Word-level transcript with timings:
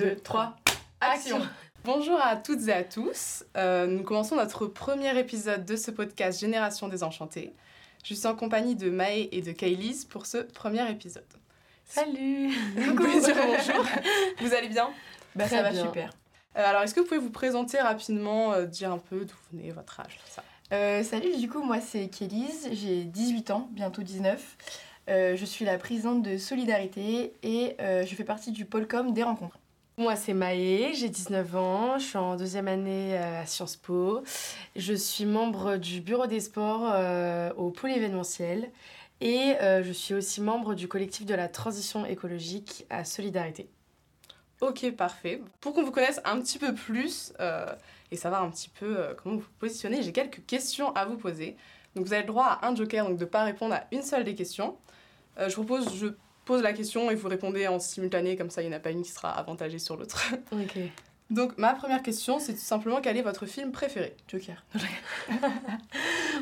2, 0.00 0.16
3, 0.16 0.56
action 1.02 1.42
Bonjour 1.84 2.18
à 2.18 2.36
toutes 2.36 2.66
et 2.68 2.72
à 2.72 2.84
tous. 2.84 3.44
Euh, 3.58 3.86
nous 3.86 4.02
commençons 4.02 4.34
notre 4.34 4.66
premier 4.66 5.18
épisode 5.18 5.66
de 5.66 5.76
ce 5.76 5.90
podcast 5.90 6.40
Génération 6.40 6.88
Désenchantée. 6.88 7.52
Je 8.02 8.14
suis 8.14 8.26
en 8.26 8.34
compagnie 8.34 8.76
de 8.76 8.88
Maë 8.88 9.28
et 9.30 9.42
de 9.42 9.52
Kaylise 9.52 10.06
pour 10.06 10.24
ce 10.24 10.38
premier 10.38 10.90
épisode. 10.90 11.26
Salut 11.84 12.48
bonjour. 12.76 13.84
Vous 14.40 14.54
allez 14.54 14.70
bien? 14.70 14.88
Bah 15.34 15.44
Très 15.44 15.56
ça 15.56 15.62
va 15.64 15.70
bien. 15.70 15.84
super. 15.84 16.10
Euh, 16.56 16.64
Alors, 16.64 16.80
est-ce 16.80 16.94
que 16.94 17.00
vous 17.00 17.06
pouvez 17.06 17.20
vous 17.20 17.28
présenter 17.30 17.78
rapidement, 17.78 18.54
euh, 18.54 18.64
dire 18.64 18.90
un 18.92 18.98
peu 18.98 19.26
d'où 19.26 19.34
vous 19.34 19.58
venez, 19.58 19.70
votre 19.70 20.00
âge, 20.00 20.16
tout 20.16 20.32
ça? 20.32 20.42
Euh, 20.72 21.02
salut, 21.02 21.36
du 21.36 21.46
coup, 21.50 21.62
moi 21.62 21.82
c'est 21.82 22.08
Kélise, 22.08 22.70
j'ai 22.72 23.04
18 23.04 23.50
ans, 23.50 23.68
bientôt 23.72 24.00
19. 24.00 24.56
Euh, 25.10 25.36
je 25.36 25.44
suis 25.44 25.66
la 25.66 25.76
présidente 25.76 26.22
de 26.22 26.38
Solidarité 26.38 27.34
et 27.42 27.76
euh, 27.80 28.06
je 28.06 28.14
fais 28.14 28.24
partie 28.24 28.52
du 28.52 28.64
pôle 28.64 28.86
com 28.88 29.12
des 29.12 29.24
rencontres. 29.24 29.58
Moi, 30.00 30.16
c'est 30.16 30.32
Maë, 30.32 30.94
j'ai 30.94 31.10
19 31.10 31.56
ans, 31.56 31.98
je 31.98 32.06
suis 32.06 32.16
en 32.16 32.34
deuxième 32.34 32.68
année 32.68 33.18
euh, 33.18 33.42
à 33.42 33.44
Sciences 33.44 33.76
Po. 33.76 34.22
Je 34.74 34.94
suis 34.94 35.26
membre 35.26 35.76
du 35.76 36.00
bureau 36.00 36.26
des 36.26 36.40
sports 36.40 36.90
euh, 36.90 37.52
au 37.58 37.68
pôle 37.68 37.90
événementiel 37.90 38.70
et 39.20 39.56
euh, 39.60 39.82
je 39.82 39.92
suis 39.92 40.14
aussi 40.14 40.40
membre 40.40 40.74
du 40.74 40.88
collectif 40.88 41.26
de 41.26 41.34
la 41.34 41.48
transition 41.48 42.06
écologique 42.06 42.86
à 42.88 43.04
Solidarité. 43.04 43.68
Ok, 44.62 44.90
parfait. 44.92 45.42
Pour 45.60 45.74
qu'on 45.74 45.82
vous 45.82 45.92
connaisse 45.92 46.22
un 46.24 46.40
petit 46.40 46.58
peu 46.58 46.72
plus 46.72 47.34
euh, 47.38 47.66
et 48.10 48.16
savoir 48.16 48.42
un 48.42 48.48
petit 48.48 48.70
peu 48.70 49.14
comment 49.22 49.34
vous 49.34 49.42
vous 49.42 49.48
positionnez, 49.58 50.02
j'ai 50.02 50.12
quelques 50.12 50.46
questions 50.46 50.94
à 50.94 51.04
vous 51.04 51.18
poser. 51.18 51.58
Donc 51.94 52.06
vous 52.06 52.14
avez 52.14 52.22
le 52.22 52.28
droit 52.28 52.46
à 52.46 52.68
un 52.68 52.74
joker, 52.74 53.06
donc 53.06 53.18
de 53.18 53.24
ne 53.24 53.28
pas 53.28 53.44
répondre 53.44 53.74
à 53.74 53.84
une 53.92 54.02
seule 54.02 54.24
des 54.24 54.34
questions. 54.34 54.78
Je 55.36 55.52
propose, 55.52 55.94
je 55.94 56.06
pose 56.50 56.62
la 56.62 56.72
question 56.72 57.10
et 57.10 57.14
vous 57.14 57.28
répondez 57.28 57.68
en 57.68 57.78
simultané, 57.78 58.36
comme 58.36 58.50
ça 58.50 58.60
il 58.62 58.68
n'y 58.68 58.74
en 58.74 58.76
a 58.76 58.80
pas 58.80 58.90
une 58.90 59.02
qui 59.02 59.10
sera 59.10 59.30
avantagée 59.30 59.78
sur 59.78 59.96
l'autre. 59.96 60.32
Ok. 60.52 60.78
Donc 61.30 61.56
ma 61.58 61.74
première 61.74 62.02
question, 62.02 62.40
c'est 62.40 62.54
tout 62.54 62.58
simplement 62.58 63.00
quel 63.00 63.16
est 63.16 63.22
votre 63.22 63.46
film 63.46 63.70
préféré? 63.70 64.16
Joker. 64.26 64.64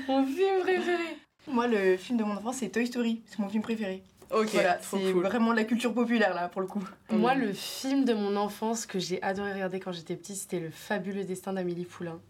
Mon 0.09 0.25
film 0.25 0.61
préféré 0.63 1.17
Moi, 1.47 1.67
le 1.67 1.97
film 1.97 2.19
de 2.19 2.25
mon 2.25 2.37
enfance, 2.37 2.57
c'est 2.57 2.69
Toy 2.71 2.87
Story, 2.87 3.21
c'est 3.27 3.39
mon 3.39 3.49
film 3.49 3.63
préféré. 3.63 4.03
Ok, 4.31 4.49
voilà, 4.53 4.79
c'est 4.83 5.13
cool. 5.13 5.23
vraiment 5.25 5.53
de 5.53 5.57
la 5.57 5.65
culture 5.65 5.93
populaire 5.95 6.35
là 6.35 6.49
pour 6.49 6.61
le 6.61 6.67
coup. 6.67 6.83
Moi, 7.11 7.35
Mm. 7.35 7.41
le 7.41 7.53
film 7.53 8.05
de 8.05 8.13
mon 8.15 8.37
enfance 8.37 8.85
que 8.87 8.99
j'ai 8.99 9.23
adoré 9.23 9.53
regarder 9.53 9.81
quand 9.81 9.93
j'étais 9.93 10.17
petite, 10.17 10.37
c'était 10.37 10.61
Le 10.61 10.71
fabuleux 10.71 11.25
destin 11.25 11.53
d'Amélie 11.55 11.85
Poulain. 11.87 12.21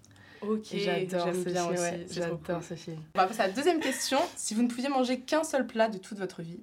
Ok, 0.40 0.66
J'adore 0.72 1.26
j'aime 1.26 1.44
ce 1.44 1.48
bien 1.50 1.62
film, 1.62 1.72
aussi. 1.74 1.82
ouais, 1.82 2.06
j'adore 2.10 2.40
cool. 2.44 2.62
ce 2.68 2.74
film. 2.74 2.98
On 3.16 3.18
va 3.20 3.26
passer 3.26 3.40
à 3.40 3.46
la 3.48 3.52
deuxième 3.52 3.80
question. 3.80 4.18
Si 4.36 4.54
vous 4.54 4.62
ne 4.62 4.68
pouviez 4.68 4.88
manger 4.88 5.18
qu'un 5.20 5.42
seul 5.42 5.66
plat 5.66 5.88
de 5.88 5.98
toute 5.98 6.18
votre 6.18 6.42
vie, 6.42 6.60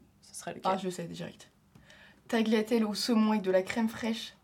lequel 0.52 0.72
Ah, 0.74 0.78
je 0.78 0.90
sais 0.90 1.04
direct. 1.06 1.50
Tagliatelle 2.28 2.86
au 2.86 2.94
saumon 2.94 3.32
avec 3.32 3.42
de 3.44 3.52
la 3.52 3.62
crème 3.62 3.90
fraîche. 3.90 4.36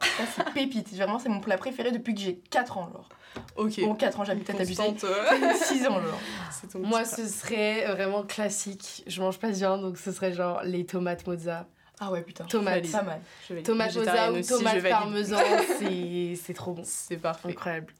Ça, 0.00 0.24
c'est 0.34 0.44
pépite. 0.54 0.92
Vraiment, 0.94 1.18
c'est 1.18 1.28
mon 1.28 1.40
plat 1.40 1.56
préféré 1.58 1.92
depuis 1.92 2.14
que 2.14 2.20
j'ai 2.20 2.36
4 2.50 2.78
ans. 2.78 2.90
Genre. 2.92 3.08
Ok. 3.56 3.80
Bon, 3.80 3.94
4 3.94 4.20
ans, 4.20 4.24
j'habite 4.24 4.50
à 4.50 4.54
t'abuser. 4.54 4.74
Constante, 4.82 5.04
euh, 5.04 5.54
6 5.54 5.86
ans, 5.86 6.00
genre. 6.00 6.18
c'est 6.50 6.66
ton 6.68 6.80
Moi, 6.80 7.04
ce 7.04 7.26
serait 7.28 7.86
vraiment 7.92 8.22
classique. 8.22 9.04
Je 9.06 9.20
mange 9.20 9.38
pas 9.38 9.48
de 9.48 9.54
viande, 9.54 9.82
donc 9.82 9.98
ce 9.98 10.10
serait 10.12 10.32
genre 10.32 10.62
les 10.64 10.84
tomates 10.86 11.26
mozza. 11.26 11.66
Ah 12.00 12.10
ouais, 12.10 12.22
putain. 12.22 12.44
Tomates. 12.46 12.90
Pas 12.90 13.02
mal. 13.02 13.20
Tomates 13.62 13.94
mozza 13.94 14.32
ou 14.32 14.36
aussi, 14.36 14.64
valide. 14.64 14.88
parmesan, 14.88 15.38
c'est 15.78 16.34
c'est 16.42 16.54
trop 16.54 16.72
bon. 16.72 16.82
C'est 16.84 17.16
parfait. 17.18 17.50
Incroyable. 17.50 17.92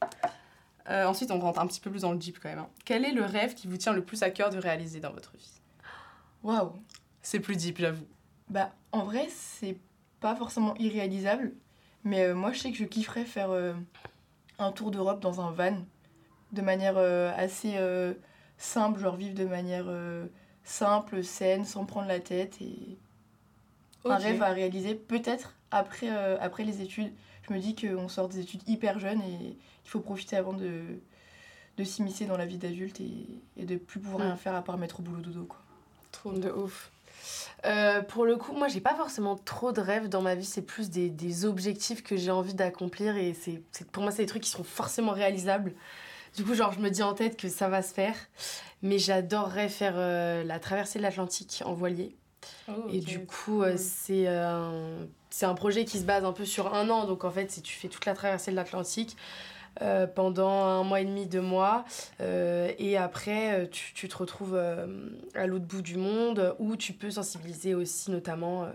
Euh, 0.89 1.05
ensuite, 1.05 1.31
on 1.31 1.39
rentre 1.39 1.59
un 1.59 1.67
petit 1.67 1.79
peu 1.79 1.89
plus 1.89 2.01
dans 2.01 2.11
le 2.11 2.17
deep 2.17 2.39
quand 2.41 2.49
même. 2.49 2.59
hein. 2.59 2.67
Quel 2.83 3.05
est 3.05 3.13
le 3.13 3.23
rêve 3.23 3.53
qui 3.55 3.67
vous 3.67 3.77
tient 3.77 3.93
le 3.93 4.03
plus 4.03 4.21
à 4.23 4.29
cœur 4.31 4.49
de 4.49 4.57
réaliser 4.57 4.99
dans 4.99 5.11
votre 5.11 5.31
vie? 5.37 5.49
Waouh. 6.43 6.73
C'est 7.23 7.39
plus 7.39 7.55
deep, 7.55 7.79
j'avoue. 7.79 8.05
Bah, 8.49 8.71
en 8.91 9.03
vrai, 9.03 9.27
c'est 9.31 9.77
pas 10.19 10.35
forcément 10.35 10.75
irréalisable. 10.75 11.53
Mais 12.03 12.25
euh, 12.25 12.35
moi, 12.35 12.51
je 12.51 12.59
sais 12.59 12.71
que 12.71 12.77
je 12.77 12.83
kifferais 12.85 13.25
faire 13.25 13.49
euh, 13.51 13.73
un 14.59 14.71
tour 14.71 14.91
d'Europe 14.91 15.19
dans 15.21 15.41
un 15.41 15.51
van. 15.51 15.77
De 16.51 16.61
manière 16.61 16.97
euh, 16.97 17.31
assez 17.35 17.75
simple, 18.57 18.99
genre 18.99 19.15
vivre 19.15 19.33
de 19.33 19.45
manière 19.45 19.87
simple, 20.63 21.23
saine, 21.23 21.65
sans 21.65 21.85
prendre 21.85 22.07
la 22.07 22.19
tête. 22.19 22.61
Et 22.61 22.97
un 24.05 24.17
rêve 24.17 24.43
à 24.43 24.49
réaliser, 24.51 24.93
peut-être 24.93 25.55
après, 25.71 26.09
après 26.09 26.63
les 26.63 26.81
études. 26.81 27.11
Je 27.47 27.53
me 27.53 27.59
dis 27.59 27.75
qu'on 27.75 28.07
sort 28.07 28.29
des 28.29 28.39
études 28.39 28.61
hyper 28.69 28.99
jeunes 28.99 29.21
et 29.21 29.57
il 29.83 29.89
faut 29.89 29.99
profiter 29.99 30.35
avant 30.37 30.53
de, 30.53 30.81
de 31.77 31.83
s'immiscer 31.83 32.25
dans 32.25 32.37
la 32.37 32.45
vie 32.45 32.57
d'adulte 32.59 33.01
et, 33.01 33.25
et 33.57 33.65
de 33.65 33.75
plus 33.75 33.99
pouvoir 33.99 34.19
Mm. 34.19 34.27
rien 34.27 34.35
faire 34.37 34.55
à 34.55 34.61
part 34.61 34.77
mettre 34.77 34.99
au 34.99 35.03
boulot 35.03 35.21
dodo. 35.21 35.45
Quoi. 35.45 35.59
Trop 36.11 36.31
De 36.33 36.51
ouf. 36.51 36.91
Euh, 37.65 38.01
pour 38.01 38.25
le 38.25 38.35
coup, 38.37 38.53
moi, 38.53 38.67
j'ai 38.67 38.81
pas 38.81 38.95
forcément 38.95 39.35
trop 39.35 39.71
de 39.71 39.81
rêves 39.81 40.09
dans 40.09 40.21
ma 40.21 40.35
vie. 40.35 40.45
C'est 40.45 40.61
plus 40.61 40.89
des, 40.89 41.09
des 41.09 41.45
objectifs 41.45 42.03
que 42.03 42.15
j'ai 42.17 42.31
envie 42.31 42.53
d'accomplir. 42.53 43.15
Et 43.17 43.33
c'est 43.33 43.61
pour 43.91 44.03
moi, 44.03 44.11
c'est 44.11 44.23
des 44.23 44.27
trucs 44.27 44.43
qui 44.43 44.49
sont 44.49 44.63
forcément 44.63 45.11
réalisables. 45.11 45.73
Du 46.35 46.43
coup, 46.43 46.53
genre, 46.55 46.71
je 46.73 46.79
me 46.79 46.89
dis 46.89 47.03
en 47.03 47.13
tête 47.13 47.37
que 47.37 47.47
ça 47.49 47.69
va 47.69 47.81
se 47.81 47.93
faire. 47.93 48.15
Mais 48.81 48.97
j'adorerais 48.99 49.69
faire 49.69 49.93
euh, 49.95 50.43
la 50.43 50.59
traversée 50.59 50.99
de 50.99 51.03
l'Atlantique 51.03 51.61
en 51.65 51.73
voilier. 51.73 52.15
Oh, 52.67 52.73
Et 52.89 52.99
du 52.99 53.25
coup, 53.25 53.61
euh, 53.63 53.69
Cool. 53.71 53.79
c'est 53.79 54.27
un, 54.27 54.71
c'est 55.29 55.45
un 55.45 55.53
projet 55.53 55.85
qui 55.85 55.99
se 55.99 56.03
base 56.03 56.25
un 56.25 56.33
peu 56.33 56.43
sur 56.43 56.73
un 56.73 56.89
an. 56.89 57.05
Donc 57.05 57.23
en 57.23 57.31
fait, 57.31 57.49
si 57.51 57.61
tu 57.61 57.73
fais 57.73 57.87
toute 57.87 58.05
la 58.05 58.13
traversée 58.13 58.51
de 58.51 58.55
l'Atlantique 58.57 59.15
euh, 59.81 60.07
pendant 60.07 60.49
un 60.49 60.83
mois 60.83 61.01
et 61.01 61.05
demi, 61.05 61.25
deux 61.25 61.41
mois, 61.41 61.85
euh, 62.21 62.71
et 62.77 62.97
après, 62.97 63.63
euh, 63.63 63.67
tu, 63.69 63.93
tu 63.93 64.07
te 64.07 64.17
retrouves 64.17 64.55
à 64.55 65.47
l'autre 65.47 65.65
bout 65.65 65.81
du 65.81 65.97
monde 65.97 66.55
où 66.59 66.75
tu 66.75 66.93
peux 66.93 67.11
sensibiliser 67.11 67.73
aussi 67.75 68.11
notamment 68.11 68.67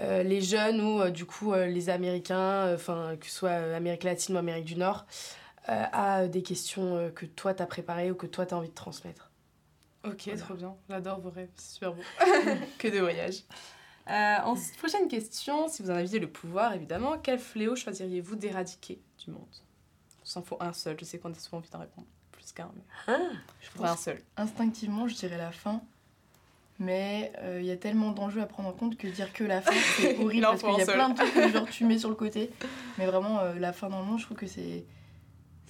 euh, 0.00 0.22
les 0.22 0.40
jeunes 0.40 0.80
ou 0.80 1.00
euh, 1.00 1.10
du 1.10 1.24
coup 1.24 1.52
euh, 1.52 1.66
les 1.66 1.90
Américains, 1.90 2.72
enfin 2.72 3.16
que 3.18 3.26
ce 3.26 3.32
soit 3.32 3.50
Amérique 3.50 4.04
latine 4.04 4.36
ou 4.36 4.38
Amérique 4.38 4.64
du 4.64 4.76
Nord, 4.76 5.06
à 5.66 6.28
des 6.28 6.42
questions 6.42 7.10
que 7.14 7.26
toi 7.26 7.52
t'as 7.52 7.66
préparées 7.66 8.10
ou 8.10 8.14
que 8.14 8.26
toi 8.26 8.46
t'as 8.46 8.56
envie 8.56 8.70
de 8.70 8.74
transmettre. 8.74 9.30
Ok, 10.04 10.22
Voilà. 10.24 10.40
trop 10.40 10.54
bien. 10.54 10.74
J'adore 10.88 11.20
vos 11.20 11.30
rêves, 11.30 11.50
c'est 11.56 11.74
super 11.74 11.92
beau. 11.92 12.02
que 12.78 12.88
de 12.88 13.00
voyages. 13.00 13.42
Ensuite, 14.06 14.78
prochaine 14.78 15.08
question. 15.08 15.68
Si 15.68 15.82
vous 15.82 15.90
en 15.90 15.96
aviez 15.96 16.18
le 16.20 16.30
pouvoir, 16.30 16.72
évidemment, 16.72 17.18
quel 17.18 17.38
fléau 17.38 17.76
choisiriez-vous 17.76 18.36
d'éradiquer 18.36 18.98
du 19.22 19.30
monde? 19.30 19.44
S'en 20.28 20.42
faut 20.42 20.58
un 20.60 20.72
seul. 20.74 20.96
Je 21.00 21.04
sais 21.06 21.18
qu'on 21.18 21.30
a 21.32 21.34
souvent 21.34 21.58
envie 21.58 21.70
d'en 21.70 21.78
répondre 21.78 22.06
plus 22.32 22.52
qu'un, 22.52 22.70
mais 22.74 22.82
Ah, 23.06 23.18
je 23.62 23.68
ferai 23.70 23.88
un 23.88 23.96
seul. 23.96 24.20
Instinctivement, 24.36 25.08
je 25.08 25.14
dirais 25.14 25.38
la 25.38 25.52
fin. 25.52 25.80
Mais 26.80 27.32
euh, 27.38 27.58
il 27.60 27.66
y 27.66 27.70
a 27.72 27.76
tellement 27.76 28.12
d'enjeux 28.12 28.40
à 28.40 28.46
prendre 28.46 28.68
en 28.68 28.72
compte 28.72 28.96
que 28.96 29.08
dire 29.08 29.32
que 29.32 29.42
la 29.42 29.60
fin, 29.62 29.72
c'est 29.96 30.16
horrible 30.22 30.42
parce 30.46 30.62
qu'il 30.62 30.72
y 30.78 30.80
a 30.80 30.84
seul. 30.84 30.94
plein 30.94 31.08
de 31.08 31.14
trucs 31.16 31.34
que 31.34 31.48
genre, 31.48 31.68
tu 31.68 31.84
mets 31.84 31.98
sur 31.98 32.08
le 32.08 32.14
côté. 32.14 32.50
Mais 32.98 33.06
vraiment, 33.06 33.40
euh, 33.40 33.54
la 33.58 33.72
fin 33.72 33.88
dans 33.88 34.00
le 34.00 34.04
monde, 34.06 34.18
je 34.18 34.24
trouve 34.24 34.36
que 34.36 34.46
c'est 34.46 34.84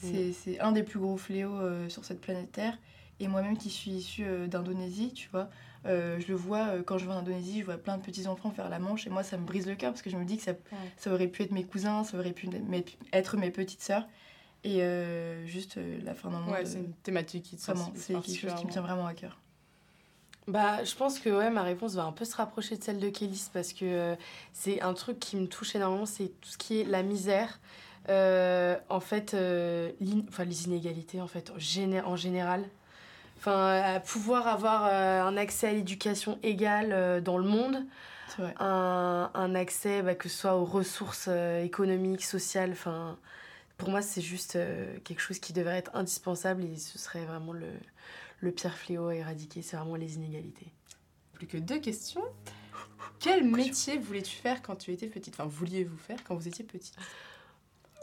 Mm. 0.00 0.06
c'est 0.12 0.32
c'est 0.32 0.60
un 0.60 0.70
des 0.70 0.84
plus 0.84 1.00
gros 1.00 1.16
fléaux 1.16 1.56
euh, 1.58 1.88
sur 1.88 2.04
cette 2.04 2.20
planète 2.20 2.52
Terre. 2.52 2.78
Et 3.18 3.26
moi-même 3.26 3.58
qui 3.58 3.68
suis 3.68 3.90
issue 3.90 4.24
euh, 4.24 4.46
d'Indonésie, 4.46 5.12
tu 5.12 5.28
vois, 5.30 5.48
euh, 5.86 6.20
je 6.20 6.28
le 6.28 6.34
vois 6.36 6.68
euh, 6.68 6.82
quand 6.84 6.98
je 6.98 7.06
vais 7.06 7.10
en 7.12 7.16
Indonésie, 7.16 7.58
je 7.60 7.64
vois 7.64 7.78
plein 7.78 7.96
de 7.98 8.02
petits-enfants 8.02 8.52
faire 8.52 8.68
la 8.68 8.78
manche 8.78 9.08
et 9.08 9.10
moi 9.10 9.24
ça 9.24 9.36
me 9.36 9.44
brise 9.44 9.66
le 9.66 9.74
cœur 9.74 9.90
parce 9.90 10.02
que 10.02 10.10
je 10.10 10.16
me 10.16 10.24
dis 10.24 10.36
que 10.36 10.44
ça, 10.44 10.52
ça 10.98 11.12
aurait 11.12 11.26
pu 11.26 11.42
être 11.42 11.50
mes 11.50 11.64
cousins, 11.64 12.04
ça 12.04 12.16
aurait 12.16 12.30
pu 12.30 12.46
mes- 12.46 12.84
être 13.12 13.36
mes 13.36 13.50
petites 13.50 13.82
sœurs. 13.82 14.06
Et 14.64 14.82
euh, 14.82 15.46
juste 15.46 15.76
euh, 15.76 15.98
la 16.04 16.14
fin 16.14 16.30
le 16.30 16.36
monde, 16.36 16.50
Ouais, 16.52 16.64
c'est 16.66 16.76
euh, 16.78 16.80
une 16.80 16.92
thématique 16.92 17.44
qui 17.44 17.56
te 17.56 17.62
vraiment, 17.62 17.92
c'est 17.94 18.14
quelque 18.14 18.40
chose 18.40 18.54
qui 18.54 18.66
me 18.66 18.70
tient 18.72 18.82
vraiment 18.82 19.06
à 19.06 19.14
cœur. 19.14 19.38
Bah, 20.46 20.82
je 20.82 20.94
pense 20.94 21.18
que 21.18 21.28
ouais, 21.28 21.50
ma 21.50 21.62
réponse 21.62 21.94
va 21.94 22.04
un 22.04 22.12
peu 22.12 22.24
se 22.24 22.34
rapprocher 22.34 22.76
de 22.76 22.82
celle 22.82 22.98
de 22.98 23.08
Kélis 23.10 23.50
parce 23.52 23.72
que 23.74 23.84
euh, 23.84 24.16
c'est 24.54 24.80
un 24.80 24.94
truc 24.94 25.20
qui 25.20 25.36
me 25.36 25.46
touche 25.46 25.74
énormément, 25.76 26.06
c'est 26.06 26.28
tout 26.40 26.48
ce 26.48 26.56
qui 26.58 26.80
est 26.80 26.84
la 26.84 27.02
misère. 27.02 27.60
Euh, 28.08 28.76
en 28.88 29.00
fait, 29.00 29.34
euh, 29.34 29.90
enfin, 30.28 30.44
les 30.44 30.64
inégalités 30.64 31.20
en 31.20 31.26
fait, 31.28 31.50
en, 31.50 31.58
géné- 31.58 32.02
en 32.02 32.16
général. 32.16 32.64
Enfin, 33.36 34.00
pouvoir 34.06 34.48
avoir 34.48 34.86
euh, 34.86 35.22
un 35.22 35.36
accès 35.36 35.68
à 35.68 35.72
l'éducation 35.72 36.38
égale 36.42 36.92
euh, 36.92 37.20
dans 37.20 37.38
le 37.38 37.44
monde, 37.44 37.84
un, 38.58 39.30
un 39.34 39.54
accès 39.54 40.02
bah, 40.02 40.14
que 40.14 40.28
ce 40.28 40.36
soit 40.38 40.56
aux 40.56 40.64
ressources 40.64 41.26
euh, 41.28 41.62
économiques, 41.62 42.24
sociales, 42.24 42.70
enfin, 42.72 43.16
pour 43.78 43.88
moi 43.90 44.02
c'est 44.02 44.20
juste 44.20 44.56
euh, 44.56 44.98
quelque 45.04 45.20
chose 45.20 45.38
qui 45.38 45.52
devrait 45.54 45.78
être 45.78 45.90
indispensable 45.94 46.64
et 46.64 46.76
ce 46.76 46.98
serait 46.98 47.24
vraiment 47.24 47.52
le, 47.52 47.68
le 48.40 48.52
pire 48.52 48.74
fléau 48.76 49.08
à 49.08 49.14
éradiquer, 49.14 49.62
c'est 49.62 49.76
vraiment 49.76 49.96
les 49.96 50.16
inégalités. 50.16 50.66
Plus 51.32 51.46
que 51.46 51.56
deux 51.56 51.78
questions. 51.78 52.24
Quel 53.20 53.44
métier 53.44 53.96
voulais-tu 53.98 54.36
faire 54.36 54.60
quand 54.62 54.76
tu 54.76 54.92
étais 54.92 55.06
petite? 55.06 55.34
Enfin, 55.34 55.48
vouliez-vous 55.48 55.96
faire 55.96 56.18
quand 56.24 56.34
vous 56.34 56.46
étiez 56.48 56.64
petite? 56.64 56.94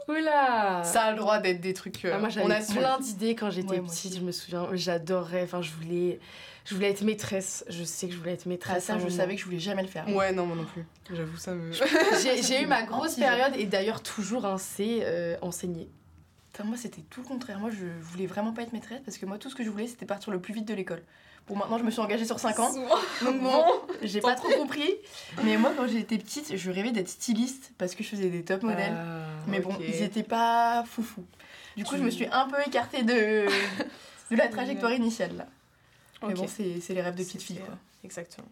Oula 0.08 0.82
Ça 0.84 1.02
a 1.04 1.10
le 1.12 1.18
droit 1.18 1.38
d'être 1.38 1.60
des 1.60 1.74
trucs. 1.74 2.04
euh, 2.04 2.12
Ah, 2.14 2.18
moi 2.18 2.28
j'avais 2.28 2.52
assume. 2.54 2.76
plein 2.76 2.98
d'idées 3.00 3.34
quand 3.34 3.50
j'étais 3.50 3.80
Ouais, 3.80 3.80
petite, 3.82 4.14
je 4.16 4.20
me 4.20 4.30
souviens, 4.32 4.68
j'adorais, 4.72 5.42
enfin 5.42 5.62
je 5.62 5.72
voulais, 5.72 6.20
je 6.66 6.74
voulais 6.74 6.90
être 6.90 7.02
maîtresse, 7.02 7.64
je 7.68 7.84
sais 7.84 8.06
que 8.08 8.12
je 8.12 8.18
voulais 8.18 8.32
être 8.32 8.42
Ah, 8.46 8.48
maîtresse. 8.50 8.84
ça, 8.84 8.94
un 8.94 8.98
je 8.98 9.04
moment. 9.04 9.16
savais 9.16 9.34
que 9.34 9.40
je 9.40 9.46
voulais 9.46 9.58
jamais 9.58 9.82
le 9.82 9.88
faire. 9.88 10.06
Ouais, 10.08 10.32
non, 10.32 10.44
moi 10.46 10.56
non 10.56 10.64
plus. 10.64 10.84
J'avoue, 11.14 11.36
ça 11.38 11.54
me. 11.54 11.72
J'ai 11.72 12.62
eu 12.62 12.66
ma 12.66 12.82
grosse 12.84 13.14
période 13.14 13.52
et 13.56 13.66
d'ailleurs 13.66 14.02
toujours 14.02 14.44
un 14.44 14.58
C 14.58 15.00
euh, 15.02 15.36
enseigné. 15.42 15.88
Putain, 16.52 16.64
moi, 16.68 16.76
c'était 16.76 17.02
tout 17.02 17.20
le 17.22 17.26
contraire. 17.28 17.58
Moi, 17.58 17.70
je 17.70 17.86
voulais 18.00 18.26
vraiment 18.26 18.52
pas 18.52 18.62
être 18.62 18.72
maîtresse 18.72 19.00
parce 19.04 19.16
que 19.18 19.26
moi, 19.26 19.38
tout 19.38 19.50
ce 19.50 19.54
que 19.54 19.62
je 19.62 19.70
voulais, 19.70 19.86
c'était 19.86 20.06
partir 20.06 20.32
le 20.32 20.40
plus 20.40 20.54
vite 20.54 20.66
de 20.66 20.74
l'école. 20.74 21.02
Bon, 21.48 21.54
maintenant, 21.54 21.78
je 21.78 21.84
me 21.84 21.90
suis 21.92 22.00
engagée 22.00 22.24
sur 22.24 22.40
5 22.40 22.58
ans. 22.58 22.72
Donc 23.22 23.40
bon, 23.40 23.62
j'ai 24.02 24.20
pas 24.20 24.34
trop 24.34 24.48
compris. 24.56 24.90
Mais 25.44 25.56
moi, 25.58 25.72
quand 25.76 25.86
j'étais 25.86 26.18
petite, 26.18 26.56
je 26.56 26.70
rêvais 26.72 26.90
d'être 26.90 27.08
styliste 27.08 27.70
parce 27.78 27.94
que 27.94 28.02
je 28.02 28.08
faisais 28.08 28.30
des 28.30 28.42
top 28.42 28.62
modèles. 28.64 28.92
Ah, 28.96 29.26
mais 29.46 29.60
bon, 29.60 29.76
ils 29.80 30.02
étaient 30.02 30.24
pas 30.24 30.82
foufou. 30.90 31.24
Du 31.76 31.84
coup, 31.84 31.92
Tu- 31.94 31.98
je 32.00 32.04
me 32.04 32.10
suis 32.10 32.26
un 32.32 32.48
peu 32.48 32.56
écartée 32.66 33.04
de, 33.04 33.46
de 34.30 34.36
la 34.36 34.48
trajectoire 34.48 34.92
initiale 34.92 35.36
là. 35.36 35.46
Mais 36.22 36.34
bon, 36.34 36.46
c'est 36.46 36.80
c'est 36.80 36.94
les 36.94 37.02
rêves 37.02 37.14
de 37.14 37.22
petite 37.22 37.42
fille 37.42 37.58
quoi. 37.58 37.76
Exactement. 38.04 38.48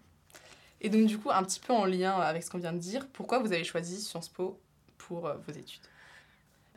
Et 0.80 0.90
donc, 0.90 1.06
du 1.06 1.18
coup, 1.18 1.30
un 1.30 1.42
petit 1.42 1.60
peu 1.60 1.72
en 1.72 1.86
lien 1.86 2.12
avec 2.20 2.42
ce 2.42 2.50
qu'on 2.50 2.58
vient 2.58 2.72
de 2.72 2.78
dire, 2.78 3.06
pourquoi 3.12 3.38
vous 3.38 3.52
avez 3.52 3.64
choisi 3.64 4.02
Sciences 4.02 4.28
Po 4.28 4.60
pour 4.98 5.26
euh, 5.26 5.34
vos 5.46 5.52
études? 5.52 5.80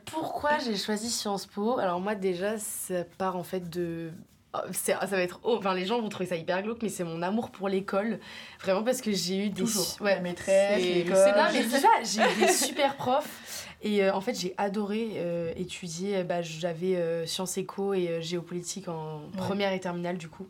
Pourquoi 0.06 0.58
j'ai 0.58 0.76
choisi 0.76 1.10
Sciences 1.10 1.44
Po? 1.44 1.78
Alors 1.78 2.00
moi 2.00 2.14
déjà, 2.14 2.58
ça 2.58 3.04
part 3.04 3.36
en 3.36 3.42
fait 3.42 3.68
de... 3.68 4.10
oh, 4.54 4.58
Ça 4.72 4.96
va 5.06 5.22
être... 5.22 5.40
oh, 5.42 5.56
Enfin, 5.58 5.74
les 5.74 5.86
gens 5.86 6.00
vont 6.00 6.08
trouver 6.08 6.28
ça 6.28 6.36
hyper 6.36 6.62
glauque, 6.62 6.78
mais 6.82 6.88
c'est 6.88 7.04
mon 7.04 7.22
amour 7.22 7.50
pour 7.50 7.68
l'école. 7.68 8.18
Vraiment 8.60 8.82
parce 8.82 9.00
que 9.00 9.12
j'ai 9.12 9.46
eu 9.46 9.50
des... 9.50 9.62
Toujours. 9.62 9.96
Ouais, 10.00 10.14
la 10.16 10.20
maîtresse, 10.20 10.80
c'est- 10.82 10.94
l'école. 10.94 11.16
c'est 11.16 11.32
là, 11.32 11.50
ça, 11.80 11.88
j'ai 12.02 12.22
eu 12.22 12.46
des 12.46 12.52
super 12.52 12.96
profs. 12.96 13.66
Et 13.82 14.02
euh, 14.02 14.12
en 14.12 14.20
fait, 14.20 14.34
j'ai 14.34 14.54
adoré 14.58 15.12
euh, 15.16 15.52
étudier. 15.56 16.24
Bah, 16.24 16.42
J'avais 16.42 16.96
euh, 16.96 17.26
sciences 17.26 17.56
éco 17.58 17.94
et 17.94 18.20
géopolitique 18.20 18.88
en 18.88 19.20
première 19.36 19.72
et 19.72 19.78
terminale, 19.80 20.18
du 20.18 20.28
coup. 20.28 20.46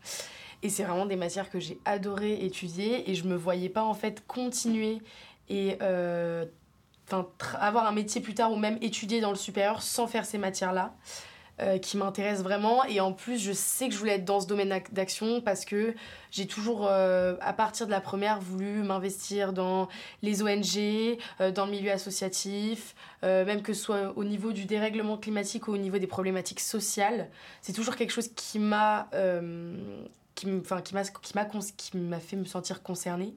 Et 0.63 0.71
c'est 0.71 0.83
vraiment 0.83 1.07
des 1.07 1.17
matières 1.17 1.51
que 1.51 1.61
j'ai 1.61 1.79
adoré 1.85 2.45
étudier. 2.45 3.11
Et 3.11 3.15
je 3.15 3.25
me 3.25 3.37
voyais 3.37 3.69
pas, 3.69 3.83
en 3.85 3.95
fait, 3.95 4.25
continuer 4.27 4.99
et 5.51 5.77
avoir 7.61 7.87
un 7.87 7.93
métier 7.93 8.21
plus 8.21 8.35
tard 8.35 8.53
ou 8.53 8.57
même 8.57 8.79
étudier 8.81 9.21
dans 9.21 9.31
le 9.31 9.37
supérieur 9.37 9.83
sans 9.83 10.07
faire 10.07 10.25
ces 10.25 10.39
matières-là. 10.39 10.95
Euh, 11.61 11.79
qui 11.79 11.97
m'intéressent 11.97 12.45
vraiment 12.45 12.85
et 12.85 13.01
en 13.01 13.13
plus 13.13 13.39
je 13.39 13.53
sais 13.53 13.89
que 13.89 13.95
je 13.95 13.99
voulais 13.99 14.15
être 14.15 14.25
dans 14.25 14.41
ce 14.41 14.47
domaine 14.47 14.69
d'ac- 14.69 14.93
d'action 14.93 15.41
parce 15.41 15.65
que 15.65 15.95
j'ai 16.31 16.47
toujours 16.47 16.87
euh, 16.87 17.37
à 17.41 17.53
partir 17.53 17.87
de 17.87 17.91
la 17.91 18.01
première 18.01 18.39
voulu 18.41 18.83
m'investir 18.83 19.53
dans 19.53 19.89
les 20.23 20.43
ONG, 20.43 21.19
euh, 21.41 21.51
dans 21.51 21.65
le 21.67 21.71
milieu 21.73 21.91
associatif, 21.91 22.95
même 23.23 23.63
que 23.63 23.73
ce 23.73 23.83
soit 23.83 24.13
au 24.17 24.25
niveau 24.25 24.53
du 24.53 24.65
dérèglement 24.65 25.17
climatique 25.19 25.69
ou 25.69 25.73
au 25.73 25.79
niveau 25.79 25.99
des 25.99 26.07
problématiques 26.07 26.61
sociales. 26.61 27.31
C'est 27.63 27.73
toujours 27.73 27.97
quelque 27.97 28.13
chose 28.13 28.29
qui 28.35 28.59
m'a 28.59 29.09
qui 30.35 31.97
m'a 31.97 32.21
fait 32.21 32.37
me 32.37 32.45
sentir 32.45 32.83
concernée. 32.83 33.35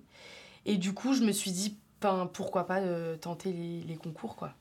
Et 0.65 0.77
du 0.77 0.93
coup, 0.93 1.13
je 1.13 1.23
me 1.23 1.31
suis 1.31 1.51
dit 1.51 1.77
ben, 2.01 2.29
pourquoi 2.31 2.67
pas 2.67 2.79
tenter 3.19 3.51
les, 3.51 3.81
les 3.81 3.95
concours 3.95 4.35
quoi. 4.35 4.53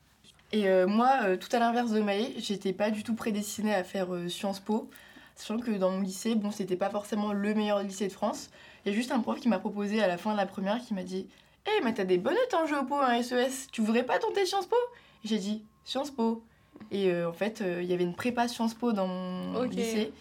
Et 0.53 0.69
euh, 0.69 0.87
moi, 0.87 1.21
euh, 1.25 1.37
tout 1.37 1.49
à 1.53 1.59
l'inverse 1.59 1.91
de 1.91 2.01
Maë, 2.01 2.35
j'étais 2.39 2.73
pas 2.73 2.91
du 2.91 3.05
tout 3.05 3.15
prédestinée 3.15 3.75
à 3.75 3.85
faire 3.85 4.13
euh, 4.15 4.29
Sciences 4.29 4.61
Po. 4.61 4.91
Sachant 5.37 5.59
que 5.59 5.71
dans 5.71 5.91
mon 5.91 6.01
lycée, 6.01 6.35
bon, 6.35 6.51
c'était 6.51 6.77
pas 6.77 6.91
forcément 6.91 7.33
le 7.33 7.55
meilleur 7.55 7.83
lycée 7.83 8.09
de 8.09 8.13
France. 8.13 8.51
Il 8.85 8.91
y 8.91 8.95
a 8.95 8.97
juste 8.97 9.13
un 9.13 9.21
prof 9.21 9.39
qui 9.39 9.49
m'a 9.49 9.59
proposé 9.59 10.03
à 10.03 10.09
la 10.09 10.19
fin 10.19 10.33
de 10.33 10.37
la 10.37 10.47
première 10.47 10.81
qui 10.81 10.93
m'a 10.93 11.05
dit 11.05 11.27
Hé, 11.67 11.71
mais 11.85 11.95
t'as 11.95 12.05
des 12.05 12.19
bonnes 12.19 12.35
notes 12.35 12.55
en 12.55 12.67
géopo, 12.67 12.95
en 12.97 13.23
SES, 13.23 13.69
tu 13.71 13.81
voudrais 13.81 14.03
pas 14.03 14.19
tenter 14.19 14.45
Sciences 14.45 14.67
Po? 14.67 14.77
J'ai 15.25 15.39
dit 15.39 15.63
Sciences 15.85 16.11
Po. 16.11 16.43
Et 16.91 17.15
en 17.25 17.33
fait, 17.33 17.63
il 17.63 17.85
y 17.85 17.93
avait 17.93 18.05
une 18.05 18.15
prépa 18.15 18.49
Sciences 18.49 18.75
Po 18.75 18.93
dans 18.93 19.07
mon 19.07 19.63
lycée. 19.63 20.13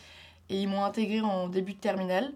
Et 0.50 0.62
ils 0.62 0.68
m'ont 0.68 0.84
intégré 0.84 1.22
en 1.22 1.48
début 1.48 1.74
de 1.74 1.80
terminale. 1.80 2.34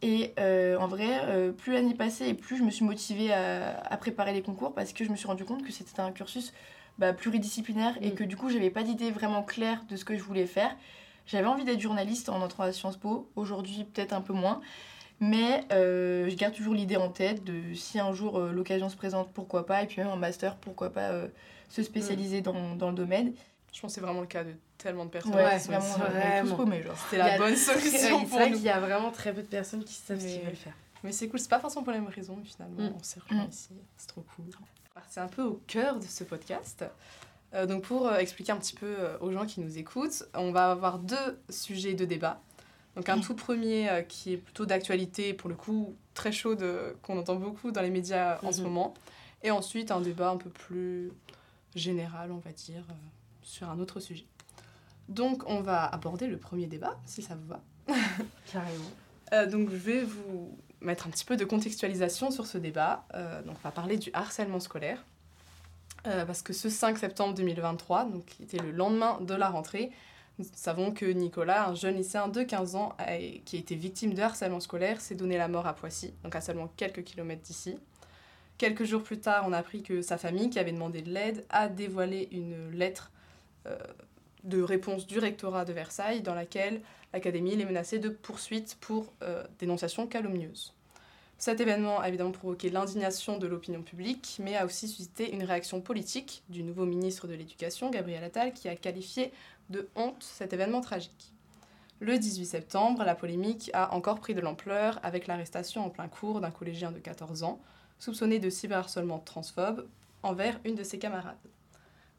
Et 0.00 0.32
euh, 0.38 0.76
en 0.78 0.86
vrai, 0.86 1.08
euh, 1.24 1.50
plus 1.50 1.72
l'année 1.72 1.94
passait 1.94 2.28
et 2.28 2.34
plus 2.34 2.56
je 2.56 2.62
me 2.62 2.70
suis 2.70 2.84
motivée 2.84 3.32
à, 3.32 3.80
à 3.80 3.96
préparer 3.96 4.32
les 4.32 4.42
concours 4.42 4.72
parce 4.72 4.92
que 4.92 5.04
je 5.04 5.10
me 5.10 5.16
suis 5.16 5.26
rendu 5.26 5.44
compte 5.44 5.64
que 5.64 5.72
c'était 5.72 6.00
un 6.00 6.12
cursus 6.12 6.52
bah, 6.98 7.12
pluridisciplinaire 7.12 7.96
et 8.00 8.10
Mm. 8.10 8.14
que 8.14 8.24
du 8.24 8.36
coup, 8.36 8.50
j'avais 8.50 8.70
pas 8.70 8.82
d'idée 8.82 9.10
vraiment 9.10 9.42
claire 9.42 9.82
de 9.88 9.96
ce 9.96 10.04
que 10.04 10.16
je 10.16 10.22
voulais 10.22 10.46
faire. 10.46 10.74
J'avais 11.26 11.46
envie 11.46 11.64
d'être 11.64 11.80
journaliste 11.80 12.28
en 12.28 12.40
entrant 12.40 12.64
à 12.64 12.72
Sciences 12.72 12.96
Po, 12.96 13.28
aujourd'hui 13.36 13.84
peut-être 13.84 14.12
un 14.12 14.20
peu 14.20 14.32
moins. 14.32 14.60
Mais 15.20 15.64
euh, 15.72 16.28
je 16.30 16.34
garde 16.36 16.54
toujours 16.54 16.74
l'idée 16.74 16.96
en 16.96 17.08
tête 17.10 17.42
de 17.44 17.74
si 17.74 17.98
un 17.98 18.12
jour 18.12 18.38
euh, 18.38 18.52
l'occasion 18.52 18.88
se 18.88 18.96
présente, 18.96 19.28
pourquoi 19.32 19.66
pas, 19.66 19.82
et 19.82 19.86
puis 19.86 20.00
même 20.00 20.10
en 20.10 20.16
master, 20.16 20.54
pourquoi 20.56 20.90
pas 20.90 21.08
euh, 21.10 21.26
se 21.68 21.82
spécialiser 21.82 22.40
dans, 22.40 22.76
dans 22.76 22.90
le 22.90 22.94
domaine. 22.94 23.32
Je 23.72 23.80
pense 23.80 23.90
que 23.90 23.94
c'est 23.96 24.00
vraiment 24.00 24.20
le 24.20 24.26
cas 24.28 24.44
de 24.44 24.52
tellement 24.78 25.04
de 25.04 25.10
personnes. 25.10 25.34
Ouais, 25.34 25.58
qui 25.60 25.66
vraiment, 25.68 25.84
vraiment. 25.96 26.56
paumés, 26.56 26.82
genre. 26.82 26.96
C'était 26.96 27.16
Il 27.16 27.18
la 27.18 27.34
a- 27.34 27.38
bonne 27.38 27.56
solution 27.56 27.90
c'est 27.90 28.10
pour 28.10 28.28
vrai 28.38 28.50
nous. 28.50 28.56
qu'il 28.56 28.64
y 28.64 28.70
a 28.70 28.78
vraiment 28.80 29.10
très 29.10 29.32
peu 29.34 29.42
de 29.42 29.46
personnes 29.48 29.84
qui 29.84 29.94
savent 29.94 30.20
ce 30.20 30.26
qu'ils 30.26 30.40
veulent 30.42 30.54
faire. 30.56 30.74
Mais 31.04 31.12
c'est 31.12 31.28
cool, 31.28 31.38
c'est 31.40 31.50
pas 31.50 31.58
forcément 31.60 31.82
pour 31.84 31.92
les 31.92 32.00
mêmes 32.00 32.08
raisons, 32.08 32.36
mais 32.36 32.44
finalement, 32.48 32.80
Mm. 32.90 32.94
on 32.98 33.02
s'est 33.02 33.20
rejoints 33.20 33.44
Mm. 33.44 33.50
ici. 33.50 33.68
C'est 33.96 34.06
trop 34.08 34.24
cool. 34.36 34.46
C'est 35.08 35.20
un 35.20 35.28
peu 35.28 35.42
au 35.42 35.60
cœur 35.66 35.98
de 35.98 36.04
ce 36.04 36.24
podcast. 36.24 36.84
Euh, 37.54 37.66
donc, 37.66 37.84
pour 37.84 38.06
euh, 38.06 38.18
expliquer 38.18 38.52
un 38.52 38.56
petit 38.56 38.74
peu 38.74 38.86
euh, 38.86 39.18
aux 39.20 39.32
gens 39.32 39.46
qui 39.46 39.60
nous 39.60 39.78
écoutent, 39.78 40.24
on 40.34 40.52
va 40.52 40.70
avoir 40.70 40.98
deux 40.98 41.40
sujets 41.48 41.94
de 41.94 42.04
débat. 42.04 42.40
Donc, 42.96 43.08
un 43.08 43.20
tout 43.20 43.34
premier 43.34 44.04
qui 44.08 44.32
est 44.32 44.36
plutôt 44.38 44.66
d'actualité, 44.66 45.32
pour 45.32 45.48
le 45.48 45.54
coup, 45.54 45.94
très 46.14 46.32
chaude, 46.32 46.64
qu'on 47.02 47.16
entend 47.18 47.36
beaucoup 47.36 47.70
dans 47.70 47.80
les 47.82 47.90
médias 47.90 48.38
en 48.42 48.50
ce 48.50 48.58
Mhm. 48.58 48.64
moment. 48.64 48.94
Et 49.44 49.52
ensuite, 49.52 49.92
un 49.92 50.00
débat 50.00 50.30
un 50.30 50.36
peu 50.36 50.50
plus 50.50 51.12
général, 51.76 52.32
on 52.32 52.38
va 52.38 52.50
dire, 52.50 52.82
sur 53.42 53.70
un 53.70 53.78
autre 53.78 54.00
sujet. 54.00 54.26
Donc, 55.08 55.44
on 55.46 55.60
va 55.60 55.84
aborder 55.86 56.26
le 56.26 56.38
premier 56.38 56.66
débat, 56.66 56.98
si 57.06 57.22
ça 57.22 57.36
vous 57.36 57.46
va. 57.46 57.60
Carrément. 58.52 58.72
Euh, 59.34 59.44
donc 59.44 59.68
je 59.68 59.76
vais 59.76 60.04
vous 60.04 60.56
mettre 60.80 61.06
un 61.06 61.10
petit 61.10 61.24
peu 61.24 61.36
de 61.36 61.44
contextualisation 61.44 62.30
sur 62.30 62.46
ce 62.46 62.58
débat. 62.58 63.04
Euh, 63.14 63.42
donc 63.42 63.56
on 63.58 63.68
va 63.68 63.72
parler 63.72 63.96
du 63.96 64.10
harcèlement 64.12 64.60
scolaire. 64.60 65.04
Euh, 66.06 66.24
parce 66.24 66.42
que 66.42 66.52
ce 66.52 66.68
5 66.68 66.96
septembre 66.98 67.34
2023, 67.34 68.04
donc, 68.04 68.24
qui 68.24 68.44
était 68.44 68.58
le 68.58 68.70
lendemain 68.70 69.18
de 69.20 69.34
la 69.34 69.48
rentrée, 69.48 69.90
nous 70.38 70.46
savons 70.54 70.92
que 70.92 71.04
Nicolas, 71.06 71.68
un 71.68 71.74
jeune 71.74 71.96
lycéen 71.96 72.28
de 72.28 72.42
15 72.42 72.76
ans 72.76 72.96
qui 73.44 73.56
a 73.56 73.58
été 73.58 73.74
victime 73.74 74.14
de 74.14 74.22
harcèlement 74.22 74.60
scolaire, 74.60 75.00
s'est 75.00 75.16
donné 75.16 75.36
la 75.36 75.48
mort 75.48 75.66
à 75.66 75.74
Poissy, 75.74 76.14
donc 76.22 76.36
à 76.36 76.40
seulement 76.40 76.68
quelques 76.76 77.02
kilomètres 77.02 77.42
d'ici. 77.42 77.76
Quelques 78.56 78.84
jours 78.84 79.02
plus 79.02 79.18
tard, 79.18 79.44
on 79.46 79.52
a 79.52 79.58
appris 79.58 79.82
que 79.82 80.02
sa 80.02 80.16
famille, 80.18 80.50
qui 80.50 80.58
avait 80.58 80.72
demandé 80.72 81.02
de 81.02 81.10
l'aide, 81.10 81.44
a 81.50 81.68
dévoilé 81.68 82.28
une 82.32 82.70
lettre 82.70 83.10
euh, 83.66 83.76
de 84.44 84.62
réponse 84.62 85.06
du 85.06 85.18
rectorat 85.18 85.64
de 85.64 85.72
Versailles 85.72 86.22
dans 86.22 86.34
laquelle 86.34 86.80
l'académie 87.12 87.56
les 87.56 87.64
menaçait 87.64 87.98
de 87.98 88.08
poursuites 88.08 88.76
pour 88.80 89.12
euh, 89.22 89.44
dénonciation 89.58 90.06
calomnieuse. 90.06 90.74
Cet 91.38 91.60
événement 91.60 92.00
a 92.00 92.08
évidemment 92.08 92.32
provoqué 92.32 92.68
l'indignation 92.68 93.38
de 93.38 93.46
l'opinion 93.46 93.82
publique, 93.82 94.38
mais 94.42 94.56
a 94.56 94.66
aussi 94.66 94.88
suscité 94.88 95.32
une 95.32 95.44
réaction 95.44 95.80
politique 95.80 96.42
du 96.48 96.64
nouveau 96.64 96.84
ministre 96.84 97.28
de 97.28 97.34
l'Éducation, 97.34 97.90
Gabriel 97.90 98.24
Attal, 98.24 98.52
qui 98.52 98.68
a 98.68 98.74
qualifié 98.74 99.32
de 99.70 99.88
honte 99.94 100.20
cet 100.20 100.52
événement 100.52 100.80
tragique. 100.80 101.32
Le 102.00 102.18
18 102.18 102.46
septembre, 102.46 103.04
la 103.04 103.14
polémique 103.14 103.70
a 103.72 103.94
encore 103.94 104.18
pris 104.18 104.34
de 104.34 104.40
l'ampleur 104.40 104.98
avec 105.04 105.26
l'arrestation 105.26 105.84
en 105.84 105.90
plein 105.90 106.08
cours 106.08 106.40
d'un 106.40 106.50
collégien 106.50 106.90
de 106.90 106.98
14 106.98 107.44
ans, 107.44 107.60
soupçonné 108.00 108.40
de 108.40 108.50
cyberharcèlement 108.50 109.18
transphobe 109.20 109.86
envers 110.24 110.58
une 110.64 110.74
de 110.74 110.82
ses 110.82 110.98
camarades. 110.98 111.36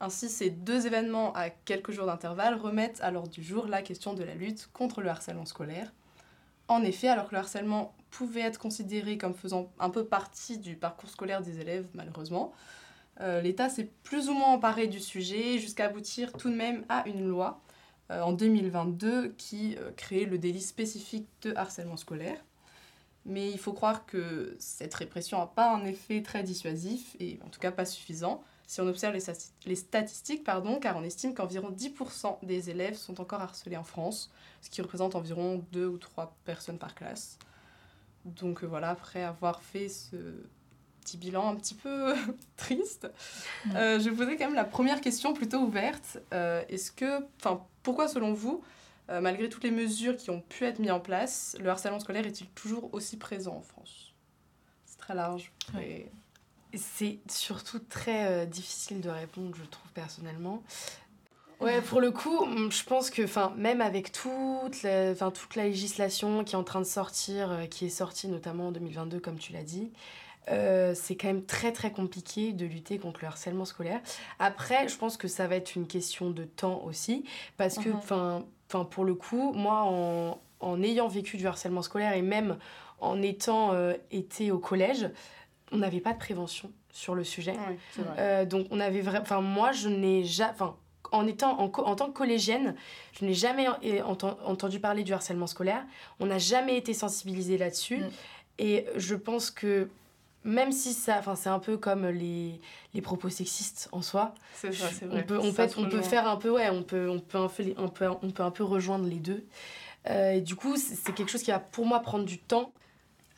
Ainsi, 0.01 0.29
ces 0.29 0.49
deux 0.49 0.87
événements 0.87 1.33
à 1.33 1.49
quelques 1.49 1.91
jours 1.91 2.05
d'intervalle 2.05 2.55
remettent 2.55 3.01
à 3.01 3.11
l'ordre 3.11 3.29
du 3.29 3.43
jour 3.43 3.67
la 3.67 3.81
question 3.81 4.13
de 4.13 4.23
la 4.23 4.33
lutte 4.33 4.69
contre 4.71 5.01
le 5.01 5.09
harcèlement 5.09 5.45
scolaire. 5.45 5.91
En 6.69 6.83
effet, 6.83 7.09
alors 7.09 7.27
que 7.27 7.35
le 7.35 7.39
harcèlement 7.39 7.95
pouvait 8.11 8.41
être 8.41 8.59
considéré 8.59 9.17
comme 9.17 9.33
faisant 9.33 9.71
un 9.79 9.89
peu 9.89 10.05
partie 10.05 10.57
du 10.57 10.75
parcours 10.75 11.09
scolaire 11.09 11.41
des 11.41 11.59
élèves, 11.59 11.87
malheureusement, 11.93 12.53
euh, 13.21 13.41
l'État 13.41 13.67
s'est 13.67 13.89
plus 14.03 14.29
ou 14.29 14.33
moins 14.33 14.53
emparé 14.53 14.87
du 14.87 14.99
sujet 14.99 15.57
jusqu'à 15.59 15.85
aboutir 15.85 16.31
tout 16.33 16.49
de 16.49 16.55
même 16.55 16.85
à 16.87 17.07
une 17.07 17.27
loi 17.27 17.59
euh, 18.11 18.21
en 18.21 18.31
2022 18.31 19.29
qui 19.37 19.75
euh, 19.77 19.91
créait 19.97 20.25
le 20.25 20.37
délit 20.37 20.61
spécifique 20.61 21.27
de 21.41 21.53
harcèlement 21.55 21.97
scolaire. 21.97 22.43
Mais 23.25 23.51
il 23.51 23.59
faut 23.59 23.73
croire 23.73 24.05
que 24.05 24.55
cette 24.59 24.93
répression 24.93 25.39
n'a 25.39 25.45
pas 25.45 25.73
un 25.73 25.83
effet 25.85 26.21
très 26.21 26.41
dissuasif, 26.41 27.15
et 27.19 27.39
en 27.45 27.49
tout 27.49 27.59
cas 27.59 27.71
pas 27.71 27.85
suffisant, 27.85 28.41
si 28.71 28.81
on 28.81 28.87
observe 28.87 29.15
les, 29.15 29.19
stati- 29.19 29.49
les 29.65 29.75
statistiques, 29.75 30.43
pardon, 30.43 30.79
car 30.79 30.95
on 30.95 31.03
estime 31.03 31.33
qu'environ 31.33 31.71
10% 31.71 32.37
des 32.45 32.69
élèves 32.69 32.93
sont 32.95 33.19
encore 33.19 33.41
harcelés 33.41 33.77
en 33.77 33.83
France, 33.83 34.31
ce 34.61 34.69
qui 34.69 34.79
représente 34.83 35.15
environ 35.15 35.65
2 35.71 35.87
ou 35.87 35.97
3 35.97 36.35
personnes 36.45 36.77
par 36.77 36.93
classe. 36.93 37.39
Donc 38.25 38.63
euh, 38.63 38.67
voilà, 38.67 38.89
après 38.91 39.23
avoir 39.23 39.63
fait 39.63 39.89
ce 39.89 40.15
petit 41.01 41.17
bilan 41.17 41.49
un 41.49 41.55
petit 41.55 41.73
peu 41.73 42.13
triste, 42.57 43.09
euh, 43.73 43.99
je 43.99 44.07
vous 44.11 44.17
posais 44.17 44.37
quand 44.37 44.45
même 44.45 44.53
la 44.53 44.65
première 44.65 45.01
question 45.01 45.33
plutôt 45.33 45.57
ouverte. 45.61 46.19
Euh, 46.31 46.63
Est-ce 46.69 46.91
que, 46.91 47.25
enfin, 47.37 47.65
pourquoi 47.81 48.07
selon 48.07 48.33
vous, 48.33 48.63
euh, 49.09 49.19
malgré 49.19 49.49
toutes 49.49 49.63
les 49.63 49.71
mesures 49.71 50.15
qui 50.15 50.29
ont 50.29 50.41
pu 50.41 50.65
être 50.65 50.77
mises 50.77 50.91
en 50.91 50.99
place, 50.99 51.57
le 51.59 51.71
harcèlement 51.71 51.99
scolaire 51.99 52.27
est-il 52.27 52.45
toujours 52.49 52.93
aussi 52.93 53.17
présent 53.17 53.55
en 53.55 53.61
France? 53.61 54.13
C'est 54.85 54.99
très 54.99 55.15
large. 55.15 55.51
Ouais. 55.73 55.89
Et- 55.89 56.11
C'est 56.75 57.19
surtout 57.29 57.79
très 57.79 58.27
euh, 58.27 58.45
difficile 58.45 59.01
de 59.01 59.09
répondre, 59.09 59.55
je 59.55 59.63
trouve 59.65 59.91
personnellement. 59.93 60.61
Ouais, 61.59 61.81
pour 61.81 61.99
le 61.99 62.11
coup, 62.11 62.45
mm, 62.45 62.71
je 62.71 62.83
pense 62.83 63.09
que, 63.09 63.23
enfin, 63.23 63.53
même 63.57 63.81
avec 63.81 64.11
toute 64.11 64.83
la, 64.83 65.13
toute 65.15 65.55
la 65.55 65.65
législation 65.65 66.43
qui 66.43 66.55
est 66.55 66.57
en 66.57 66.63
train 66.63 66.79
de 66.79 66.85
sortir, 66.85 67.51
euh, 67.51 67.65
qui 67.65 67.85
est 67.87 67.89
sortie 67.89 68.27
notamment 68.27 68.67
en 68.67 68.71
2022, 68.71 69.19
comme 69.19 69.37
tu 69.37 69.51
l'as 69.51 69.63
dit, 69.63 69.91
euh, 70.49 70.93
c'est 70.95 71.15
quand 71.15 71.27
même 71.27 71.43
très 71.45 71.71
très 71.73 71.91
compliqué 71.91 72.53
de 72.53 72.65
lutter 72.65 72.97
contre 72.97 73.19
le 73.21 73.27
harcèlement 73.27 73.65
scolaire. 73.65 73.99
Après, 74.39 74.87
je 74.87 74.95
pense 74.97 75.17
que 75.17 75.27
ça 75.27 75.47
va 75.47 75.55
être 75.55 75.75
une 75.75 75.87
question 75.87 76.29
de 76.29 76.43
temps 76.45 76.81
aussi, 76.85 77.25
parce 77.57 77.77
que, 77.77 77.89
Mhm. 77.89 77.95
enfin, 77.95 78.45
enfin, 78.67 78.85
pour 78.85 79.03
le 79.03 79.15
coup, 79.15 79.51
moi, 79.53 79.81
en, 79.83 80.39
en 80.61 80.83
ayant 80.83 81.07
vécu 81.07 81.37
du 81.37 81.45
harcèlement 81.47 81.81
scolaire 81.81 82.13
et 82.13 82.21
même 82.21 82.57
en 83.01 83.21
étant 83.21 83.73
été 84.11 84.51
au 84.51 84.59
collège, 84.59 85.09
on 85.71 85.77
n'avait 85.77 85.99
pas 85.99 86.13
de 86.13 86.19
prévention 86.19 86.71
sur 86.91 87.15
le 87.15 87.23
sujet. 87.23 87.55
donc 88.47 88.67
on 88.71 88.79
avait 88.79 89.01
vraiment... 89.01 89.23
Enfin 89.23 89.41
moi 89.41 89.71
je 89.71 89.89
n'ai 89.89 90.23
jamais... 90.23 90.51
Enfin 90.51 90.75
en, 91.11 91.25
étant 91.25 91.59
en, 91.59 91.65
en, 91.65 91.95
tant 91.95 92.07
que 92.07 92.17
collégienne, 92.17 92.75
je 93.19 93.25
n'ai 93.25 93.33
jamais 93.33 93.67
entendu 94.03 94.79
parler 94.79 95.03
du 95.03 95.13
harcèlement 95.13 95.47
scolaire. 95.47 95.83
On 96.19 96.27
n'a 96.27 96.37
jamais 96.37 96.77
été 96.77 96.93
sensibilisé 96.93 97.57
là-dessus. 97.57 97.97
Mm. 97.97 98.09
Et 98.59 98.85
je 98.95 99.15
pense 99.15 99.49
que 99.49 99.89
même 100.43 100.71
si 100.71 100.93
ça, 100.93 101.17
enfin 101.19 101.35
c'est 101.35 101.49
un 101.49 101.59
peu 101.59 101.77
comme 101.77 102.07
les, 102.07 102.59
les 102.93 103.01
propos 103.01 103.29
sexistes 103.29 103.89
en 103.91 104.01
soi. 104.01 104.33
C'est 104.53 104.71
ça, 104.71 104.87
c'est 104.91 105.05
vrai. 105.05 105.21
On 105.21 105.23
peut, 105.53 105.67
on 105.77 105.89
peut 105.89 106.01
faire 106.01 106.27
un 106.27 106.37
peu, 106.37 106.49
ouais, 106.49 106.69
on 106.69 106.83
peut, 106.83 107.09
on 107.09 107.19
peut, 107.19 107.37
un 107.37 107.47
peu, 107.47 107.73
on 107.77 107.89
peut, 107.89 108.07
on 108.21 108.31
peut 108.31 108.43
un 108.43 108.51
peu 108.51 108.63
rejoindre 108.63 109.05
les 109.05 109.19
deux. 109.19 109.45
Euh, 110.09 110.31
et 110.31 110.41
du 110.41 110.55
coup, 110.55 110.77
c'est 110.77 111.13
quelque 111.13 111.29
chose 111.29 111.43
qui 111.43 111.51
va 111.51 111.59
pour 111.59 111.85
moi 111.85 111.99
prendre 111.99 112.25
du 112.25 112.37
temps. 112.37 112.71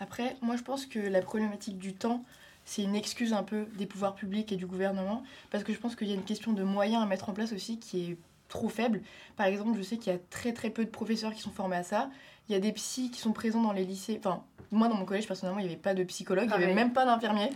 Après, 0.02 0.36
moi 0.42 0.58
je 0.58 0.64
pense 0.64 0.86
que 0.86 1.00
la 1.00 1.22
problématique 1.22 1.78
du 1.78 1.94
temps, 1.94 2.24
c'est 2.66 2.82
une 2.82 2.96
excuse 2.96 3.34
un 3.34 3.44
peu 3.44 3.68
des 3.78 3.86
pouvoirs 3.86 4.16
publics 4.16 4.52
et 4.52 4.56
du 4.56 4.66
gouvernement, 4.66 5.24
parce 5.52 5.64
que 5.64 5.74
je 5.74 5.78
pense 5.78 5.96
qu'il 5.96 6.08
y 6.08 6.12
a 6.12 6.16
une 6.16 6.24
question 6.24 6.54
de 6.54 6.64
moyens 6.64 7.04
à 7.04 7.06
mettre 7.06 7.30
en 7.30 7.34
place 7.34 7.54
aussi 7.54 7.78
qui 7.80 8.12
est 8.12 8.18
trop 8.50 8.68
faible. 8.68 9.02
Par 9.38 9.46
exemple, 9.46 9.78
je 9.78 9.84
sais 9.84 9.98
qu'il 9.98 10.12
y 10.12 10.16
a 10.16 10.20
très 10.30 10.54
très 10.54 10.72
peu 10.72 10.84
de 10.84 10.90
professeurs 10.90 11.34
qui 11.34 11.42
sont 11.42 11.52
formés 11.52 11.78
à 11.78 11.84
ça. 11.84 12.10
Il 12.50 12.54
y 12.54 12.56
a 12.56 12.60
des 12.60 12.72
psys 12.74 13.12
qui 13.12 13.22
sont 13.22 13.32
présents 13.32 13.62
dans 13.62 13.72
les 13.72 13.86
lycées. 13.86 14.18
Enfin, 14.20 14.44
moi 14.72 14.88
dans 14.88 14.96
mon 14.96 15.06
collège 15.06 15.28
personnellement, 15.28 15.60
il 15.60 15.68
n'y 15.68 15.72
avait 15.72 15.80
pas 15.80 15.94
de 15.94 16.04
psychologue, 16.04 16.50
il 16.52 16.58
n'y 16.58 16.64
avait 16.64 16.74
même 16.74 16.94
pas 16.94 17.06
d'infirmier. 17.06 17.50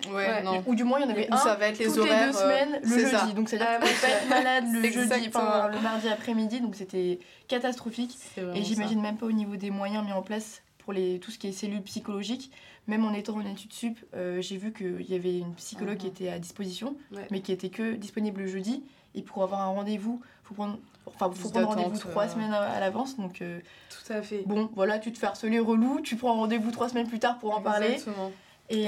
Ou 0.68 0.75
du 0.75 0.84
moins, 0.84 1.00
il 1.00 1.04
y 1.04 1.06
en 1.06 1.10
avait 1.10 1.32
un 1.32 1.38
ça 1.38 1.56
va 1.56 1.70
être 1.70 1.80
les 1.80 1.86
toutes 1.86 2.04
les 2.04 2.10
deux 2.10 2.14
euh, 2.14 2.32
semaines 2.32 2.80
le 2.84 3.00
jeudi. 3.00 3.34
Donc 3.34 3.50
c'est-à-dire 3.50 3.80
qu'on 3.80 4.02
pas 4.02 4.14
être 4.14 4.30
malade 4.30 4.66
le 4.72 4.92
jeudi, 4.92 5.30
enfin 5.30 5.70
le 5.70 5.80
mardi 5.80 6.10
après-midi. 6.10 6.62
Donc 6.62 6.75
c'était 6.75 7.20
catastrophique. 7.48 8.18
Et 8.54 8.64
j'imagine 8.64 9.02
même 9.02 9.18
pas 9.18 9.25
au 9.25 9.32
niveau 9.32 9.56
des 9.56 9.72
moyens 9.72 10.06
mis 10.06 10.14
en 10.14 10.22
place 10.22 10.62
pour 10.86 10.94
les, 10.94 11.20
tout 11.20 11.32
ce 11.32 11.38
qui 11.38 11.48
est 11.48 11.51
cellules 11.51 11.82
psychologiques 11.82 12.51
même 12.88 13.06
en 13.06 13.13
étant 13.13 13.36
en 13.36 13.42
études 13.42 13.74
sup, 13.74 13.98
euh, 14.13 14.42
j'ai 14.42 14.58
vu 14.58 14.72
qu'il 14.72 15.10
y 15.10 15.15
avait 15.15 15.39
une 15.39 15.54
psychologue 15.56 15.98
qui 15.98 16.06
mhm. 16.06 16.12
était 16.12 16.30
à 16.30 16.39
disposition, 16.39 16.96
mais 17.32 17.42
qui 17.42 17.51
était 17.51 17.70
que 17.70 17.96
disponible 17.96 18.42
le 18.42 18.48
jeudi. 18.48 18.84
Et 19.15 19.22
pour 19.22 19.44
avoir 19.44 19.62
un 19.62 19.68
rendez-vous, 19.68 20.22
il 20.24 20.48
faut 20.48 20.54
prendre, 20.54 20.77
enfin, 21.06 21.32
faut 21.34 21.50
prendre 21.50 21.70
rendez-vous 21.70 21.98
trois 21.98 22.25
euh. 22.25 22.30
semaines 22.30 22.54
à, 22.54 22.80
l'avance. 22.80 23.18
Donc, 23.18 23.42
euh, 23.42 23.60
Tout 23.89 24.13
à 24.13 24.22
fait. 24.22 24.44
Bon, 24.46 24.70
voilà, 24.75 25.00
tu 25.00 25.12
te 25.12 25.18
fais 25.18 25.25
harceler 25.25 25.60
relou, 25.60 26.01
tu 26.01 26.15
prends 26.15 26.34
rendez-vous 26.34 26.72
trois 26.72 26.89
semaines 26.89 27.08
plus 27.08 27.20
tard 27.20 27.39
pour 27.39 27.56
en 27.56 27.62
parler. 27.62 27.98
Et 28.70 28.88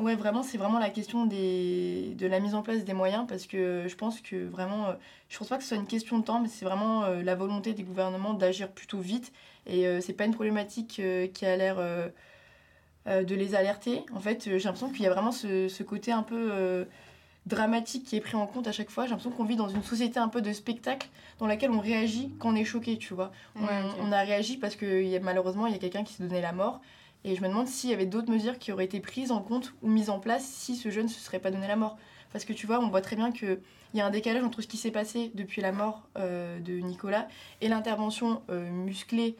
ouais, 0.00 0.16
vraiment, 0.16 0.42
c'est 0.42 0.58
vraiment 0.58 0.78
la 0.78 0.90
question 0.90 1.26
des, 1.26 2.14
de 2.16 2.26
la 2.26 2.40
mise 2.40 2.54
en 2.54 2.62
place 2.62 2.84
des 2.84 2.94
moyens 2.94 3.26
parce 3.28 3.46
que 3.46 3.84
je 3.86 3.94
pense 3.96 4.20
que 4.20 4.44
vraiment, 4.46 4.94
je 5.28 5.38
pense 5.38 5.48
pas 5.48 5.56
que 5.56 5.62
ce 5.62 5.70
soit 5.70 5.76
une 5.76 5.86
question 5.86 6.18
de 6.18 6.24
temps, 6.24 6.40
mais 6.40 6.48
c'est 6.48 6.64
vraiment 6.64 7.06
la 7.06 7.34
volonté 7.34 7.74
des 7.74 7.82
gouvernements 7.82 8.34
d'agir 8.34 8.70
plutôt 8.70 8.98
vite. 8.98 9.32
Et 9.66 9.86
c'est 10.00 10.12
pas 10.12 10.24
une 10.24 10.34
problématique 10.34 11.00
qui 11.32 11.46
a 11.46 11.56
l'air 11.56 11.78
euh, 13.06 13.22
de 13.22 13.34
les 13.34 13.54
alerter. 13.54 14.02
En 14.14 14.20
fait, 14.20 14.46
euh, 14.46 14.56
j'ai 14.56 14.64
l'impression 14.64 14.88
qu'il 14.88 15.02
y 15.02 15.06
a 15.06 15.10
vraiment 15.10 15.30
ce, 15.30 15.82
côté 15.82 16.10
un 16.10 16.22
peu 16.22 16.48
euh, 16.50 16.86
dramatique 17.44 18.04
qui 18.04 18.16
est 18.16 18.20
pris 18.22 18.34
en 18.34 18.46
compte 18.46 18.66
à 18.66 18.72
chaque 18.72 18.88
fois. 18.88 19.04
J'ai 19.04 19.10
l'impression 19.10 19.30
qu'on 19.30 19.44
vit 19.44 19.56
dans 19.56 19.68
une 19.68 19.82
société 19.82 20.18
un 20.18 20.28
peu 20.28 20.40
de 20.40 20.50
spectacle 20.54 21.10
dans 21.38 21.46
laquelle 21.46 21.70
on 21.70 21.80
réagit 21.80 22.34
quand 22.38 22.52
on 22.52 22.56
est 22.56 22.64
choqué, 22.64 22.96
tu 22.96 23.12
vois. 23.12 23.30
on, 23.56 24.10
a 24.10 24.20
réagi 24.20 24.56
parce 24.56 24.74
que 24.74 25.02
y 25.02 25.14
a, 25.16 25.20
malheureusement, 25.20 25.66
il 25.66 25.74
y 25.74 25.76
a 25.76 25.78
quelqu'un 25.78 26.02
qui 26.02 26.14
s'est 26.14 26.22
donné 26.22 26.40
la 26.40 26.52
mort. 26.54 26.80
Et 27.24 27.36
je 27.36 27.42
me 27.42 27.48
demande 27.48 27.68
s'il 27.68 27.90
y 27.90 27.92
avait 27.92 28.06
d'autres 28.06 28.30
mesures 28.30 28.58
qui 28.58 28.72
auraient 28.72 28.86
été 28.86 29.00
prises 29.00 29.32
en 29.32 29.42
compte 29.42 29.74
ou 29.82 29.90
mises 29.90 30.08
en 30.08 30.18
place 30.18 30.46
si 30.46 30.74
ce 30.74 30.88
jeune 30.88 31.04
ne 31.04 31.10
se 31.10 31.20
serait 31.20 31.40
pas 31.40 31.50
donné 31.50 31.68
la 31.68 31.76
mort. 31.76 31.98
Parce 32.32 32.46
que 32.46 32.54
tu 32.54 32.66
vois, 32.66 32.80
on 32.80 32.88
voit 32.88 33.02
très 33.02 33.16
bien 33.16 33.32
qu'il 33.32 33.60
y 33.92 34.00
a 34.00 34.06
un 34.06 34.10
décalage 34.10 34.44
entre 34.44 34.62
ce 34.62 34.66
qui 34.66 34.78
s'est 34.78 34.90
passé 34.90 35.30
depuis 35.34 35.60
la 35.60 35.72
mort 35.72 36.08
de 36.16 36.78
Nicolas 36.78 37.28
et 37.60 37.68
l'intervention 37.68 38.42
musclée 38.48 39.36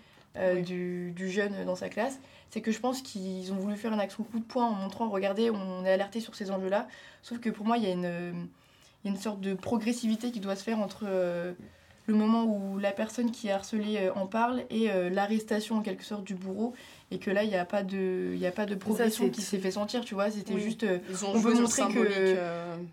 du, 0.65 1.13
du, 1.13 1.31
jeune 1.31 1.65
dans 1.65 1.77
sa 1.77 1.89
classe 1.89 2.19
c'est 2.55 2.61
que 2.61 2.71
je 2.71 2.79
pense 2.79 3.03
qu'ils 3.03 3.53
ont 3.53 3.57
voulu 3.57 3.77
faire 3.77 3.93
une 3.93 3.99
action 3.99 4.23
coup 4.23 4.39
de 4.39 4.45
poing 4.45 4.67
en 4.67 4.75
montrant, 4.75 5.09
regardez, 5.09 5.51
on 5.51 5.85
est 5.85 5.91
alerté 5.91 6.21
sur 6.21 6.37
ces 6.37 6.53
enjeux-là. 6.53 6.87
Sauf 7.21 7.41
que 7.41 7.51
pour 7.51 7.67
moi, 7.67 7.79
il 7.79 7.83
y, 7.83 7.89
a 7.89 7.91
une, 7.91 9.17
sorte 9.17 9.41
de 9.41 9.55
progressivité 9.55 10.31
qui 10.31 10.39
doit 10.39 10.55
se 10.55 10.63
faire 10.63 10.79
entre 10.79 11.03
euh, 11.05 11.53
le 12.07 12.15
moment 12.15 12.45
où 12.45 12.79
la 12.79 12.93
personne 12.93 13.33
qui 13.33 13.49
est 13.49 13.51
harcelée 13.51 13.97
euh, 13.99 14.15
en 14.15 14.29
parle 14.29 14.63
et 14.71 14.89
euh, 14.89 15.11
l'arrestation 15.11 15.79
en 15.79 15.81
quelque 15.81 16.05
sorte 16.05 16.23
du 16.23 16.37
bourreau. 16.37 16.75
Et 17.11 17.19
que 17.19 17.33
là, 17.33 17.43
il 17.43 17.51
n'y 17.51 17.57
a, 17.57 17.65
pas 17.65 17.83
de, 17.83 18.35
il 18.37 18.47
a 18.47 18.53
pas 18.53 18.67
de 18.67 18.77
progression 18.77 19.31
qui 19.31 19.43
s'est 19.43 19.59
fait 19.59 19.73
sentir, 19.73 20.05
tu 20.05 20.15
vois. 20.15 20.31
C'était 20.31 20.61
juste. 20.61 20.87
on 21.27 21.33
veut 21.33 21.55
montrer 21.55 21.83
que. 21.93 22.37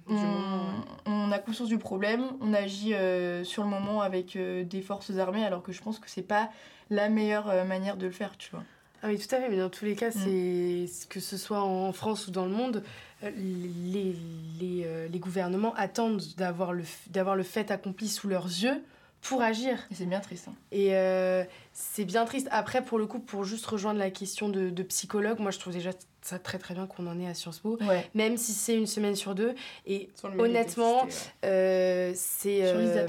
On, 0.10 0.72
on, 1.06 1.32
a 1.32 1.38
conscience 1.38 1.68
du 1.68 1.78
problème, 1.78 2.24
on 2.42 2.52
agit 2.56 2.96
sur 3.44 3.64
le 3.64 3.70
moment 3.70 4.02
avec 4.02 4.36
des 4.36 4.82
forces 4.82 5.16
armées, 5.18 5.46
alors 5.46 5.62
que 5.62 5.72
je 5.72 5.84
pense 5.84 6.00
que 6.00 6.10
c'est 6.10 6.24
pas 6.24 6.50
la 6.92 7.10
meilleure 7.10 7.66
manière 7.66 7.98
de 7.98 8.06
le 8.06 8.12
faire, 8.12 8.38
tu 8.38 8.52
vois. 8.52 8.64
Ah 9.04 9.08
oui, 9.08 9.18
tout 9.18 9.34
à 9.34 9.40
fait, 9.40 9.50
mais 9.50 9.58
dans 9.58 9.70
tous 9.70 9.86
les 9.86 9.96
cas, 9.96 10.10
mm. 10.10 10.88
c'est 10.88 11.10
que 11.10 11.20
ce 11.20 11.38
soit 11.38 11.62
en 11.64 11.92
France 11.92 12.28
ou 12.28 12.32
dans 12.32 12.46
le 12.46 12.52
monde, 12.52 12.84
euh, 13.24 13.32
les, 13.36 14.16
les, 14.60 14.84
euh, 14.86 15.08
les 15.08 15.20
gouvernements 15.20 15.74
attendent 15.76 16.22
d'avoir 16.38 16.74
le, 16.74 16.84
le 16.84 17.44
fait 17.44 17.72
accompli 17.72 18.08
sous 18.08 18.28
leurs 18.28 18.46
yeux 18.46 18.84
pour 19.22 19.42
agir. 19.42 19.78
Et 19.92 19.96
c'est 19.96 20.06
bien 20.06 20.20
triste. 20.20 20.48
Hein. 20.48 20.56
Et 20.72 20.96
euh, 20.96 21.44
c'est 21.74 22.06
bien 22.06 22.26
triste. 22.26 22.48
Après, 22.52 22.84
pour 22.84 22.98
le 22.98 23.06
coup, 23.06 23.20
pour 23.20 23.44
juste 23.44 23.66
rejoindre 23.66 24.00
la 24.00 24.12
question 24.12 24.50
de, 24.50 24.70
de 24.70 24.84
psychologue, 24.84 25.40
moi 25.40 25.52
je 25.52 25.60
trouve 25.60 25.74
déjà 25.74 25.92
ça 26.22 26.38
très 26.38 26.60
très 26.60 26.74
bien 26.74 26.86
qu'on 26.86 27.08
en 27.08 27.20
ait 27.20 27.28
à 27.28 27.34
Sciences 27.34 27.60
Po, 27.60 27.80
même 28.14 28.38
si 28.38 28.54
c'est 28.54 28.76
une 28.76 28.86
semaine 28.86 29.16
sur 29.16 29.34
deux. 29.34 29.56
Et 29.88 30.10
honnêtement, 30.38 31.08
euh, 31.44 32.12
c'est 32.16 32.60
euh, 32.62 33.08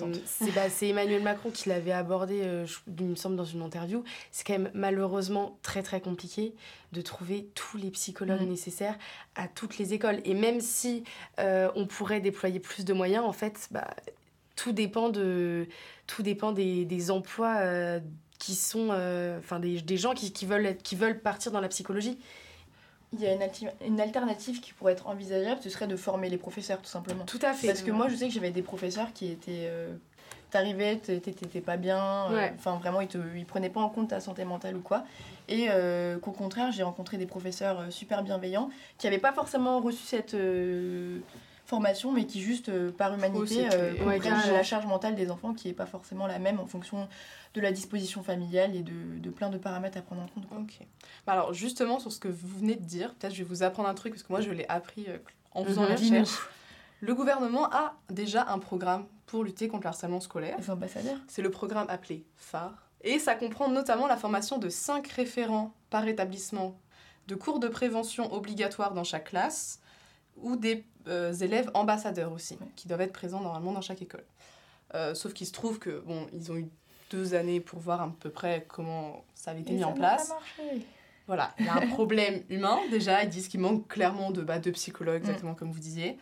bah, 0.55 0.63
Emmanuel 0.81 1.23
Macron 1.23 1.51
qui 1.51 1.69
l'avait 1.69 1.93
abordé, 1.93 2.41
euh, 2.43 2.67
il 2.99 3.07
me 3.07 3.15
semble, 3.15 3.37
dans 3.37 3.45
une 3.45 3.63
interview. 3.63 4.03
C'est 4.31 4.47
quand 4.47 4.55
même 4.55 4.71
malheureusement 4.75 5.59
très 5.63 5.83
très 5.83 6.01
compliqué 6.01 6.55
de 6.93 7.01
trouver 7.01 7.49
tous 7.55 7.77
les 7.77 7.91
psychologues 7.91 8.49
nécessaires 8.49 8.99
à 9.35 9.49
toutes 9.49 9.79
les 9.79 9.93
écoles. 9.95 10.21
Et 10.25 10.35
même 10.35 10.61
si 10.61 11.05
on 11.39 11.87
pourrait 11.87 12.21
déployer 12.21 12.61
plus 12.61 12.85
de 12.85 12.93
moyens, 12.93 13.25
en 13.25 13.33
fait, 13.33 13.69
bah, 13.71 13.89
tout 14.57 14.73
dépend, 14.73 15.09
de, 15.09 15.67
tout 16.07 16.23
dépend 16.23 16.53
des, 16.53 16.85
des 16.85 17.11
emplois 17.11 17.61
qui 18.39 18.55
sont 18.55 18.89
enfin 19.39 19.61
des, 19.61 19.81
des, 19.81 19.97
gens 19.97 20.15
qui, 20.15 20.33
qui, 20.33 20.47
veulent 20.47 20.77
qui 20.79 20.97
veulent 20.97 21.21
partir 21.21 21.53
dans 21.53 21.61
la 21.61 21.69
psychologie 21.69 22.19
il 23.15 23.21
y 23.21 23.27
a 23.27 23.35
une, 23.35 23.43
une, 23.87 24.01
alternative 24.01 24.61
qui 24.61 24.73
pourrait 24.73 24.95
être 24.95 25.07
envisageable, 25.07 25.61
ce 25.63 25.69
serait 25.69 25.87
de 25.87 25.97
former 25.97 26.31
les 26.31 26.39
professeurs 26.39 26.81
tout 26.81 26.89
simplement. 26.89 27.27
Tout 27.27 27.39
à 27.43 27.53
fait. 27.53 27.67
Parce 27.67 27.83
que 27.83 27.91
moi 27.91 28.09
je 28.09 28.17
sais 28.17 28.27
que 28.27 28.33
j'avais 28.33 28.51
des 28.51 28.63
professeurs 28.63 29.13
qui 29.13 29.31
étaient... 29.31 29.67
Euh, 29.67 29.95
T'arrivais, 30.53 30.97
t'étais 30.97 31.63
pas 31.63 31.79
bien, 31.79 32.31
euh, 32.31 32.49
enfin 32.59 32.77
vraiment 32.77 33.01
ils, 33.01 33.09
te, 33.09 33.17
ils 33.35 33.47
prenaient 33.47 33.71
pas 33.71 33.81
en 33.81 33.89
compte 33.89 34.11
ta 34.11 34.21
santé 34.21 34.45
mentale 34.45 34.77
ou 34.77 34.83
quoi. 34.83 35.03
Et 35.49 35.69
euh, 35.71 36.19
qu'au 36.19 36.33
contraire 36.33 36.71
j'ai 36.73 36.83
rencontré 36.83 37.17
des 37.17 37.25
professeurs 37.25 37.81
euh, 37.81 37.91
super 37.91 38.23
bienveillants 38.23 38.69
qui 38.99 39.07
n'avaient 39.07 39.17
pas 39.17 39.33
forcément 39.33 39.81
reçu 39.81 40.03
cette 40.05 40.37
formation 41.65 42.13
mais 42.13 42.27
qui 42.27 42.41
juste 42.41 42.71
par 42.93 43.15
humanité 43.15 43.69
comprennent 43.99 44.53
la 44.53 44.63
charge 44.63 44.87
mentale 44.87 45.15
des 45.15 45.31
enfants 45.31 45.55
qui 45.55 45.69
est 45.69 45.73
pas 45.73 45.87
forcément 45.87 46.27
la 46.27 46.39
même 46.39 46.61
en 46.61 46.67
fonction 46.67 47.09
de 47.55 47.61
la 47.61 47.73
disposition 47.73 48.23
familiale 48.23 48.75
et 48.75 48.83
de, 48.83 49.19
de 49.19 49.31
plein 49.31 49.51
de 49.51 49.59
paramètres 49.59 49.99
à 49.99 50.03
prendre 50.03 50.23
en 50.23 50.27
compte. 50.27 50.45
Ok. 50.59 50.87
Bah 51.27 51.33
alors 51.35 51.53
justement 51.53 51.99
sur 51.99 52.11
ce 52.13 52.19
que 52.19 52.29
vous 52.29 52.49
venez 52.59 52.77
de 52.77 52.85
dire, 52.85 53.15
peut-être 53.15 53.35
je 53.35 53.39
vais 53.39 53.49
vous 53.49 53.63
apprendre 53.63 53.89
un 53.89 53.95
truc 53.95 54.15
parce 54.15 54.23
que 54.23 54.33
moi 54.33 54.41
je 54.41 54.51
l'ai 54.51 54.67
appris 54.69 55.07
euh, 55.09 55.19
en 55.53 55.65
faisant 55.65 55.83
mm 55.83 55.87
-hmm. 55.87 55.99
recherches. 55.99 56.39
Le 57.01 57.15
gouvernement 57.15 57.65
a 57.73 57.95
déjà 58.11 58.47
un 58.49 58.61
programme 58.61 59.07
pour 59.27 59.43
lutter 59.43 59.67
contre 59.67 59.83
le 59.85 59.89
harcèlement 59.89 60.21
scolaire. 60.21 60.57
Les 60.59 60.71
ambassadeurs 60.71 61.19
C'est 61.27 61.43
le 61.43 61.51
programme 61.51 61.87
appelé 61.89 62.25
phare. 62.37 62.77
Et 63.03 63.19
ça 63.19 63.35
comprend 63.35 63.69
notamment 63.69 64.07
la 64.07 64.17
formation 64.17 64.59
de 64.59 64.69
5 64.69 65.09
référents 65.09 65.75
par 65.91 66.07
établissement, 66.07 66.79
de 67.27 67.35
cours 67.35 67.59
de 67.59 67.67
prévention 67.67 68.33
obligatoires 68.33 68.95
dans 68.95 69.03
chaque 69.03 69.31
classe, 69.31 69.81
ou 70.37 70.55
des 70.55 70.85
euh, 71.09 71.33
élèves 71.33 71.71
ambassadeurs 71.75 72.33
aussi, 72.33 72.59
qui 72.77 72.89
doivent 72.89 73.01
être 73.01 73.13
présents 73.13 73.41
normalement 73.41 73.73
dans 73.73 73.81
chaque 73.81 74.03
école. 74.03 74.25
Euh, 74.95 75.15
sauf 75.15 75.33
qu'il 75.33 75.47
se 75.47 75.53
trouve 75.53 75.79
que 75.79 76.03
bon, 76.07 76.27
ils 76.33 76.53
ont 76.53 76.57
eu 76.57 76.69
deux 77.11 77.35
années 77.35 77.61
pour 77.61 77.79
voir 77.79 78.03
à 78.03 78.13
peu 78.21 78.31
près 78.31 78.65
comment 78.69 79.25
ça 79.35 79.53
avait 79.53 79.61
été 79.61 79.73
mis 79.73 79.85
en 79.85 79.93
place. 79.93 80.33
Voilà, 81.27 81.55
il 81.59 81.67
y 81.67 81.69
a 81.69 81.75
un 81.77 81.87
problème 81.87 82.43
humain 82.51 82.79
déjà. 82.91 83.23
Ils 83.23 83.31
disent 83.31 83.49
qu'il 83.49 83.61
manque 83.61 83.87
clairement 83.89 84.31
de, 84.31 84.43
bah, 84.43 84.59
de 84.59 84.71
psychologues, 84.71 85.23
mm. 85.23 85.27
exactement 85.27 85.55
comme 85.55 85.71
vous 85.71 85.79
disiez. 85.79 86.19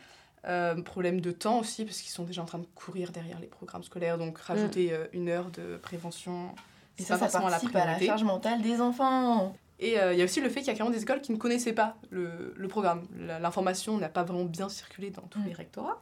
Euh, 0.47 0.81
problème 0.83 1.21
de 1.21 1.33
temps 1.33 1.59
aussi, 1.59 1.85
parce 1.85 2.01
qu'ils 2.01 2.11
sont 2.11 2.25
déjà 2.25 2.43
en 2.43 2.47
train 2.47 2.59
de 2.59 2.67
courir 2.75 3.13
derrière 3.13 3.39
les 3.41 3.47
programmes 3.47 3.83
scolaires. 3.83 4.19
Donc 4.19 4.39
rajouter 4.39 4.89
mm. 4.89 4.95
euh, 4.95 5.07
une 5.13 5.29
heure 5.29 5.51
de 5.51 5.79
prévention, 5.79 6.55
c'est 6.97 7.09
pas 7.09 7.19
forcément 7.19 7.49
la 7.49 7.59
priorité. 7.59 7.81
à 7.81 7.99
la 7.99 7.99
charge 7.99 8.25
mentale 8.25 8.63
des 8.63 8.81
enfants. 8.81 9.55
Et 9.81 9.99
euh, 9.99 10.13
il 10.13 10.19
y 10.19 10.23
a 10.23 10.25
aussi 10.25 10.41
le 10.41 10.49
fait 10.49 10.61
qu'il 10.61 10.69
y 10.69 10.71
a 10.71 10.75
carrément 10.75 10.95
des 10.95 11.03
écoles 11.03 11.21
qui 11.21 11.33
ne 11.33 11.39
connaissaient 11.39 11.73
pas 11.73 11.97
le, 12.11 12.55
le 12.57 12.69
programme. 12.69 13.03
L'information 13.41 13.99
n'a 13.99 14.09
pas 14.09 14.23
vraiment 14.23 14.45
bien 14.45 14.69
circulé 14.69 15.11
dans 15.11 15.23
tous 15.23 15.41
mm. 15.41 15.47
les 15.47 15.53
rectorats. 15.55 16.01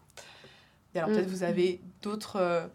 Et 0.94 0.98
alors 0.98 1.10
peut-être 1.10 1.28
vous 1.28 1.44
avez 1.44 1.80
d'autres 2.02 2.68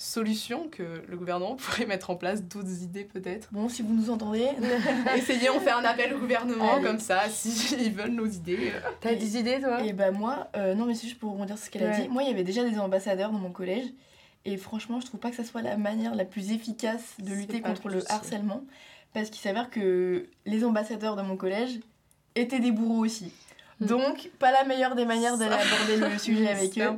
solutions 0.00 0.68
que 0.68 1.02
le 1.06 1.16
gouvernement 1.16 1.56
pourrait 1.56 1.86
mettre 1.86 2.10
en 2.10 2.16
place, 2.16 2.42
d'autres 2.42 2.82
idées 2.82 3.04
peut-être? 3.04 3.48
Bon, 3.52 3.68
si 3.68 3.82
vous 3.82 3.94
nous 3.94 4.10
entendez, 4.10 4.48
essayez, 5.16 5.50
on 5.50 5.60
fait 5.60 5.70
un 5.70 5.84
appel 5.84 6.14
au 6.14 6.18
gouvernement 6.18 6.80
comme 6.80 6.98
ça, 6.98 7.22
s'ils 7.30 7.80
ils 7.80 7.92
veulent 7.92 8.14
nos 8.14 8.26
idées. 8.26 8.72
T'as 9.00 9.14
des 9.14 9.36
idées 9.36 9.60
toi? 9.60 9.84
Et 9.84 9.92
bah 9.92 10.10
moi, 10.10 10.48
euh, 10.56 10.74
non 10.74 10.86
mais 10.86 10.94
c'est 10.94 11.06
juste 11.06 11.18
pour 11.18 11.32
rebondir 11.32 11.58
sur 11.58 11.66
ce 11.66 11.70
qu'elle 11.70 11.86
a 11.86 11.98
dit. 11.98 12.08
Moi, 12.08 12.22
il 12.22 12.28
y 12.28 12.32
avait 12.32 12.44
déjà 12.44 12.64
des 12.64 12.78
ambassadeurs 12.78 13.30
dans 13.30 13.38
mon 13.38 13.52
collège. 13.52 13.86
Et 14.46 14.56
franchement, 14.56 15.00
je 15.00 15.06
trouve 15.06 15.20
pas 15.20 15.28
que 15.28 15.36
ça 15.36 15.44
soit 15.44 15.60
la 15.60 15.76
manière 15.76 16.14
la 16.14 16.24
plus 16.24 16.50
efficace 16.50 17.16
de 17.18 17.34
lutter 17.34 17.60
contre 17.60 17.90
le 17.90 18.10
harcèlement. 18.10 18.64
Parce 19.12 19.30
qu'il 19.30 19.40
s'avère 19.40 19.70
que 19.70 20.26
les 20.46 20.64
ambassadeurs 20.64 21.16
de 21.16 21.22
mon 21.22 21.36
collège 21.36 21.80
étaient 22.34 22.60
des 22.60 22.72
bourreaux 22.72 23.04
aussi. 23.04 23.32
Hmm. 23.80 23.86
Donc, 23.86 24.30
pas 24.38 24.52
la 24.52 24.64
meilleure 24.64 24.94
des 24.94 25.06
manières 25.06 25.38
d'aller 25.38 25.54
aborder 25.54 25.96
le 25.96 26.18
sujet 26.18 26.48
avec 26.50 26.78
eux. 26.78 26.96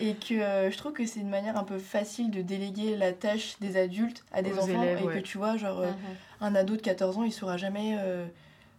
Et 0.00 0.14
que 0.14 0.34
euh, 0.34 0.70
je 0.70 0.76
trouve 0.76 0.92
que 0.92 1.04
c'est 1.04 1.20
une 1.20 1.28
manière 1.28 1.56
un 1.56 1.64
peu 1.64 1.78
facile 1.78 2.30
de 2.30 2.42
déléguer 2.42 2.96
la 2.96 3.12
tâche 3.12 3.56
des 3.60 3.76
adultes 3.76 4.24
à 4.32 4.40
des 4.40 4.56
enfants. 4.58 4.82
et 4.82 5.04
que 5.04 5.18
tu 5.18 5.36
vois, 5.38 5.56
genre, 5.56 5.80
euh, 5.80 5.88
mhm. 5.88 5.96
un 6.40 6.54
ado 6.54 6.76
de 6.76 6.82
14 6.82 7.18
ans, 7.18 7.24
il 7.24 7.32
saura 7.32 7.56
jamais 7.56 7.96
euh, 7.98 8.24